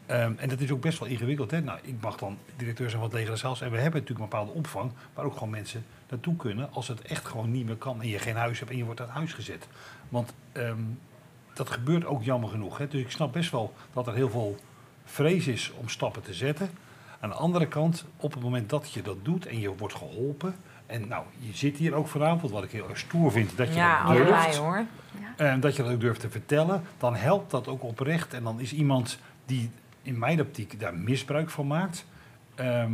[0.07, 1.51] Ehm, en dat is ook best wel ingewikkeld.
[1.51, 1.61] Hè?
[1.61, 3.61] Nou, ik mag dan directeur zijn van het leger zelfs.
[3.61, 7.03] En we hebben natuurlijk een bepaalde opvang waar ook gewoon mensen naartoe kunnen als het
[7.03, 9.33] echt gewoon niet meer kan en je geen huis hebt en je wordt uit huis
[9.33, 9.69] gezet.
[10.09, 10.79] Want ehm,
[11.55, 12.79] dat gebeurt ook jammer genoeg.
[12.79, 12.89] Hè?
[12.89, 14.57] Dus ik snap best wel dat er heel veel
[15.05, 16.71] vrees is om stappen te zetten.
[17.21, 20.55] Aan de andere kant, op het moment dat je dat doet en je wordt geholpen.
[20.87, 23.75] En nou, je zit hier ook vanavond, wat ik heel erg stoer vind, dat je
[23.75, 24.57] Ja, dat durft.
[24.57, 24.85] hoor.
[25.37, 28.35] En dat je dat ook durft te vertellen, dan helpt dat ook oprecht.
[28.35, 29.71] En dan is iemand die
[30.05, 32.07] in mijn optiek daar misbruik van maakt,
[32.55, 32.93] ehm,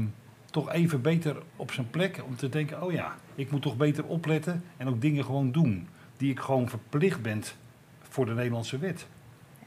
[0.50, 4.04] toch even beter op zijn plek om te denken: oh ja, ik moet toch beter
[4.04, 7.42] opletten en ook dingen gewoon doen die ik gewoon verplicht ben
[8.00, 9.06] voor de Nederlandse wet.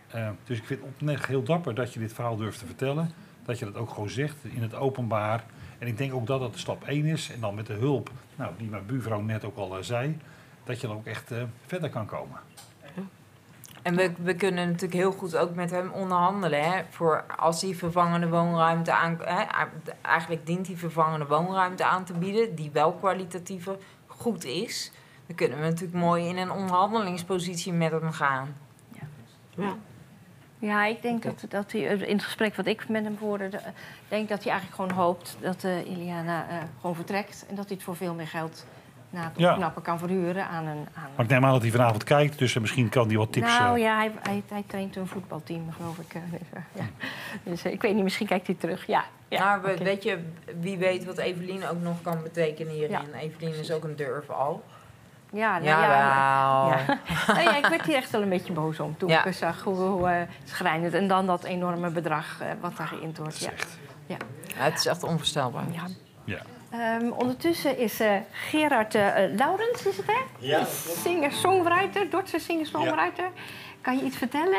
[0.08, 3.12] Eh, dus ik vind het heel dapper dat je dit verhaal durft te vertellen.
[3.46, 5.46] Dat je dat ook gewoon zegt in het openbaar.
[5.80, 7.32] En ik denk ook dat dat stap 1 is.
[7.32, 10.18] En dan met de hulp, nou, die mijn buurvrouw net ook al eh, zei,
[10.64, 12.40] dat je dan ook echt eh, verder kan komen.
[13.84, 16.64] En we, we kunnen natuurlijk heel goed ook met hem onderhandelen.
[16.72, 19.18] Hè, voor als hij vervangende woonruimte aan.
[19.22, 19.44] Hè,
[20.02, 23.78] eigenlijk dient hij vervangende woonruimte aan te bieden, die wel kwalitatiever
[24.08, 24.92] goed is.
[25.28, 28.56] Dan kunnen we natuurlijk mooi in een onderhandelingspositie met hem gaan.
[29.56, 29.76] Ja.
[30.60, 33.58] Ja, ik denk dat, dat hij in het gesprek wat ik met hem voerde, de-
[33.58, 37.66] ik denk dat hij eigenlijk gewoon hoopt dat eh Iliana eh, gewoon vertrekt en dat
[37.66, 38.66] hij het voor veel meer geld
[39.14, 39.50] na het Ja.
[39.52, 40.88] opknappen kan verhuren aan een.
[40.94, 43.58] Aan Maar ik neem aan dat hij vanavond kijkt, dus misschien kan hij wat tips...
[43.58, 46.14] nou eh, ja, hij, hij, hij traint een voetbalteam, geloof ik.
[46.14, 46.22] eh,
[46.80, 46.84] ja.
[47.44, 48.88] dus eh, ik weet niet, misschien kijkt hij terug.
[48.88, 49.84] Ja, ja nou, we- oké.
[49.84, 50.20] weet je,
[50.60, 52.92] wie weet wat Evelien ook nog kan betekenen hierin.
[53.12, 53.20] Ja.
[53.20, 54.64] Evelien is ook een durf al.
[55.32, 55.88] Ja, nou, Jawel.
[55.90, 57.00] ja, ja.
[57.34, 59.26] Nou ja, ik werd hier echt wel een beetje boos om toen Ja.
[59.26, 60.94] ik zag hoe, hoe eh, schrijnend.
[60.94, 63.40] En dan dat enorme bedrag eh, wat daar geïnd wordt.
[63.40, 63.50] Ja.
[64.06, 64.18] Ja.
[64.48, 65.64] Ja, het is echt onvoorstelbaar.
[66.26, 66.38] Ja.
[66.74, 70.22] Ehm, ondertussen is eh, Gerard eh, Laurens, is het hè?
[70.40, 70.66] Ja,
[71.04, 73.32] Singer-songwriter, Dordtse singer-songwriter.
[73.82, 74.58] Kan je iets vertellen?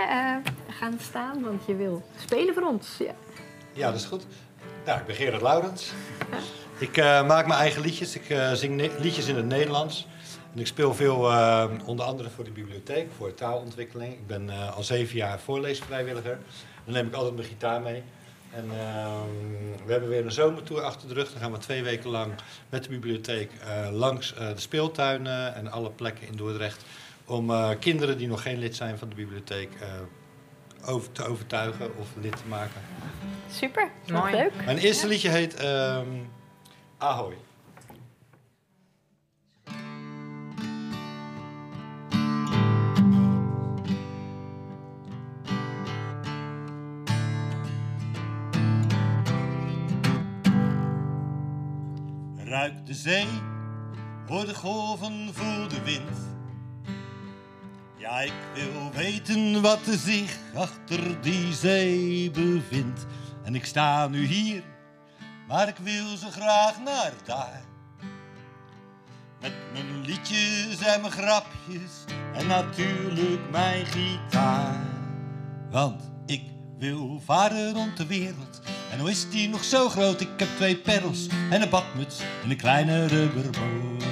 [0.69, 2.97] Gaan staan, want je wil spelen voor ons.
[2.99, 3.15] Ja.
[3.73, 4.27] Ja, dat is goed.
[4.85, 5.93] Nou, ik ben Gerard Laurens.
[6.79, 6.97] Ik
[7.27, 8.17] maak mijn eigen liedjes.
[8.17, 10.07] Ik zing liedjes in het Nederlands.
[10.55, 11.17] En ik speel veel,
[11.85, 14.13] onder andere voor de bibliotheek, voor taalontwikkeling.
[14.13, 16.39] Ik ben al zeven jaar voorleesvrijwilliger.
[16.85, 18.03] Dan neem ik altijd mijn gitaar mee.
[18.57, 21.31] En ehm, we hebben weer een zomertour achter de rug.
[21.33, 22.33] Dan gaan we twee weken lang
[22.69, 26.85] met de bibliotheek eh, langs eh, de speeltuinen en alle plekken in Dordrecht.
[27.25, 29.89] Om eh, kinderen die nog geen lid zijn van de bibliotheek eh,
[30.93, 32.81] over, te overtuigen of lid te maken.
[33.51, 34.35] Super, Mooi.
[34.35, 34.65] leuk.
[34.65, 36.07] Mijn eerste liedje heet ehm
[36.99, 37.35] Ahoy.
[52.55, 53.27] Ruik de zee,
[54.27, 56.19] hoor de golven, voel de wind.
[57.97, 63.07] Ja, ik wil weten wat er zich achter die zee bevindt.
[63.43, 64.63] En ik sta nu hier,
[65.49, 67.65] maar ik wil zo graag naar daar.
[69.41, 72.05] Met mijn liedjes en mijn grapjes
[72.35, 74.85] en natuurlijk mijn gitaar.
[75.71, 76.43] Want ik
[76.79, 78.63] wil varen rond de wereld.
[78.95, 80.21] En hoe is die nog zo groot?
[80.21, 84.05] Ik heb twee perrels en een badmuts en een kleine rubberboot.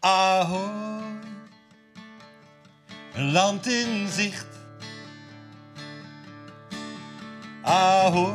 [0.00, 1.02] Ahoy,
[3.14, 4.46] een land in zicht.
[7.62, 8.34] Ahoy,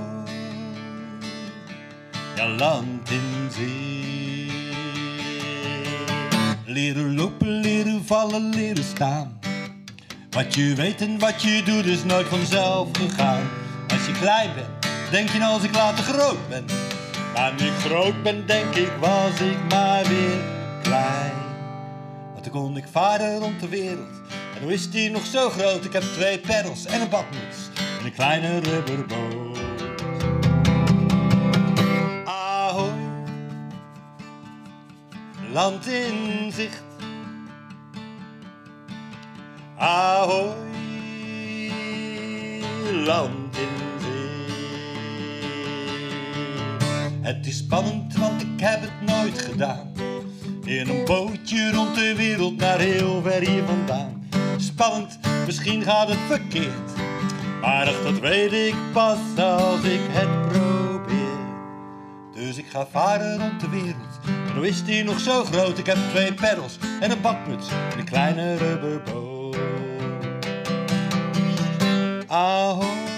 [2.35, 4.77] ja land in zicht.
[6.65, 9.39] Leren lopen, leren vallen, leren staan.
[10.29, 13.69] Wat je weet en wat je doet is nooit vanzelf gegaan.
[14.19, 16.65] Klein bent, denk je nou als ik later groot ben.
[17.33, 20.39] Maar nu ik groot ben, denk ik, was ik maar weer
[20.81, 21.33] klein.
[22.31, 24.21] Want toen kon ik varen rond de wereld.
[24.55, 25.85] En hoe is die nog zo groot?
[25.85, 27.57] Ik heb twee perrels en een badmuts
[27.99, 29.59] en een kleine rubberboot.
[32.25, 32.91] Ahoy,
[35.51, 36.83] land in zicht.
[39.77, 40.55] Ahoy,
[43.05, 43.90] land in
[47.35, 49.91] Het is spannend, want ik heb het nooit gedaan.
[50.65, 54.29] In een bootje rond de wereld naar heel ver hier vandaan.
[54.57, 56.91] Spannend, misschien gaat het verkeerd.
[57.61, 61.39] Maar dat weet ik pas als ik het probeer.
[62.33, 64.19] Dus ik ga varen rond de wereld.
[64.25, 65.77] En hoe is die nog zo groot?
[65.77, 69.57] Ik heb twee perrels en een badmuts en een kleine rubberboot.
[72.27, 73.10] Ahoy,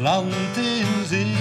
[0.00, 1.36] land in zee.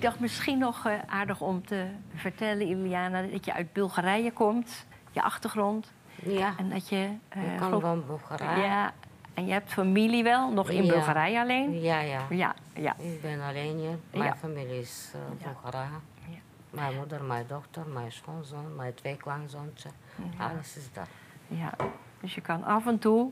[0.00, 4.86] Ik dacht misschien nog eh, aardig om te vertellen, Iliana, dat je uit Bulgarije komt,
[5.10, 5.92] je achtergrond.
[6.14, 7.10] Ja, En dat je.
[7.28, 8.62] eh, ik kan van Bulgarije.
[8.66, 8.92] Ja,
[9.34, 10.92] en je hebt familie wel, nog in Ja.
[10.92, 11.80] Bulgarije alleen?
[11.80, 12.20] Ja, ja.
[12.30, 12.96] Ja, ja.
[12.98, 13.98] Ik ben alleen hier.
[14.20, 15.46] Mijn familie is uh.
[15.46, 15.90] Bulgarije.
[16.28, 16.38] Ja.
[16.70, 19.92] Mijn moeder, mijn dochter, mijn schoonzoon, mijn twee kleinzoontjes.
[20.38, 21.08] Alles is daar.
[21.48, 21.72] ja.
[22.20, 23.30] Dus je kan af en toe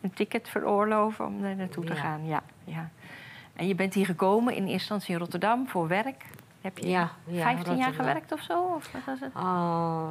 [0.00, 2.26] een ticket veroorloven om er naartoe te gaan.
[2.26, 2.90] Ja, ja.
[3.56, 6.24] En je bent hier gekomen in eerste instantie in Rotterdam voor werk.
[6.60, 8.62] Heb je Ja, ja, 15 jaar gewerkt of zo?
[8.62, 9.32] Of wat was het?
[9.36, 10.10] Uh,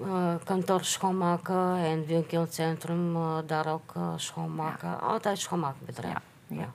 [0.00, 5.00] uh, kantoor schoonmaken en winkelcentrum uh, daar ook uh, schoonmaken.
[5.00, 6.12] Altijd schoonmaakbedrijf.
[6.46, 6.68] Ja, ja.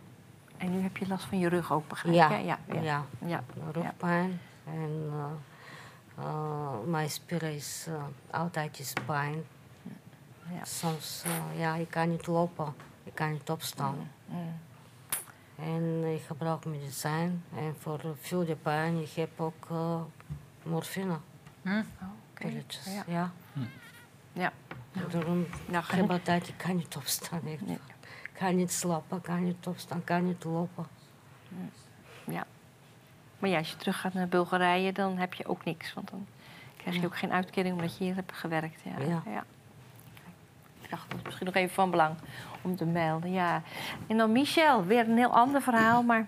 [0.57, 2.45] En nu heb je last van je rug ook, begrijp Ja, je?
[2.45, 2.81] Ja, ja.
[2.81, 3.03] ja.
[3.25, 3.43] ja.
[3.71, 5.11] Rugpijn en
[6.85, 7.87] mijn spieren is
[8.29, 9.43] altijd is pijn.
[10.53, 10.65] Ja.
[10.65, 11.23] Soms
[11.57, 12.73] ja, ik kan niet lopen,
[13.03, 13.95] ik kan niet opstaan.
[15.55, 17.43] En ik gebruik medicijn.
[17.55, 20.01] En voor veel de pijn, ik heb ook uh,
[20.63, 21.17] morfine.
[21.61, 21.69] Hm?
[21.69, 21.83] Oké.
[22.33, 22.85] pilletjes.
[22.85, 23.03] Ja.
[23.07, 23.31] Ja.
[24.33, 24.51] Ja.
[25.11, 27.47] Daarom Nou, heb ik altijd, ik kan niet opstaan.
[27.47, 27.77] Ik Nee.
[28.33, 30.87] kan niet slapen, kan niet opstaan, kan niet lopen.
[32.25, 32.45] Ja.
[33.39, 35.93] Maar ja, als je terug gaat naar Bulgarije, dan heb je ook niks.
[35.93, 36.27] Want dan
[36.77, 38.81] krijg je ook geen uitkering omdat je hier hebt gewerkt.
[38.83, 38.99] Ja.
[38.99, 39.21] Ja.
[39.25, 39.43] Ja.
[40.91, 42.15] Dacht, dat is misschien nog even van belang
[42.61, 43.31] om te melden.
[43.31, 43.61] Ja.
[44.07, 46.27] En dan Michel, weer een heel ander verhaal, maar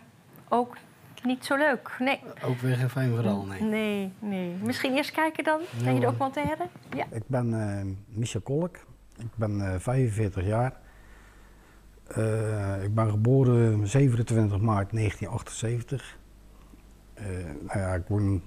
[0.49, 0.77] ook
[1.23, 1.95] niet zo leuk.
[1.99, 2.19] Nee.
[2.43, 3.61] Ook weer geen fijn verhaal, nee.
[3.61, 4.55] Nee, nee.
[4.61, 6.67] Misschien eerst kijken dan Ja, naar je documentaire?
[6.95, 7.05] Ja.
[7.11, 8.75] Ik ben eh, Michel Kolk.
[9.17, 10.73] Ik ben eh, 45 jaar.
[12.07, 16.17] Eh, ik ben geboren 27 maart 1978.
[17.13, 17.25] Eh,
[17.61, 18.41] nou ja, ik woon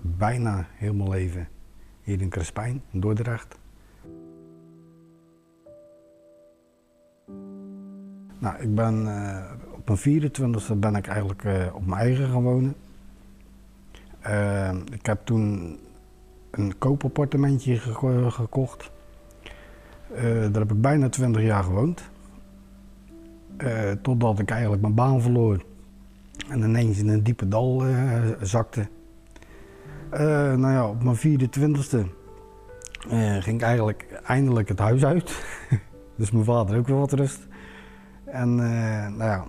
[0.00, 1.48] bijna heel mijn leven
[2.02, 3.58] hier in Crespijn, in Dordrecht.
[8.42, 9.42] Nou, ik ben eh,
[9.72, 12.74] op mijn 24e ben ik eigenlijk eh, op mijn eigen gaan wonen.
[14.20, 15.78] Eh, ik heb toen
[16.50, 18.90] een koopappartementje ge- gekocht.
[20.22, 22.10] Daar heb ik bijna 20 jaar gewoond.
[24.02, 25.64] Totdat ik eigenlijk mijn baan verloor.
[26.48, 27.82] En ineens in een diepe dal
[28.40, 28.88] zakte.
[30.56, 31.98] Nou ja, op mijn 24e
[33.08, 35.44] eh, ging ik eigenlijk eindelijk het huis uit.
[36.16, 37.46] dus mijn vader ook weer wat rust.
[38.32, 39.44] En eh, nou ja,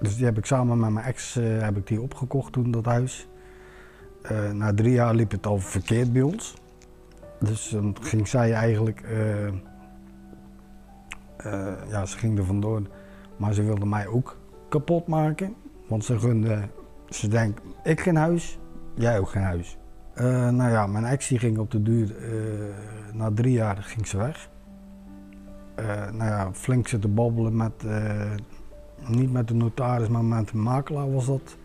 [0.00, 2.84] dus die heb ik samen met mijn ex eh, heb ik die opgekocht toen, dat
[2.84, 3.28] huis.
[4.22, 6.54] Eh, na drie jaar liep het al verkeerd bij ons.
[7.40, 9.04] Dus dan ging zij eigenlijk,
[11.88, 12.82] ja, ze ging er vandoor,
[13.36, 15.54] maar ze wilde mij ook kapot maken.
[15.88, 16.68] Want ze gunde,
[17.08, 18.58] ze denkt, ik geen huis,
[18.94, 19.78] jij ook geen huis.
[20.50, 22.14] Nou ja, mijn ex ging op de duur,
[23.12, 24.48] na drie jaar ging ze weg.
[25.76, 28.30] Eh, nou ja, flink zitten babbelen met, eh,
[29.06, 31.56] niet met de notaris, maar met de makelaar was dat.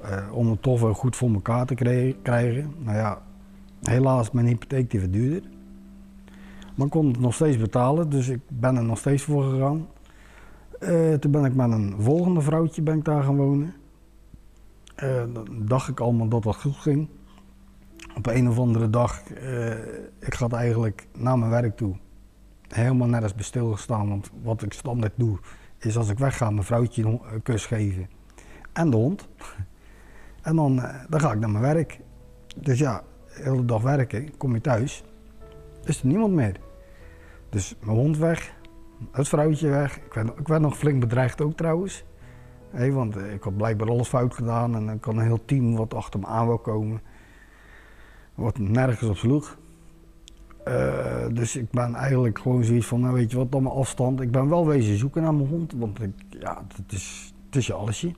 [0.00, 2.74] Eh, om het toch wel goed voor elkaar te krij- krijgen.
[2.78, 3.22] Nou ja,
[3.82, 5.42] helaas, mijn hypotheek die verduurde.
[6.74, 9.86] Maar ik kon het nog steeds betalen, dus ik ben er nog steeds voor gegaan.
[11.20, 13.74] Toen ben ik met een volgende vrouwtje ben ik daar gaan wonen.
[15.32, 17.08] Dan dacht ik allemaal dat dat goed ging.
[18.16, 19.22] Op een of andere dag,
[20.18, 21.96] ik ga eigenlijk naar mijn werk toe.
[22.68, 25.38] Helemaal nergens bij stilgestaan, want wat ik standaard doe,
[25.78, 28.08] is als ik wegga mijn vrouwtje een kus geven.
[28.72, 29.28] En de hond.
[30.42, 32.00] En dan, eh, dan ga ik naar mijn werk.
[32.56, 35.04] Dus ja, de hele dag werken, kom je thuis,
[35.84, 36.56] is er niemand meer.
[37.48, 38.54] Dus mijn hond weg,
[39.12, 39.96] het vrouwtje weg.
[39.96, 42.04] Ik werd, ik werd nog flink bedreigd ook trouwens.
[42.70, 45.76] Hé, want eh, ik had blijkbaar alles fout gedaan en dan kan een heel team
[45.76, 47.00] wat achter me aan wil komen.
[48.34, 49.58] Wat nergens op sloeg.
[50.66, 54.20] Eh, dus ik ben eigenlijk gewoon zoiets van, nou weet je wat, dan mijn afstand.
[54.20, 57.66] Ik ben wel wezen zoeken naar mijn hond, want ik, ja, het is, het is
[57.66, 58.14] je allesje.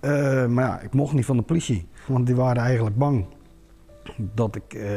[0.00, 3.26] Eh, maar ja, ik mocht niet van de politie, want die waren eigenlijk bang
[4.16, 4.90] dat ik eh,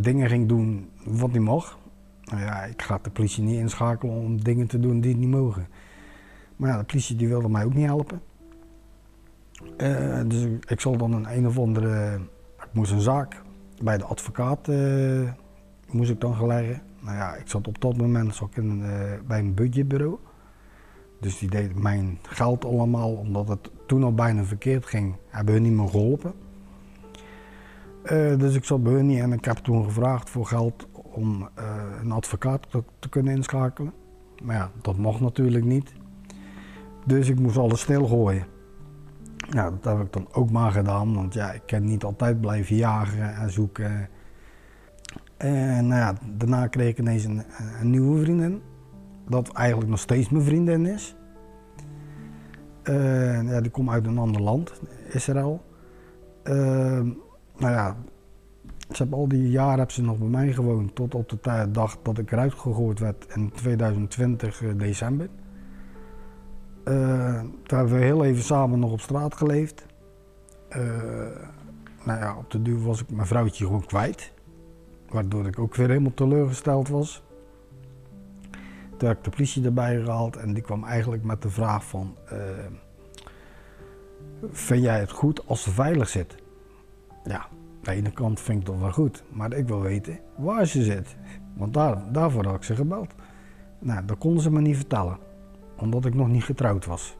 [0.00, 1.78] dingen ging doen wat niet mag.
[2.24, 5.66] Nou ja, ik ga de politie niet inschakelen om dingen te doen die niet mogen.
[6.56, 8.20] Maar ja, de politie die wilde mij ook niet helpen.
[10.28, 12.20] Dus ik, ik zal dan een een of andere...
[12.56, 13.42] Ik moest een zaak
[13.82, 15.32] bij de advocaat eh,
[15.90, 16.82] moest ik dan gaan leggen.
[17.00, 20.18] Nou ja, ik zat op dat moment zat in, eh, bij een budgetbureau.
[21.20, 25.62] Dus die deed mijn geld allemaal, omdat het toen al bijna verkeerd ging, hebben hun
[25.62, 26.32] niet meer geholpen.
[28.02, 31.48] Eh, dus ik zat bij hun niet en ik heb toen gevraagd voor geld om
[32.00, 33.92] een advocaat te, te kunnen inschakelen.
[34.42, 35.92] Maar ja, dat mocht natuurlijk niet.
[37.06, 38.53] Dus ik moest alles stilgooien.
[39.54, 42.76] Nou, dat heb ik dan ook maar gedaan, want ja, ik kan niet altijd blijven
[42.76, 44.08] jagen en zoeken.
[45.36, 47.42] En nou ja, daarna kreeg ik ineens een,
[47.80, 48.62] een nieuwe vriendin,
[49.28, 51.16] dat eigenlijk nog steeds mijn vriendin is.
[53.44, 55.64] Ja, die komt uit een ander land, Israël.
[56.42, 56.54] Eh,
[57.56, 57.96] nou ja,
[58.90, 61.96] ze hebben al die jaren hebben ze nog bij mij gewoond, tot op de dag
[62.02, 65.28] dat ik eruit gegooid werd in 2020 eh, december.
[66.84, 69.86] Eh, toen hebben we heel even samen nog op straat geleefd.
[70.68, 70.80] Eh,
[72.04, 74.32] nou ja, op de duur was ik mijn vrouwtje gewoon kwijt.
[75.08, 77.22] Waardoor ik ook weer helemaal teleurgesteld was.
[78.96, 82.16] Toen heb ik de politie erbij gehaald en die kwam eigenlijk met de vraag van...
[82.28, 82.38] eh,
[84.50, 86.34] vind jij het goed als ze veilig zit?
[87.24, 87.48] Ja, aan
[87.82, 89.24] de ene kant vind ik dat wel goed.
[89.32, 91.16] Maar ik wil weten waar ze zit.
[91.56, 93.14] Want daar, daarvoor had ik ze gebeld.
[93.78, 95.18] Nou, dat konden ze me niet vertellen
[95.84, 97.16] omdat ik nog niet getrouwd was.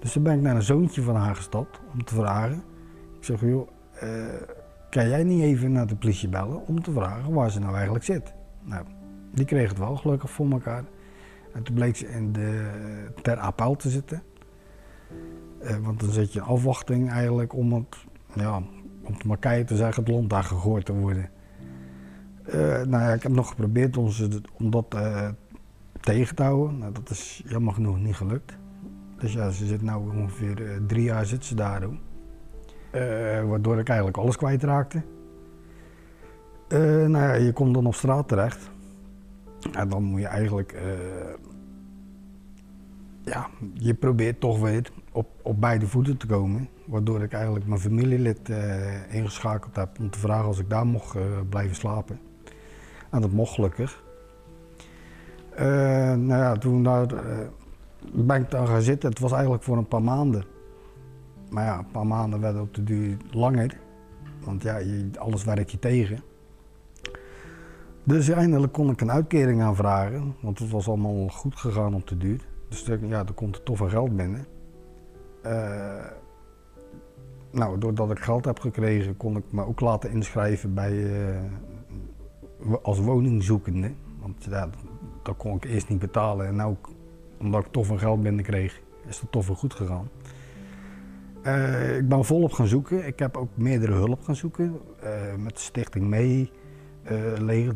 [0.00, 2.62] Dus toen ben ik naar een zoontje van haar gestapt om te vragen.
[3.18, 4.08] Ik zeg, joh, eh,
[4.90, 8.04] kan jij niet even naar de politie bellen om te vragen waar ze nou eigenlijk
[8.04, 8.34] zit?
[8.62, 8.84] Nou,
[9.32, 10.84] die kreeg het wel gelukkig voor elkaar.
[11.52, 12.70] En toen bleek ze in de
[13.22, 14.22] ter appel te zitten.
[15.60, 17.96] Eh, want dan zit je in afwachting eigenlijk om het,
[18.34, 18.56] ja,
[19.02, 21.30] om het maar keihard te zeggen, het land daar gegooid te worden.
[22.44, 24.96] Eh, nou ja, ik heb nog geprobeerd om, ze, dat
[26.08, 26.78] tegen.
[26.78, 28.56] Nou, dat is jammer genoeg niet gelukt.
[29.18, 31.82] Dus ja, ze zit nu ongeveer eh, drie jaar zit ze daar.
[31.82, 31.96] hoor.
[32.90, 35.02] Eh, waardoor ik eigenlijk alles kwijtraakte.
[36.68, 38.70] Eh, nou ja, je komt dan op straat terecht.
[39.72, 40.82] En dan moet je eigenlijk...
[43.24, 46.68] ja, je probeert toch weer op, op beide voeten te komen.
[46.86, 48.48] Waardoor ik eigenlijk mijn familielid
[49.10, 51.16] ingeschakeld heb om te vragen als ik daar mocht
[51.48, 52.20] blijven slapen.
[53.10, 54.02] En dat mocht gelukkig.
[55.58, 55.64] Eh,
[56.14, 57.46] nou ja, toen daar, eh,
[58.12, 59.08] ben ik dan gaan zitten.
[59.08, 60.44] Het was eigenlijk voor een paar maanden.
[61.50, 63.78] Maar ja, een paar maanden werden op de duur langer.
[64.44, 64.80] Want ja,
[65.18, 66.20] alles werkt je tegen.
[68.04, 70.34] Dus eindelijk kon ik een uitkering aanvragen.
[70.40, 72.40] Want het was allemaal goed gegaan op de duur.
[72.68, 74.46] Dus ja, er komt er toch geld binnen.
[75.42, 76.04] Eh,
[77.50, 81.10] nou, doordat ik geld heb gekregen, kon ik me ook laten inschrijven bij,
[82.58, 83.92] wo- als woningzoekende.
[84.20, 84.68] Want ja,
[85.28, 86.46] dat kon ik eerst niet betalen.
[86.46, 86.76] En nou,
[87.38, 90.08] omdat ik toch veel geld binnenkreeg, is dat toch wel goed gegaan.
[91.42, 93.06] Eh, ik ben volop gaan zoeken.
[93.06, 94.80] Ik heb ook meerdere hulp gaan zoeken.
[95.00, 96.50] eh, met stichting mee,
[97.02, 97.74] eh Leger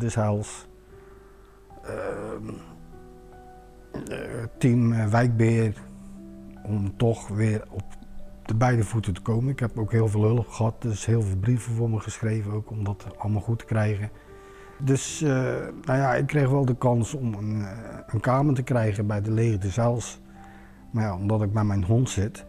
[4.59, 5.75] team Wijkbeheer.
[6.63, 7.85] Om toch weer op
[8.45, 9.51] de beide voeten te komen.
[9.51, 12.71] Ik heb ook heel veel hulp gehad, dus heel veel brieven voor me geschreven ook
[12.71, 14.11] om dat allemaal goed te krijgen.
[14.85, 15.31] Dus eh,
[15.85, 19.21] nou ja, ik kreeg wel de kans om een, eh, een kamer te krijgen bij
[19.21, 20.21] de Leger Heils.
[20.91, 22.45] Maar ja, omdat ik bij mijn hond zit,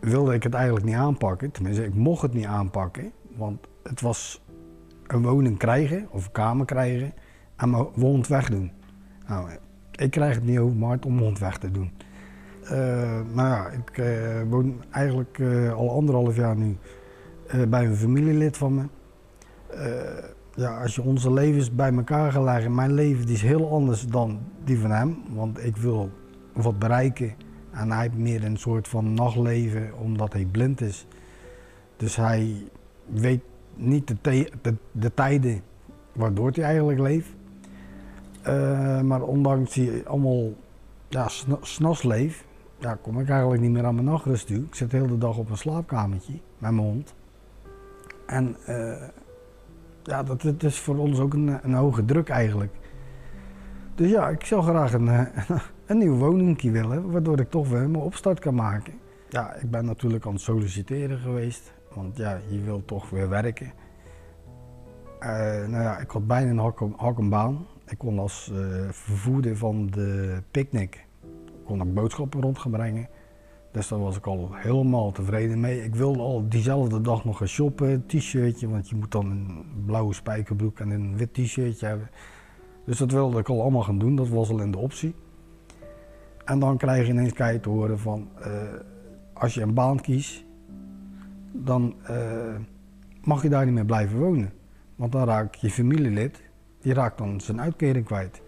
[0.00, 1.50] wilde ik het eigenlijk niet aanpakken.
[1.50, 4.42] Tenminste, ik mocht het niet aanpakken, want het was
[5.06, 7.12] een woning krijgen of een kamer krijgen
[7.56, 8.72] en mijn hond wegdoen.
[9.28, 9.50] Nou,
[9.92, 11.92] ik krijg het niet over hart om mijn hond weg te doen.
[12.64, 14.02] Eh, nou ja, ik
[14.48, 15.40] woon eigenlijk
[15.76, 16.76] al anderhalf jaar nu
[17.68, 18.84] bij een familielid van me.
[20.56, 24.06] Ja, als je onze levens bij elkaar gaat leggen, mijn leven die is heel anders
[24.06, 25.16] dan die van hem.
[25.32, 26.10] Want ik wil
[26.52, 27.34] wat bereiken
[27.70, 31.06] en hij heeft meer een soort van nachtleven omdat hij blind is.
[31.96, 32.68] Dus hij
[33.06, 33.42] weet
[33.74, 35.60] niet de, de, de tijden
[36.12, 37.28] waardoor hij eigenlijk leeft.
[38.42, 40.52] Eh, maar ondanks hij allemaal
[41.08, 42.44] ja, sna- s'nachts leeft,
[42.78, 44.56] ja, kom ik eigenlijk niet meer aan mijn nachtrust toe.
[44.56, 47.14] Ik zit de hele dag op een slaapkamertje met mijn hond.
[48.26, 49.08] En eh,
[50.04, 52.72] ja, dat, dat is voor ons ook een, een hoge druk eigenlijk.
[53.94, 55.50] Dus ja, ik zou graag een, eh,
[55.86, 58.92] een nieuw woningje willen, waardoor ik toch weer mijn opstart kan maken.
[59.28, 63.72] Ja, ik ben natuurlijk aan het solliciteren geweest, want ja, je wilt toch weer werken.
[65.18, 65.30] Eh,
[65.66, 67.66] nou ja, ik had bijna een hak, baan.
[67.86, 71.06] Ik kon als eh, vervoerder van de picknick
[71.64, 73.08] kon ik boodschappen rond gaan brengen.
[73.74, 75.84] Dus daar was ik al helemaal tevreden mee.
[75.84, 80.14] Ik wilde al diezelfde dag nog gaan shoppen, t-shirtje, want je moet dan een blauwe
[80.14, 82.10] spijkerbroek en een wit t-shirtje hebben.
[82.84, 85.14] Dus dat wilde ik al allemaal gaan doen, dat was al in de optie.
[86.44, 88.52] En dan krijg je ineens kei te horen van, eh,
[89.32, 90.44] als je een baan kiest,
[91.52, 92.56] dan eh,
[93.22, 94.52] mag je daar niet meer blijven wonen.
[94.96, 96.42] Want dan raakt je familielid,
[96.80, 98.42] die raakt dan zijn uitkering kwijt.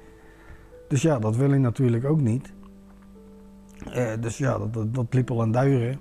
[0.88, 2.52] Dus ja, dat wil je natuurlijk ook niet.
[3.84, 6.00] Eh, dus ja, dat, dat, liep al aan duigen.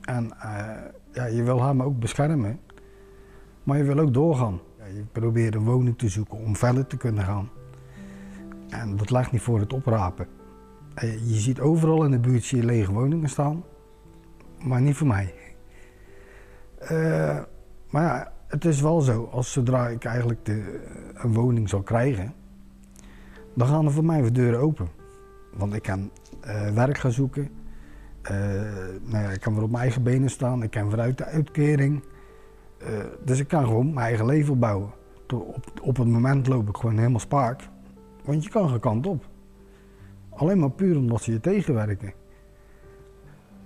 [0.00, 0.76] En eh,
[1.12, 2.60] ja, je wil hem ook beschermen,
[3.62, 4.60] maar je wil ook doorgaan.
[4.78, 7.48] Ja, je probeert een woning te zoeken om verder te kunnen gaan.
[8.68, 10.26] En dat ligt niet voor het oprapen.
[10.94, 13.64] Eh, je ziet overal in de buurt zie je lege woningen staan,
[14.64, 15.34] maar niet voor mij.
[17.90, 20.80] Maar ja, het is wel zo, als zodra ik eigenlijk de,
[21.14, 22.34] een woning zal krijgen,
[23.54, 24.88] dan gaan er voor mij weer deuren open.
[25.52, 26.10] Want ik kan
[26.74, 27.50] werk gaan zoeken.
[28.22, 28.34] Eh,
[29.02, 30.62] nou ja, ik kan weer op mijn eigen benen staan.
[30.62, 32.04] Ik kan weer uit de uitkering.
[32.78, 32.88] Eh,
[33.24, 34.90] dus ik kan gewoon mijn eigen leven opbouwen.
[35.32, 37.68] Op, op het moment loop ik gewoon helemaal spaak.
[38.24, 39.24] Want je kan geen kant op.
[40.30, 42.12] Alleen maar puur omdat ze je tegenwerken.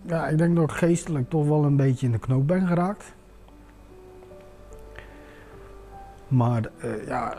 [0.03, 3.15] Ja, ik denk dat ik geestelijk toch wel een beetje in de knoop ben geraakt.
[6.29, 7.37] Maar eh, ja,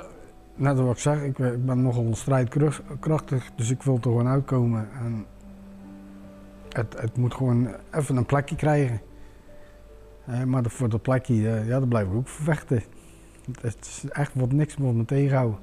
[0.56, 4.88] net wat ik zeg, ik, ik ben nogal strijdkrachtig, dus ik wil er gewoon uitkomen.
[5.00, 5.26] En
[6.70, 9.02] het, het moet gewoon even een plekje krijgen.
[10.46, 12.84] Maar voor dat plekje, eh, ja, daar blijf ik ook vechten.
[13.62, 15.60] Het, is echt wat niks wat me tegenhouden.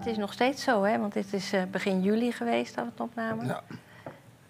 [0.00, 0.98] Het is nog steeds zo, hè?
[0.98, 3.46] Want dit is eh, begin juli geweest dat we het opnamen.
[3.46, 3.62] Ja.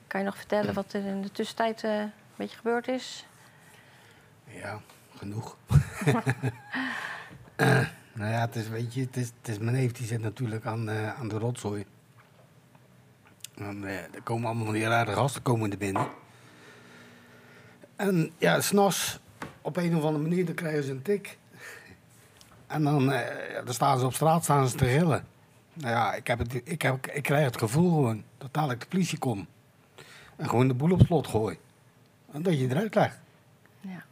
[0.06, 3.26] Kan je nog vertellen wat er in de tussentijd eh, een beetje gebeurd is?
[4.44, 4.80] Ja,
[5.16, 5.56] genoeg.
[8.12, 10.66] nou ja, het is, weet je, het is, het is mijn neef die zit natuurlijk
[10.66, 11.84] aan, eh, aan de rotzooi.
[13.54, 16.08] En, eh, er komen allemaal van die rare gasten komen er binnen.
[17.96, 19.18] En ja, s'nachts,
[19.62, 21.38] op een of andere manier, dan krijgen ze een tik.
[22.66, 25.24] En dan, eh, dan staan ze op straat staan ze te gillen.
[25.80, 28.86] Nou ja, ik, heb het, ik, heb, ik krijg het gevoel gewoon dat dadelijk de
[28.86, 29.48] politie komt.
[30.36, 31.58] En gewoon de boel op slot gooit.
[32.32, 33.18] En dat je eruit legt.
[33.80, 34.02] Ja.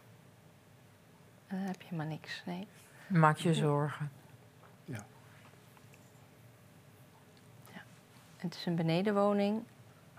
[1.49, 2.67] Dan heb je maar niks, nee.
[3.07, 4.11] Maak je zorgen.
[8.39, 9.63] Het is een benedenwoning.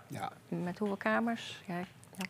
[0.06, 0.32] Ja.
[0.48, 1.62] Met hoeveel kamers?
[1.66, 1.80] Ja,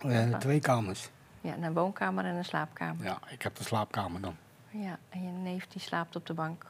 [0.01, 1.11] Eh, twee kamers.
[1.41, 3.05] Ja, een woonkamer en een slaapkamer.
[3.05, 4.37] Ja, ik heb de slaapkamer dan.
[4.71, 6.67] Ja, en je neef die slaapt op de bank.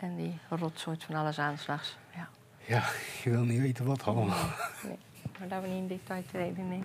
[0.00, 1.96] En die rotzooit van alles aanslags.
[2.14, 2.28] Ja.
[2.66, 2.82] Ja,
[3.24, 4.48] je wil niet weten wat allemaal.
[4.82, 4.98] Nee,
[5.38, 6.82] maar daar we niet in detail treden, nee.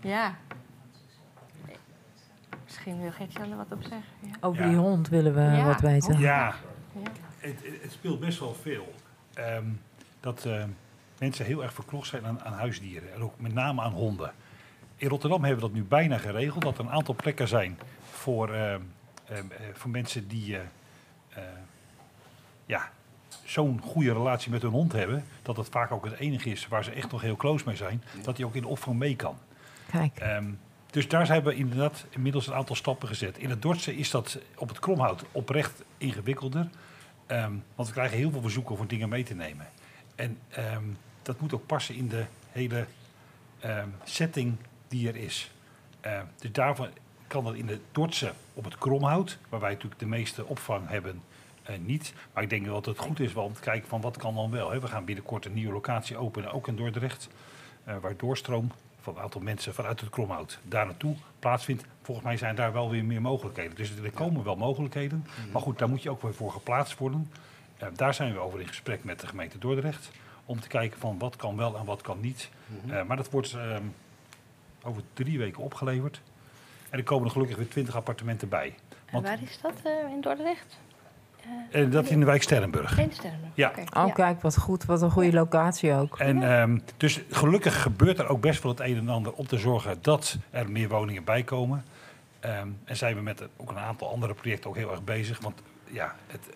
[0.00, 0.34] Ja.
[1.66, 1.76] Nee.
[2.64, 4.02] Misschien wil Gertjan er wat op zeggen.
[4.20, 4.30] Ja.
[4.40, 4.68] Over Ja.
[4.68, 5.64] die hond willen we Ja.
[5.64, 6.18] wat weten.
[6.18, 6.54] Ja,
[6.92, 7.10] Ja.
[7.38, 8.94] het, het- speelt best wel veel.
[9.34, 9.66] Ehm,
[10.20, 10.64] dat eh,
[11.18, 13.12] mensen heel erg verknocht zijn aan, aan huisdieren.
[13.14, 14.32] En ook met name aan honden.
[14.96, 16.62] In Rotterdam hebben we dat nu bijna geregeld.
[16.62, 17.78] Dat er een aantal plekken zijn
[18.10, 18.80] voor, ehm,
[19.28, 20.62] ehm, eh, voor mensen die eh,
[21.28, 21.42] eh,
[22.72, 22.90] ja,
[23.44, 25.24] zo'n goede relatie met hun hond hebben.
[25.42, 28.02] Dat het vaak ook het enige is waar ze echt nog heel close mee zijn.
[28.22, 29.36] Dat die ook in de opvang mee kan.
[29.90, 30.18] Kijk.
[30.18, 30.50] Ehm,
[30.90, 33.38] dus daar zijn we inderdaad inmiddels een aantal stappen gezet.
[33.38, 36.68] In het Dordtse is dat op het Kromhout oprecht ingewikkelder.
[37.26, 39.66] Ehm, want we krijgen heel veel verzoeken voor dingen mee te nemen.
[40.14, 40.84] En ehm,
[41.22, 42.86] dat moet ook passen in de hele
[43.60, 44.56] ehm, setting
[44.88, 45.50] die er is.
[46.00, 46.90] Ehm, dus daarvoor
[47.26, 51.22] kan dat in de Dordtse op het Kromhout, waar wij natuurlijk de meeste opvang hebben,
[51.78, 52.12] niet.
[52.32, 54.50] Maar ik denk wel dat het goed is om te kijken van wat kan dan
[54.50, 54.70] wel.
[54.70, 54.80] Hè.
[54.80, 57.28] We gaan binnenkort een nieuwe locatie openen, ook in Dordrecht.
[57.84, 61.84] eh, waar doorstroom van een aantal mensen vanuit het Kromhout daar naartoe plaatsvindt.
[62.02, 63.76] Volgens mij zijn daar wel weer meer mogelijkheden.
[63.76, 65.26] Dus er komen wel mogelijkheden.
[65.52, 67.30] Maar goed, daar moet je ook weer voor geplaatst worden.
[67.78, 70.10] Eh, daar zijn we over in gesprek met de gemeente Dordrecht.
[70.44, 72.50] Om te kijken van wat kan wel en wat kan niet.
[72.88, 73.82] Eh, maar dat wordt ehm,
[74.82, 76.20] over drie weken opgeleverd.
[76.90, 78.66] En er komen er gelukkig weer 20 appartementen bij.
[78.66, 80.78] En Want, waar is dat eh, in Dordrecht?
[81.70, 82.94] En dat in de wijk Sterrenburg.
[82.94, 83.38] Geen sterren.
[83.54, 83.72] Ja.
[83.96, 84.12] Oh, ja.
[84.12, 84.84] kijk, wat goed.
[84.84, 86.18] Wat een goede locatie ook.
[86.18, 89.58] En, ehm, dus gelukkig gebeurt er ook best wel het een en ander om te
[89.58, 91.84] zorgen dat er meer woningen bij komen.
[92.40, 95.40] Ehm, en zijn we met een- ook een aantal andere projecten ook heel erg bezig.
[95.40, 96.48] Want ja, het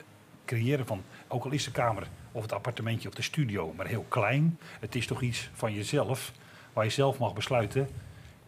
[0.45, 4.05] creëren van, ook al is de kamer of het appartementje of de studio maar heel
[4.09, 4.59] klein.
[4.81, 6.33] Het is toch iets van jezelf,
[6.73, 7.89] waar je zelf mag besluiten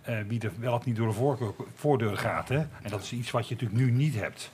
[0.03, 2.49] eh, wie er wel of niet door de voordeur gaat.
[2.49, 2.57] Hè?
[2.59, 4.51] En dat is iets wat je natuurlijk nu niet hebt.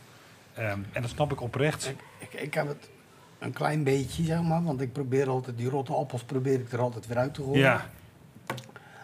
[0.55, 1.89] Ehm, en dat snap ik oprecht.
[1.89, 1.99] Ik,
[2.31, 2.91] ik, ik heb het
[3.39, 4.63] een klein beetje, zeg maar.
[4.63, 7.59] Want ik probeer altijd, die rotte appels probeer ik er altijd weer uit te gooien.
[7.59, 7.87] Ja,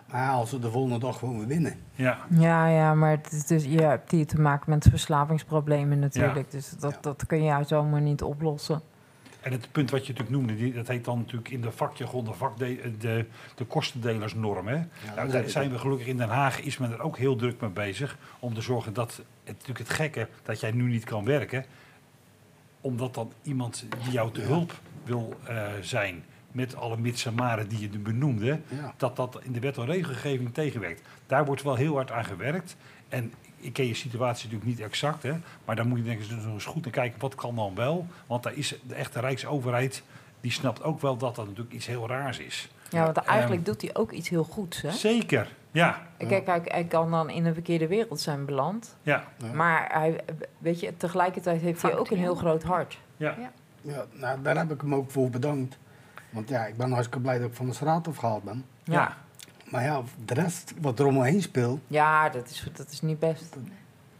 [0.06, 1.74] Maar ja, als we de volgende dag gewoon weer winnen.
[1.94, 2.18] ja.
[2.30, 6.50] Ja, ja, maar het is dus, je hebt hier te maken met verslavingsproblemen natuurlijk.
[6.50, 6.98] Dus dat, Ja.
[7.00, 8.80] dat kun je zomaar niet oplossen.
[9.40, 12.24] En het punt wat je natuurlijk noemde, die, dat heet dan natuurlijk in de vakjargon
[12.24, 14.66] de, vakde, de, de kostendelersnorm.
[14.66, 14.74] Hè?
[14.74, 14.86] nou,
[15.16, 17.70] dat daar zijn we gelukkig in Den Haag, is men er ook heel druk mee
[17.70, 18.18] bezig.
[18.38, 21.64] Om te zorgen dat, het, natuurlijk het gekke, dat jij nu niet kan werken.
[22.80, 24.72] Omdat dan iemand die jou te hulp
[25.04, 28.94] wil eh, zijn, met alle mits en maren die je benoemde, Ja.
[28.96, 31.02] dat dat in de wet en regelgeving tegenwerkt.
[31.26, 32.76] Daar wordt wel heel hard aan gewerkt.
[33.08, 35.32] En ik ken je situatie natuurlijk niet exact, hè,
[35.64, 37.74] maar daar moet je denk ik dus nog eens goed naar kijken, wat kan dan
[37.74, 38.06] wel?
[38.26, 40.02] Want daar is de echte Rijksoverheid,
[40.40, 42.68] die snapt ook wel dat dat natuurlijk iets heel raars is.
[42.90, 44.80] Ja, want eigenlijk Ehm, doet hij ook iets heel goeds.
[44.82, 44.90] Hè?
[44.90, 46.02] Zeker, ja.
[46.16, 48.96] Kijk, hij, hij kan dan in een verkeerde wereld zijn beland.
[49.02, 49.24] Ja,
[49.54, 50.20] Maar hij,
[50.58, 52.98] weet je, tegelijkertijd heeft hij ook een heel groot hart.
[53.16, 53.34] ja.
[53.38, 53.50] Ja.
[53.82, 55.78] Ja, nou, daar heb ik hem ook voor bedankt.
[56.30, 58.64] Want ja, ik ben hartstikke blij dat ik van de straat afgehaald ben.
[58.84, 59.16] Ja,
[59.64, 63.56] Maar ja, de rest wat er omheen speelt, ja dat, is, dat is niet best.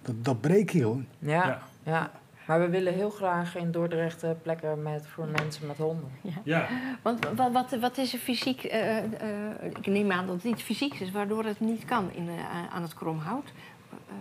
[0.02, 1.06] dat, dat breek je gewoon.
[1.18, 2.10] Ja, Ja.
[2.46, 6.10] Maar we willen heel graag in Dordrecht plekken met, voor mensen met honden.
[6.44, 6.66] ja.
[7.02, 8.64] Want wat, wat, wat is er fysiek?
[8.64, 9.04] eh, eh,
[9.62, 12.82] ik neem aan dat het niet fysiek is, waardoor het niet kan in, eh, aan
[12.82, 13.52] het kromhout.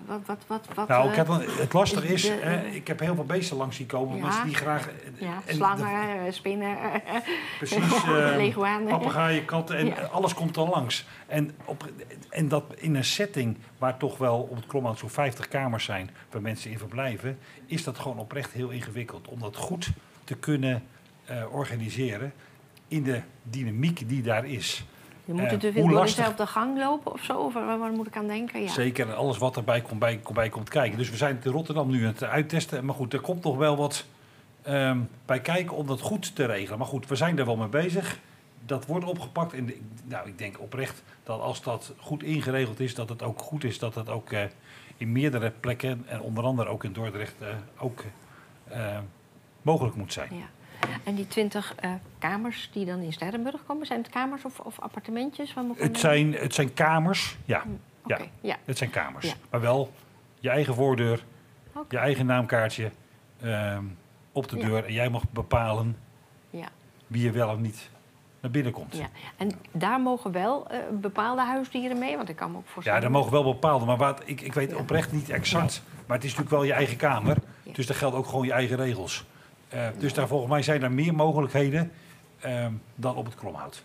[0.06, 1.28] Wat, wat, wat, wat, Nou, eh, ik heb,
[1.60, 4.18] het lastige is, de- hè, ik heb heel veel beesten langs zien komen.
[4.18, 4.24] Ja.
[4.24, 4.90] Mensen die graag...
[5.20, 7.16] ja, slangen, eh, spinnen, eh,
[7.58, 8.06] Precies,
[8.38, 8.88] leguanen.
[8.88, 9.96] papegaaien, katten en Ja.
[10.12, 11.06] alles komt dan langs.
[11.28, 11.92] En, op,
[12.30, 16.10] en dat in een setting waar toch wel op het Kromhout zo'n 50 kamers zijn
[16.32, 19.90] waar mensen in verblijven, is dat gewoon oprecht heel ingewikkeld om dat goed
[20.24, 20.84] te kunnen
[21.52, 22.34] organiseren
[22.88, 24.86] in de dynamiek die daar is.
[25.30, 27.38] Je moet het dus weer door lastig- dezelfde gang lopen of zo?
[27.40, 28.62] Of waar, waar moet ik aan denken?
[28.62, 28.68] Ja.
[28.70, 30.98] Zeker, en alles wat erbij komt, bij, komt, bij komt kijken.
[30.98, 32.86] Dus we zijn het in Rotterdam nu aan het uittesten.
[32.86, 34.06] Maar goed, er komt nog wel wat
[34.62, 36.78] ehm, bij kijken om dat goed te regelen.
[36.78, 38.20] Maar goed, we zijn er wel mee bezig.
[38.66, 39.54] Dat wordt opgepakt.
[39.54, 43.40] En de- nou, ik denk oprecht dat als dat goed ingeregeld is, dat het ook
[43.42, 44.44] goed is dat het ook eh,
[44.98, 47.48] in meerdere plekken, en onder andere ook in Dordrecht, eh,
[47.78, 48.04] ook
[48.68, 48.98] eh,
[49.62, 50.30] mogelijk moet zijn.
[50.32, 50.50] Ja.
[51.04, 54.80] En die twintig eh, kamers die dan in Sterrenburg komen, zijn het kamers of, of
[54.80, 55.54] appartementjes?
[55.54, 57.64] Waar Het zijn, het zijn kamers, ja.
[58.04, 58.28] Oké, ja.
[58.42, 58.56] ja.
[58.66, 59.26] Het zijn kamers.
[59.26, 59.34] Ja.
[59.50, 59.92] Maar wel
[60.40, 61.24] je eigen voordeur,
[61.90, 62.92] je eigen naamkaartje
[63.42, 63.84] ehm,
[64.32, 64.66] op de Ja.
[64.68, 64.86] deur.
[64.86, 65.98] En jij mag bepalen
[66.50, 66.68] Ja.
[67.08, 67.90] wie er wel of niet
[68.42, 68.98] naar binnen komt.
[68.98, 69.08] Ja.
[69.38, 73.02] En daar mogen wel eh, bepaalde huisdieren mee, want ik kan me ook Ja, voorstellen...
[73.02, 75.82] daar mogen wel bepaalde, maar wat, ik, ik weet oprecht niet exact.
[76.06, 77.38] Maar het is natuurlijk wel je eigen kamer,
[77.74, 79.26] dus daar geldt ook gewoon je eigen regels.
[79.70, 81.92] Eh, dus daar, volgens mij zijn er meer mogelijkheden
[82.40, 83.84] ehm, dan op het kromhout.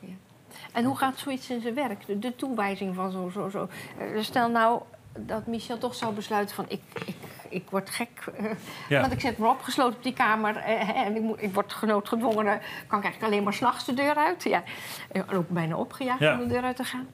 [0.72, 2.06] En hoe gaat zoiets in zijn werk?
[2.06, 3.68] De, de toewijzing van zo, zo, zo.
[3.98, 4.80] Eh, stel nou
[5.18, 7.16] dat Michel toch zou besluiten van ik, ik,
[7.48, 8.08] ik word gek.
[8.38, 8.44] eh,
[8.88, 9.00] Ja.
[9.00, 12.60] Want ik zet me opgesloten op die kamer en ik, moet, ik word genoodgedwongen.
[12.86, 14.42] kan ik eigenlijk alleen maar s'nachts de deur uit.
[14.42, 14.62] Ja.
[15.12, 16.32] En ook bijna opgejaagd Ja.
[16.32, 17.06] om de deur uit te gaan.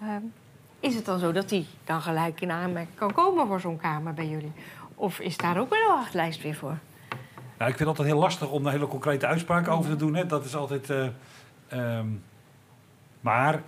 [0.00, 0.22] Ehm,
[0.80, 4.14] is het dan zo dat die dan gelijk in aanmerking kan komen voor zo'n kamer
[4.14, 4.52] bij jullie?
[4.94, 6.78] Of is daar ook een wachtlijst weer voor?
[7.58, 10.14] Nou, ik vind het altijd heel lastig om daar hele concrete uitspraken over te doen.
[10.14, 10.26] Hè.
[10.26, 10.90] Dat is altijd.
[10.90, 11.06] eh,
[11.68, 12.06] ehm,
[13.20, 13.62] maar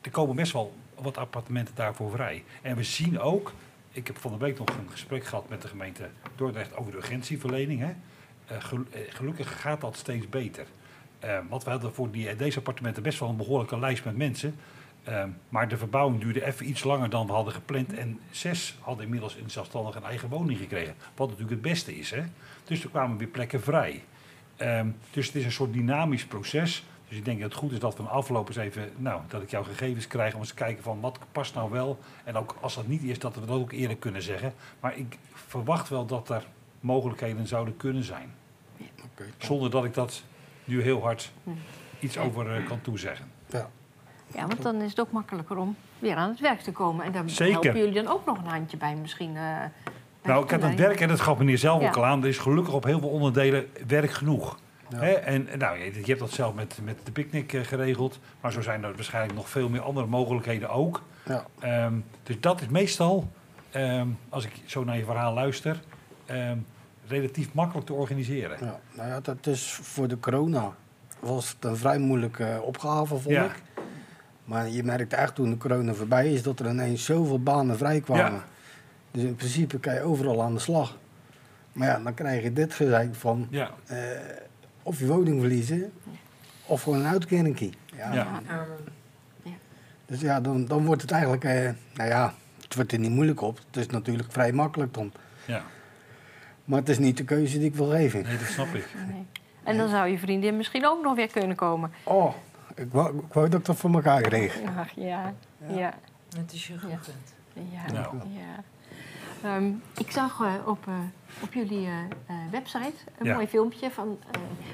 [0.00, 2.44] er komen best wel wat appartementen daarvoor vrij.
[2.62, 3.52] En we zien ook.
[3.90, 6.98] Ik heb van de week nog een gesprek gehad met de gemeente Dordrecht over de
[6.98, 7.80] urgentieverlening.
[7.80, 7.94] Hè.
[8.46, 10.66] Eh, eh, gelukkig gaat dat steeds beter.
[11.18, 14.54] Eh, want we hadden voor die, deze appartementen best wel een behoorlijke lijst met mensen.
[15.04, 17.92] Ehm, maar de verbouwing duurde even iets langer dan we hadden gepland.
[17.92, 20.94] En zes hadden inmiddels in zelfstandig een eigen woning gekregen.
[21.14, 22.10] Wat natuurlijk het beste is.
[22.10, 22.22] Hè?
[22.68, 24.04] Dus er kwamen weer plekken vrij.
[24.56, 26.84] Ehm, dus het is een soort dynamisch proces.
[27.08, 29.42] Dus ik denk dat het goed is dat we een afloop eens even, nou, dat
[29.42, 31.98] ik jouw gegevens krijg om eens te kijken van wat past nou wel.
[32.24, 34.52] En ook als dat niet is, dat we dat ook eerder kunnen zeggen.
[34.80, 36.44] Maar ik verwacht wel dat er
[36.80, 38.34] mogelijkheden zouden kunnen zijn.
[39.38, 40.22] Zonder dat ik dat
[40.64, 41.32] nu heel hard
[42.00, 43.30] iets over eh, kan toezeggen.
[43.46, 43.70] Ja.
[44.34, 47.04] Ja, want dan is het ook makkelijker om weer aan het werk te komen.
[47.04, 47.52] En daar Zeker.
[47.52, 49.36] helpen jullie dan ook nog een handje bij misschien.
[49.36, 49.64] eh,
[50.28, 51.88] Nou, ik heb het werk, en dat gaf meneer zelf Ja.
[51.88, 54.58] ook al aan, er is gelukkig op heel veel onderdelen werk genoeg.
[54.88, 54.98] Ja.
[54.98, 55.10] Hè?
[55.12, 58.60] En nou, je, je hebt dat zelf met, met de picknick eh, geregeld, maar zo
[58.60, 61.02] zijn er waarschijnlijk nog veel meer andere mogelijkheden ook.
[61.24, 61.44] Ja.
[61.60, 61.92] Ehm,
[62.22, 63.28] dus dat is meestal,
[63.70, 65.80] ehm, als ik zo naar je verhaal luister,
[66.26, 66.56] ehm,
[67.06, 68.56] relatief makkelijk te organiseren.
[68.60, 70.72] Ja, nou ja, dat is voor de corona
[71.20, 73.44] was het een vrij moeilijke eh, opgave, vond Ja.
[73.44, 73.62] ik.
[74.44, 78.00] Maar je merkte echt toen de corona voorbij is dat er ineens zoveel banen vrij
[78.00, 78.42] kwamen.
[79.10, 79.20] Ja.
[79.20, 80.96] Dus in principe kan je overal aan de slag.
[81.72, 83.70] Maar ja, dan krijg je dit gezeik van Ja.
[83.86, 83.98] eh,
[84.82, 85.92] of je woning verliezen
[86.66, 87.74] of gewoon een uitkering.
[87.96, 88.12] Ja.
[88.12, 88.40] Ja.
[90.06, 93.40] Dus ja, dan, dan wordt het eigenlijk, eh, nou ja, het wordt er niet moeilijk
[93.40, 93.58] op.
[93.66, 95.12] Het is natuurlijk vrij makkelijk dan.
[95.44, 95.62] Ja.
[96.64, 98.22] Maar het is niet de keuze die ik wil geven.
[98.22, 98.88] Nee, dat snap ik.
[99.08, 99.26] Nee.
[99.64, 101.90] En dan zou je vriendin misschien ook nog weer kunnen komen.
[102.04, 102.34] Oh,
[102.74, 104.58] ik wou, ik wou dat ik dat voor elkaar kreeg.
[104.76, 105.34] Ach, ja.
[105.66, 105.94] ja.
[106.36, 107.08] Het is je gegund.
[107.52, 108.16] Ja, Nou.
[108.16, 108.62] ja.
[109.42, 110.94] Ehm, ik zag eh, op, eh,
[111.42, 113.34] op jullie eh, website een Ja.
[113.34, 114.18] mooi filmpje van,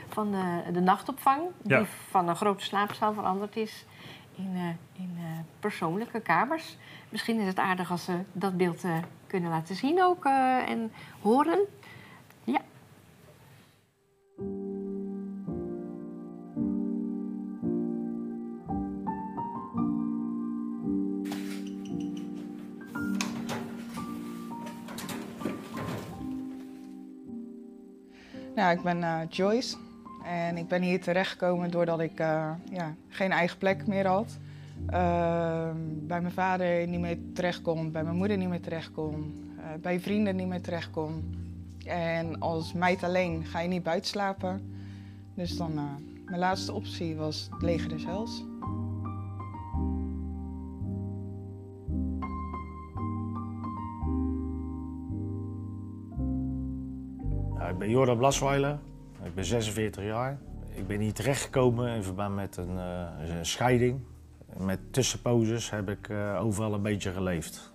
[0.09, 0.31] van
[0.73, 1.41] de nachtopvang.
[1.63, 1.79] Ja.
[1.79, 3.85] Die van een grote slaapzaal veranderd is
[4.37, 5.19] in, in
[5.61, 6.77] persoonlijke kamers.
[7.09, 8.83] Misschien is het aardig als ze dat beeld
[9.27, 10.25] kunnen laten zien ook
[10.67, 11.59] en horen.
[28.65, 29.77] Nou, ik ben eh, Joyce
[30.25, 34.39] en ik ben hier terechtgekomen doordat ik eh, ja, geen eigen plek meer had.
[34.87, 39.35] Ehm, bij mijn vader niet meer terecht kon, bij mijn moeder niet meer terecht kon,
[39.59, 41.35] eh, bij vrienden niet meer terecht kon.
[41.87, 44.75] En als meid alleen ga je niet buiten slapen.
[45.35, 45.75] Dus dan,
[46.25, 48.45] mijn laatste optie was het leger des.
[57.95, 58.79] Jordan Blasweiler,
[59.23, 60.39] ik ben 46 jaar.
[60.75, 64.01] Ik ben hier terechtgekomen in verband met een, eh, een scheiding.
[64.57, 67.73] Met tussenposes heb ik eh, overal een beetje geleefd.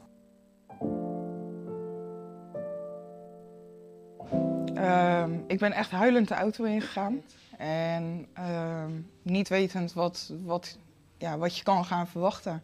[4.73, 7.21] Ehm, ik ben echt huilend de auto ingegaan.
[7.57, 8.91] En ehm,
[9.21, 10.77] niet wetend wat, wat,
[11.17, 12.63] ja, wat je kan gaan verwachten.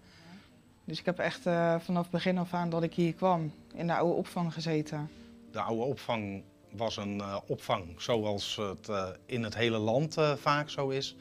[0.85, 3.95] Dus ik heb echt eh, vanaf begin af aan dat ik hier kwam in de
[3.95, 5.09] oude opvang gezeten.
[5.51, 6.43] De oude opvang
[6.77, 11.15] was een eh, opvang zoals het eh, in het hele land eh, vaak zo is.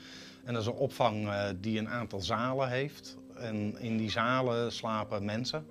[0.45, 1.29] En dat is een opvang
[1.61, 3.17] die een aantal zalen heeft.
[3.35, 5.67] En in die zalen slapen mensen.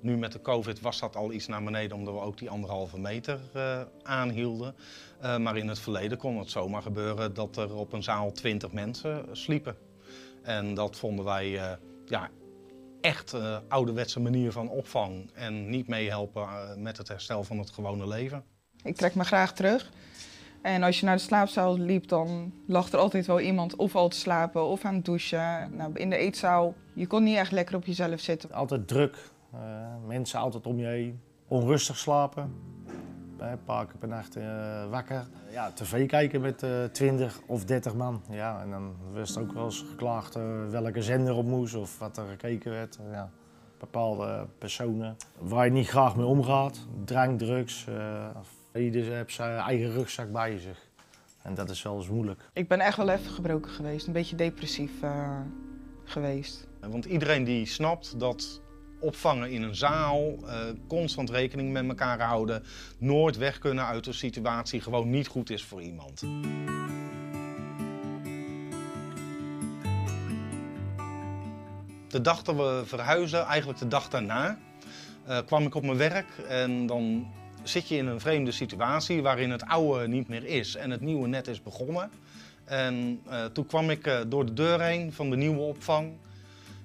[0.00, 2.98] Nu met de COVID was dat al iets naar beneden omdat we ook die anderhalve
[2.98, 3.40] meter
[4.02, 4.74] aanhielden.
[5.20, 9.24] Maar in het verleden kon het zomaar gebeuren dat er op een zaal 20 mensen
[9.32, 9.76] sliepen.
[10.42, 11.72] En dat vonden wij eh,
[12.04, 12.30] ja,
[13.00, 13.36] echt
[13.68, 18.44] ouderwetse manier van opvang en niet meehelpen eh, met het herstel van het gewone leven.
[18.82, 19.90] Ik trek me graag terug.
[20.62, 24.08] En als je naar de slaapzaal liep, dan lag er altijd wel iemand of al
[24.08, 25.76] te slapen of aan het douchen.
[25.76, 28.52] Nou, in de eetzaal, je kon niet echt lekker op jezelf zitten.
[28.52, 29.16] Altijd druk,
[29.52, 29.58] eh,
[30.06, 32.70] mensen altijd om je heen, onrustig slapen.
[33.38, 35.26] Een paar keer per nacht eh, wakker.
[35.50, 38.22] Ja, tv kijken met eh 20 of 30 man.
[38.30, 42.16] Ja, en dan werd ook wel eens geklaagd eh, welke zender op moest of wat
[42.16, 42.98] er gekeken werd.
[43.10, 43.30] Ja,
[43.78, 46.86] bepaalde personen waar je niet graag mee omgaat.
[47.04, 47.86] Drank, drugs.
[48.74, 50.90] Ieder heeft zijn eigen rugzak bij zich.
[51.42, 52.40] En dat is wel eens moeilijk.
[52.52, 55.40] Ik ben echt wel even gebroken geweest, een beetje depressief eh,
[56.04, 56.66] geweest.
[56.80, 58.60] Want iedereen die snapt dat
[59.00, 60.58] opvangen in een zaal, eh,
[60.88, 62.62] constant rekening met elkaar houden,
[62.98, 66.20] nooit weg kunnen uit een situatie, gewoon niet goed is voor iemand.
[72.08, 74.58] De dag dat we verhuizen, eigenlijk de dag daarna,
[75.24, 77.32] eh, kwam ik op mijn werk en dan
[77.62, 81.28] zit je in een vreemde situatie waarin het oude niet meer is en het nieuwe
[81.28, 82.10] net is begonnen.
[82.64, 86.12] En eh, toen kwam ik eh, door de deur heen van de nieuwe opvang.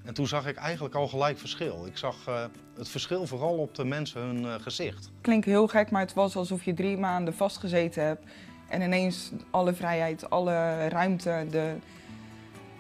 [0.06, 1.86] En toen zag ik eigenlijk al gelijk verschil.
[1.86, 2.44] Ik zag eh,
[2.78, 5.12] het verschil vooral op de mensen hun gezicht.
[5.22, 8.26] Klinkt heel gek, maar het was alsof je drie maanden vastgezeten hebt.
[8.70, 11.46] En ineens alle vrijheid, alle ruimte.
[11.52, 11.76] De...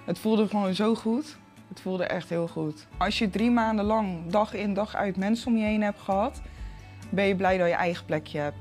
[0.05, 1.37] Het voelde gewoon zo goed.
[1.67, 2.87] Het voelde echt heel goed.
[2.97, 6.41] Als je drie maanden lang, dag in dag uit, mensen om je heen hebt gehad,
[7.09, 8.57] ben je blij dat je eigen plekje hebt.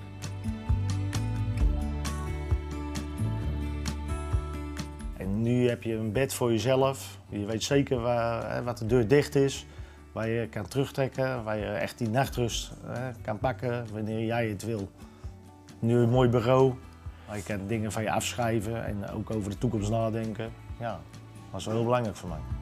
[5.16, 7.18] En nu heb je een bed voor jezelf.
[7.28, 9.66] Je weet zeker waar, wat de deur dicht is.
[10.12, 14.64] Waar je kan terugtrekken, waar je echt die nachtrust hè, kan pakken wanneer jij het
[14.64, 14.90] wil.
[15.78, 16.74] Nu een mooi bureau,
[17.27, 20.51] waar je kan dingen van je afschrijven en ook over de toekomst nadenken.
[20.78, 21.01] Ja,
[21.51, 22.56] dat is wel heel belangrijk voor mij.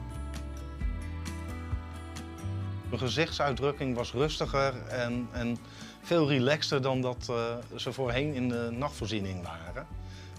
[2.95, 5.57] Mijn gezichtsuitdrukking was rustiger en, en
[6.01, 7.35] veel relaxter dan dat eh,
[7.75, 9.87] ze voorheen in de nachtvoorziening waren.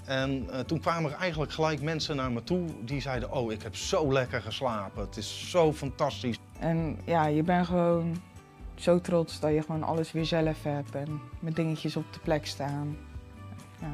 [0.05, 3.63] En eh, toen kwamen er eigenlijk gelijk mensen naar me toe die zeiden: Oh, ik
[3.63, 5.03] heb zo lekker geslapen.
[5.03, 6.39] Het is zo fantastisch.
[6.59, 8.17] En ja, je bent gewoon
[8.75, 12.47] zo trots dat je gewoon alles weer zelf hebt en met dingetjes op de plek
[12.47, 12.97] staan.
[13.81, 13.91] Ja,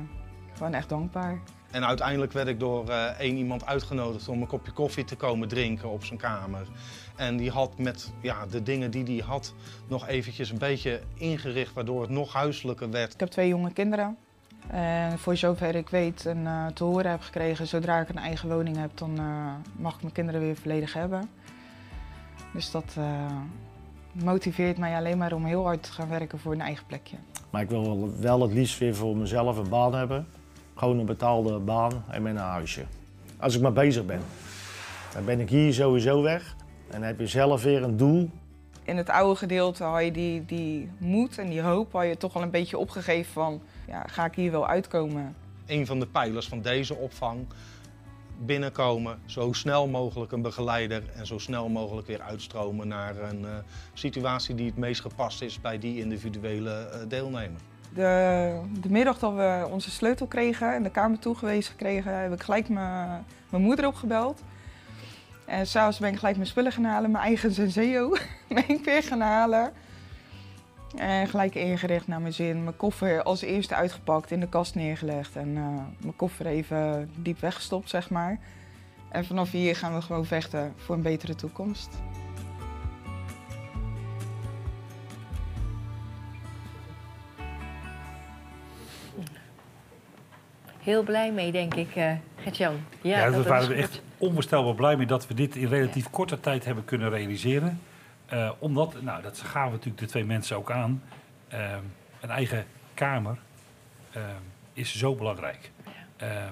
[0.55, 1.41] gewoon echt dankbaar.
[1.73, 5.49] En uiteindelijk werd ik door eh, één iemand uitgenodigd om een kopje koffie te komen
[5.49, 6.67] drinken op zijn kamer.
[7.17, 9.55] En die had met ja, de dingen die hij had
[9.89, 13.13] nog eventjes een beetje ingericht, waardoor het nog huiselijker werd.
[13.15, 14.17] Ik heb twee jonge kinderen.
[14.67, 18.49] En voor zover ik weet en eh, te horen heb gekregen, zodra ik een eigen
[18.49, 21.31] woning heb, dan eh, mag ik mijn kinderen weer volledig hebben.
[22.53, 23.27] Dus dat eh,
[24.13, 27.17] motiveert mij alleen maar om heel hard te gaan werken voor een eigen plekje.
[27.51, 30.27] Maar ik wil wel- wel het liefst weer voor mezelf een baan hebben.
[30.83, 32.85] Gewoon een betaalde baan en met een huisje.
[33.39, 34.21] Als ik maar bezig ben.
[35.13, 36.57] Dan ben ik hier sowieso weg.
[36.87, 38.31] En dan heb je zelf weer een doel.
[38.83, 42.35] In het oude gedeelte had je die, die moed en die hoop had je toch
[42.35, 45.35] al een beetje opgegeven van, ja, ga ik hier wel uitkomen?
[45.67, 47.47] Een van de pijlers van deze opvang.
[48.39, 53.51] Binnenkomen, zo snel mogelijk een begeleider en zo snel mogelijk weer uitstromen naar een eh,
[53.93, 57.61] situatie die het meest gepast is bij die individuele eh, deelnemer.
[57.95, 62.43] De, de middag dat we onze sleutel kregen en de kamer toegewezen kregen, heb ik
[62.43, 64.43] gelijk mijn moeder opgebeld.
[65.45, 68.17] En s'avonds ben ik gelijk mijn spullen gaan halen, mijn eigen Senseo
[68.49, 69.73] ben ik weer gaan halen.
[70.97, 72.65] En gelijk ingericht naar mijn zin.
[72.65, 75.63] Mijn koffer als eerste uitgepakt, in de kast neergelegd en eh,
[75.99, 78.39] mijn koffer even diep weggestopt, zeg maar.
[79.09, 81.89] En vanaf hier gaan we gewoon vechten voor een betere toekomst.
[90.83, 92.75] Heel blij mee, denk ik, eh Gert-Jan.
[93.01, 96.41] Ja, daar dat waren we echt onvoorstelbaar blij mee dat we dit in relatief korte
[96.41, 97.81] tijd hebben kunnen realiseren.
[98.27, 101.03] Eh, omdat, nou, dat gaven we natuurlijk de twee mensen ook aan.
[101.49, 101.75] eh,
[102.21, 103.39] een eigen kamer
[104.73, 105.71] is zo belangrijk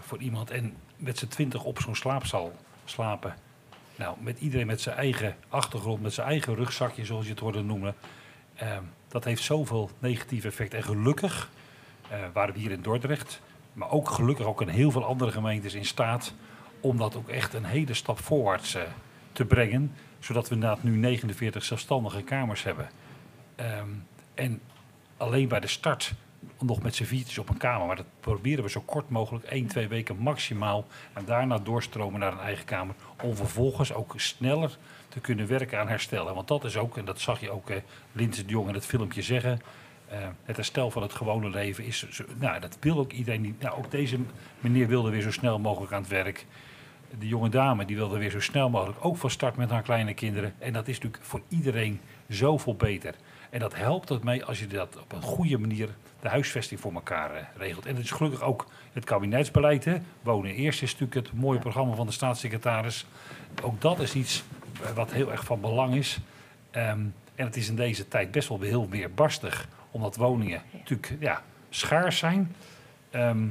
[0.01, 0.51] voor iemand.
[0.51, 2.52] En met z'n twintig op zo'n slaapzaal
[2.85, 3.35] slapen.
[3.97, 7.62] Nou, met iedereen met zijn eigen achtergrond, met zijn eigen rugzakje, zoals je het hoorde
[7.62, 7.94] noemen.
[9.09, 10.78] dat heeft zoveel negatieve effecten.
[10.78, 11.51] En gelukkig
[12.32, 13.40] waren we hier in Dordrecht,
[13.81, 16.35] maar ook gelukkig ook in heel veel andere gemeentes in staat
[16.81, 18.82] om dat ook echt een hele stap voorwaarts eh,
[19.32, 19.93] te brengen.
[20.19, 22.90] Zodat we inderdaad nu 49 zelfstandige kamers hebben.
[23.55, 23.89] Ehm,
[24.35, 24.61] en
[25.16, 26.12] alleen bij de start
[26.59, 27.86] nog met z'n viertjes op een kamer.
[27.86, 30.86] Maar dat proberen we zo kort mogelijk, één, twee weken maximaal.
[31.12, 32.94] En daarna doorstromen naar een eigen kamer.
[33.23, 34.78] Om vervolgens ook sneller
[35.09, 36.35] te kunnen werken aan herstellen.
[36.35, 37.77] Want dat is ook, en dat zag je ook eh,
[38.12, 39.61] Linse de Jong in het filmpje zeggen.
[40.11, 42.09] Eh, het herstel van het gewone leven is.
[42.11, 43.61] Zo, nou, dat wil ook iedereen niet.
[43.61, 44.19] Nou, ook deze
[44.61, 46.47] meneer wilde weer zo snel mogelijk aan het werk.
[47.19, 50.15] De jonge dame die wilde weer zo snel mogelijk ook van start met haar kleine
[50.15, 50.55] kinderen.
[50.59, 53.15] En dat is natuurlijk voor iedereen zoveel beter.
[53.51, 55.89] En dat helpt het mee als je dat op een goede manier
[56.20, 57.87] de huisvesting voor elkaar eh, regelt.
[57.87, 59.85] En het is gelukkig ook het kabinetsbeleid.
[59.85, 59.97] Hè.
[60.23, 63.07] Wonen eerst is natuurlijk het mooie programma van de staatssecretaris.
[63.62, 64.43] Ook dat is iets
[64.82, 66.19] eh, wat heel erg van belang is.
[66.70, 67.01] Ehm,
[67.35, 69.69] en het is in deze tijd best wel heel weerbarstig.
[69.91, 72.55] Omdat woningen natuurlijk ja, schaars zijn.
[73.11, 73.47] Ehm,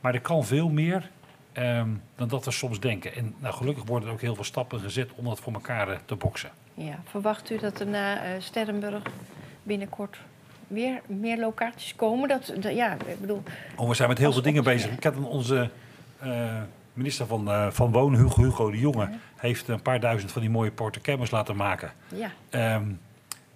[0.00, 1.10] maar er kan veel meer
[1.52, 3.14] ehm, dan dat we soms denken.
[3.14, 5.98] En nou, gelukkig worden er ook heel veel stappen gezet om dat voor elkaar eh,
[6.04, 6.50] te boksen.
[6.74, 9.02] Ja, verwacht u dat er na eh, Sterrenburg
[9.62, 10.16] binnenkort
[10.66, 12.28] weer meer locaties komen?
[12.28, 13.42] Dat, dat- ja, ik bedoel,
[13.76, 14.90] Oh, we zijn met heel veel dingen bezig.
[14.92, 15.70] Ik had een- onze
[16.18, 16.60] eh,
[16.92, 20.50] minister van, eh, van Wonen, Hugo, Hugo de Jonge, heeft een paar duizend van die
[20.50, 21.92] mooie portecammers laten maken.
[22.08, 22.30] ja.
[22.50, 22.84] Ehm,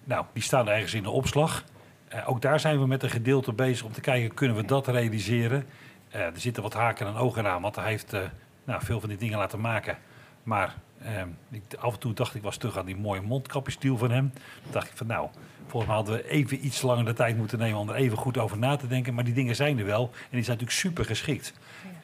[0.04, 1.64] nou, die staan ergens in de opslag.
[2.12, 4.88] Eh, ook daar zijn we met een gedeelte bezig om te kijken, kunnen we dat
[4.88, 5.66] realiseren?
[6.10, 8.20] Eh, er zitten wat haken en ogen aan, want hij heeft eh,
[8.64, 9.98] nou, veel van die dingen laten maken.
[10.42, 10.74] Maar
[11.04, 14.32] ehm, ik, af en toe dacht ik was terug aan die mooie mondkapjesdeal van hem.
[14.62, 15.28] Toen dacht ik van nou,
[15.66, 18.38] volgens mij hadden we even iets langer de tijd moeten nemen om er even goed
[18.38, 19.14] over na te denken.
[19.14, 21.52] Maar die dingen zijn er wel en die zijn natuurlijk super geschikt.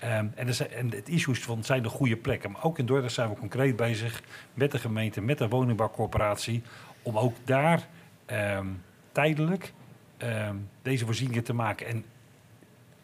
[0.01, 2.51] Ehm, en, er zijn, en het issues van zijn de goede plekken.
[2.51, 4.23] Maar ook in Dordrecht zijn we concreet bezig
[4.55, 6.63] met de gemeente, met de woningbouwcorporatie.
[7.03, 7.87] Om ook daar
[8.27, 8.67] ehm,
[9.13, 9.73] tijdelijk
[10.19, 11.87] ehm, deze voorzieningen te maken.
[11.87, 12.05] En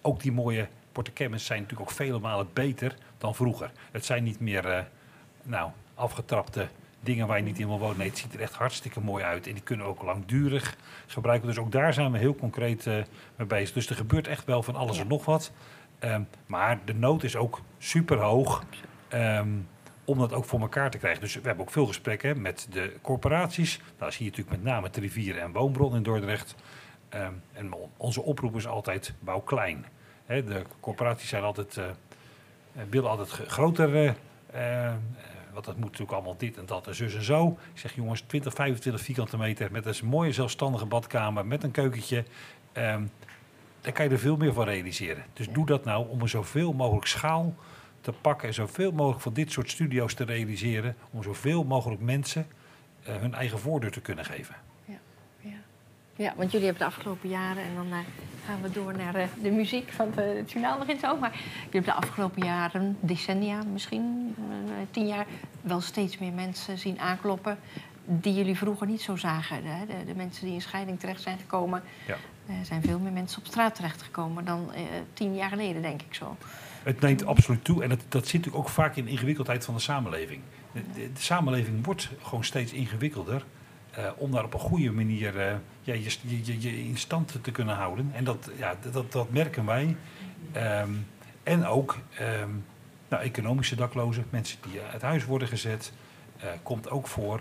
[0.02, 3.70] ook die mooie portecammers zijn natuurlijk ook vele malen beter dan vroeger.
[3.90, 4.84] Het zijn niet meer eh,
[5.42, 6.68] nou, afgetrapte
[7.00, 7.98] dingen waar je niet in wil wonen.
[7.98, 9.46] Nee, het ziet er echt hartstikke mooi uit.
[9.46, 10.76] En die kunnen ook langdurig
[11.06, 11.48] gebruiken.
[11.48, 12.94] Dus ook daar zijn we heel concreet eh,
[13.36, 13.74] mee bezig.
[13.74, 15.52] Dus er gebeurt echt wel van alles en nog wat.
[15.98, 18.64] Ehm, maar de nood is ook super hoog
[19.08, 19.48] ehm,
[20.04, 21.20] om dat ook voor elkaar te krijgen.
[21.20, 23.80] Dus we hebben ook veel gesprekken met de corporaties.
[23.98, 26.54] Nou, zie je natuurlijk met name het rivieren en woonbron in Dordrecht.
[27.14, 29.84] Ehm, en on- onze oproep is altijd bouw klein.
[30.26, 34.14] De corporaties zijn altijd, eh, eh, willen altijd groter.
[34.52, 34.92] eh,
[35.52, 37.58] want dat moet natuurlijk allemaal dit en dat en zus en zo.
[37.72, 42.24] Ik zeg jongens, 20, 25 vierkante meter met een mooie zelfstandige badkamer, met een keukentje.
[42.72, 43.02] Ehm,
[43.80, 45.24] daar kan je er veel meer van realiseren.
[45.32, 47.54] Dus doe dat nou om er zoveel mogelijk schaal
[48.00, 50.96] te pakken en zoveel mogelijk van dit soort studio's te realiseren.
[51.10, 52.46] Om zoveel mogelijk mensen
[53.02, 54.54] hun eigen voordeur te kunnen geven.
[56.16, 57.98] Ja, want jullie hebben de afgelopen jaren, en dan eh,
[58.46, 61.16] gaan we door naar eh, de muziek, want eh, het journaal begint zo.
[61.16, 64.34] Maar jullie hebben de afgelopen jaren, decennia misschien,
[64.90, 65.26] tien jaar,
[65.60, 67.58] wel steeds meer mensen zien aankloppen
[68.06, 69.64] die jullie vroeger niet zo zagen.
[69.64, 69.86] Hè?
[69.86, 72.16] De, de mensen die in scheiding terecht zijn gekomen, Ja.
[72.46, 74.82] er zijn veel meer mensen op straat terechtgekomen dan eh,
[75.12, 76.36] tien jaar geleden, denk ik zo.
[76.82, 79.74] Het neemt absoluut toe en het, dat zit natuurlijk ook vaak in de ingewikkeldheid van
[79.74, 80.40] de samenleving.
[80.72, 83.44] De, de- de samenleving wordt gewoon steeds ingewikkelder
[83.96, 86.10] eh, om daar op een goede manier eh, ja, je,
[86.42, 88.10] je, je, in stand te kunnen houden.
[88.14, 89.96] En dat, ja, dat, dat merken wij.
[90.52, 90.90] Ehm,
[91.42, 92.50] en ook ehm,
[93.08, 95.92] nou, economische daklozen, mensen die uit huis worden gezet,
[96.36, 97.40] eh, komt ook voor.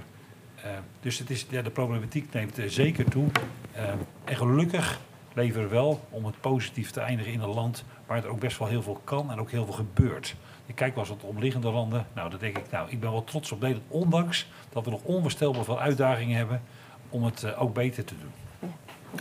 [0.56, 3.28] Eh, dus het is, ja, de problematiek neemt eh, zeker toe.
[3.76, 5.00] Ehm, en gelukkig
[5.34, 8.58] leven we wel, om het positief te eindigen, in een land waar er ook best
[8.58, 10.36] wel heel veel kan en ook heel veel gebeurt.
[10.66, 12.08] Ik kijk wel eens wat omliggende landen.
[12.14, 15.04] Nou, dan denk ik, nou, ik ben wel trots op Nederland, ondanks dat we nog
[15.04, 16.62] onvoorstelbaar veel uitdagingen hebben
[17.10, 18.32] om het eh, ook beter te doen.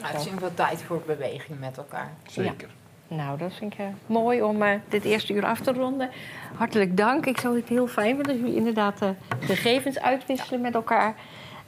[0.00, 2.12] Nou, het is wel tijd voor beweging met elkaar.
[2.26, 2.68] Zeker.
[3.08, 6.10] Nou, dat vind ik eh, mooi om eh, dit eerste uur af te ronden.
[6.54, 7.26] Hartelijk dank.
[7.26, 9.08] Ik zou het heel fijn vinden dat jullie inderdaad eh,
[9.40, 11.14] gegevens uitwisselen met elkaar.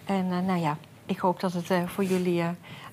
[0.05, 0.77] En eh, nou ja,
[1.07, 2.43] ik hoop dat het eh, voor jullie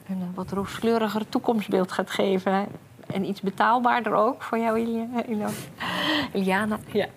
[0.08, 2.68] een wat rooskleuriger toekomstbeeld gaat geven.
[3.14, 5.38] En iets betaalbaarder ook voor jou, Ilia- eh,
[6.34, 6.80] Iliana.
[6.94, 7.08] Ja.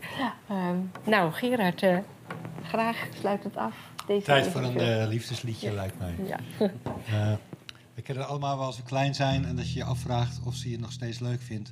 [0.49, 1.99] Ehm, nou, Gerard, eh,
[2.63, 3.75] graag sluit het af.
[4.07, 5.75] Deze Tijd voor een eh, liefdesliedje, Ja.
[5.75, 6.15] lijkt mij.
[6.27, 6.39] Ja.
[7.07, 7.33] Eh,
[7.95, 10.55] we kennen het allemaal wel als we klein zijn en dat je je afvraagt of
[10.55, 11.71] ze je nog steeds leuk vindt.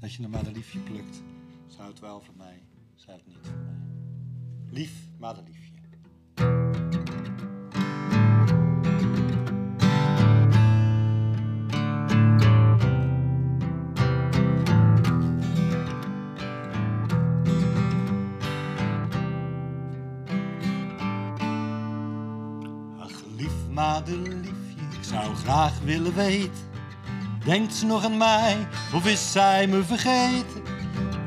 [0.00, 1.22] Dat je een madeliefje plukt.
[1.66, 2.62] Ze houdt wel van mij,
[2.94, 4.78] ze houdt niet van mij.
[4.78, 5.58] Lief madeliefje.
[6.34, 6.69] Ach,
[23.80, 26.68] madeliefje, ik zou graag willen weten.
[27.44, 30.62] Denkt ze nog aan mij, of is zij me vergeten?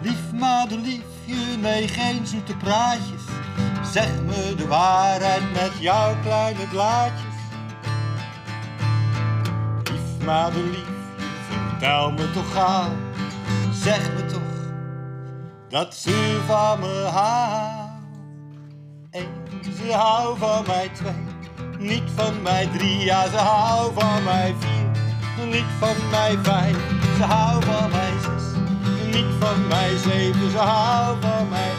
[0.01, 3.21] Lief madeliefje, nee, geen zoete praatjes.
[3.91, 7.35] Zeg me de waarheid met jouw kleine blaadjes.
[9.91, 10.83] Lief madeliefje,
[11.49, 12.91] vertel me toch gauw.
[13.71, 14.41] Zeg me toch
[15.69, 17.91] dat ze van me houdt.
[19.11, 19.27] Eén,
[19.77, 21.32] ze houdt van mij twee.
[21.83, 25.45] Niet van mij drie, ja ze houdt van mij vier.
[25.45, 26.77] Niet van mij vijf,
[27.17, 28.43] ze houdt van mij zes.
[29.05, 31.71] Niet van mij zeven, ze houdt van mij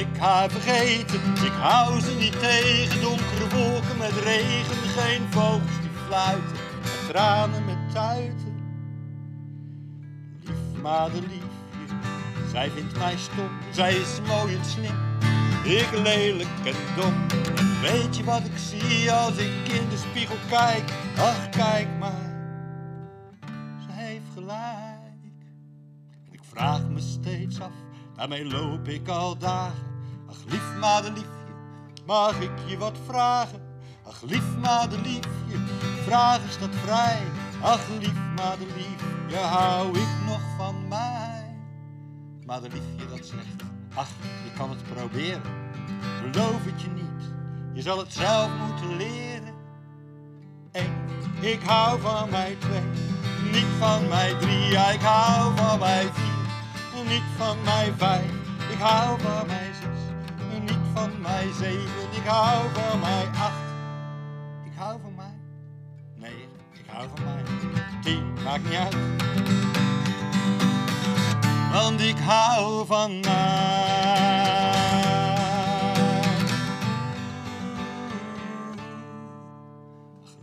[0.00, 1.20] ik haar vergeten?
[1.44, 7.64] Ik hou ze niet tegen, donkere wolken met regen, geen vogels die fluiten, met tranen
[7.64, 8.54] met tuiten.
[10.44, 11.86] Lief madeliefje,
[12.50, 14.96] zij vindt mij stom, zij is mooi en slim,
[15.64, 17.14] ik lelijk en dom.
[17.56, 20.90] En weet je wat ik zie als ik in de spiegel kijk?
[21.18, 22.34] Ach, kijk maar,
[23.80, 24.98] ze heeft gelijk.
[26.26, 27.72] En ik vraag me steeds af,
[28.20, 29.84] daarmee loop ik al dagen.
[30.28, 31.54] Ach, lief madeliefje,
[32.06, 33.60] mag ik je wat vragen?
[34.06, 35.58] Ach, lief madeliefje,
[36.04, 37.22] vraag is dat vrij?
[37.62, 41.56] Ach, lief madeliefje, hou ik nog van mij?
[42.46, 43.62] Madeliefje dat zegt,
[43.94, 44.08] ach,
[44.44, 45.42] je kan het proberen.
[46.22, 47.32] Beloof het je niet,
[47.74, 49.54] je zal het zelf moeten leren.
[50.72, 50.92] Eén,
[51.40, 52.88] ik hou van mij twee,
[53.52, 54.68] niet van mij drie.
[54.68, 56.29] Ik hou van mij vier,
[57.10, 58.30] niet van mij vijf.
[58.70, 59.98] Ik hou van mij zes,
[60.60, 62.10] niet van mij zeven.
[62.10, 63.62] Ik hou van mij acht,
[64.64, 65.38] ik hou van mij
[66.14, 66.50] negen.
[66.72, 67.42] Ik hou van mij
[68.02, 68.96] tien, maakt niet uit.
[71.72, 73.38] Want ik hou van mij.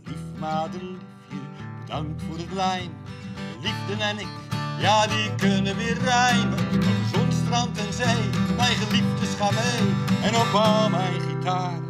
[0.04, 1.40] Lief madeliefje,
[1.80, 2.92] bedankt voor het lijm.
[3.60, 4.28] Liefde en ik,
[4.78, 6.58] ja die kunnen weer rijmen.
[6.58, 9.94] Over zon, strand en zee, mijn geliefdes gaan mee.
[10.22, 11.80] En op al mijn gitaar,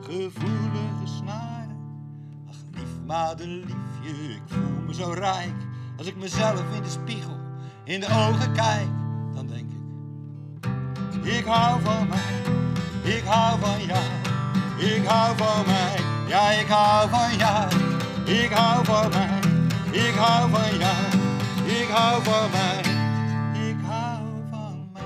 [0.00, 1.78] gevoelige snaren.
[2.48, 5.54] Ach lief madeliefje, ik voel me zo rijk.
[5.98, 7.38] Als ik mezelf in de spiegel
[7.84, 8.88] in de ogen kijk,
[9.34, 11.36] dan denk ik.
[11.36, 14.04] Ik hou van mij, ik hou van jou.
[14.76, 17.68] Ik hou van mij, ja ik hou van jou.
[18.24, 19.38] Ik hou van mij,
[19.90, 21.27] ik hou van jou.
[21.68, 22.80] Ik hou van mij,
[23.68, 25.02] ik hou van mij.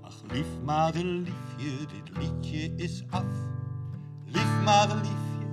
[0.00, 3.24] Ach lief madeliefje, dit liedje is af.
[4.24, 5.46] Lief madeliefje,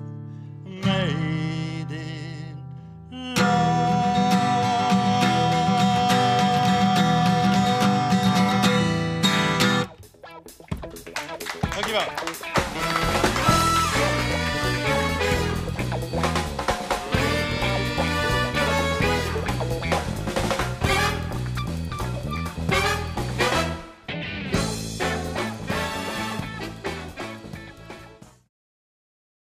[0.63, 2.57] made in
[3.35, 3.87] love.
[11.69, 12.38] Dankjewel.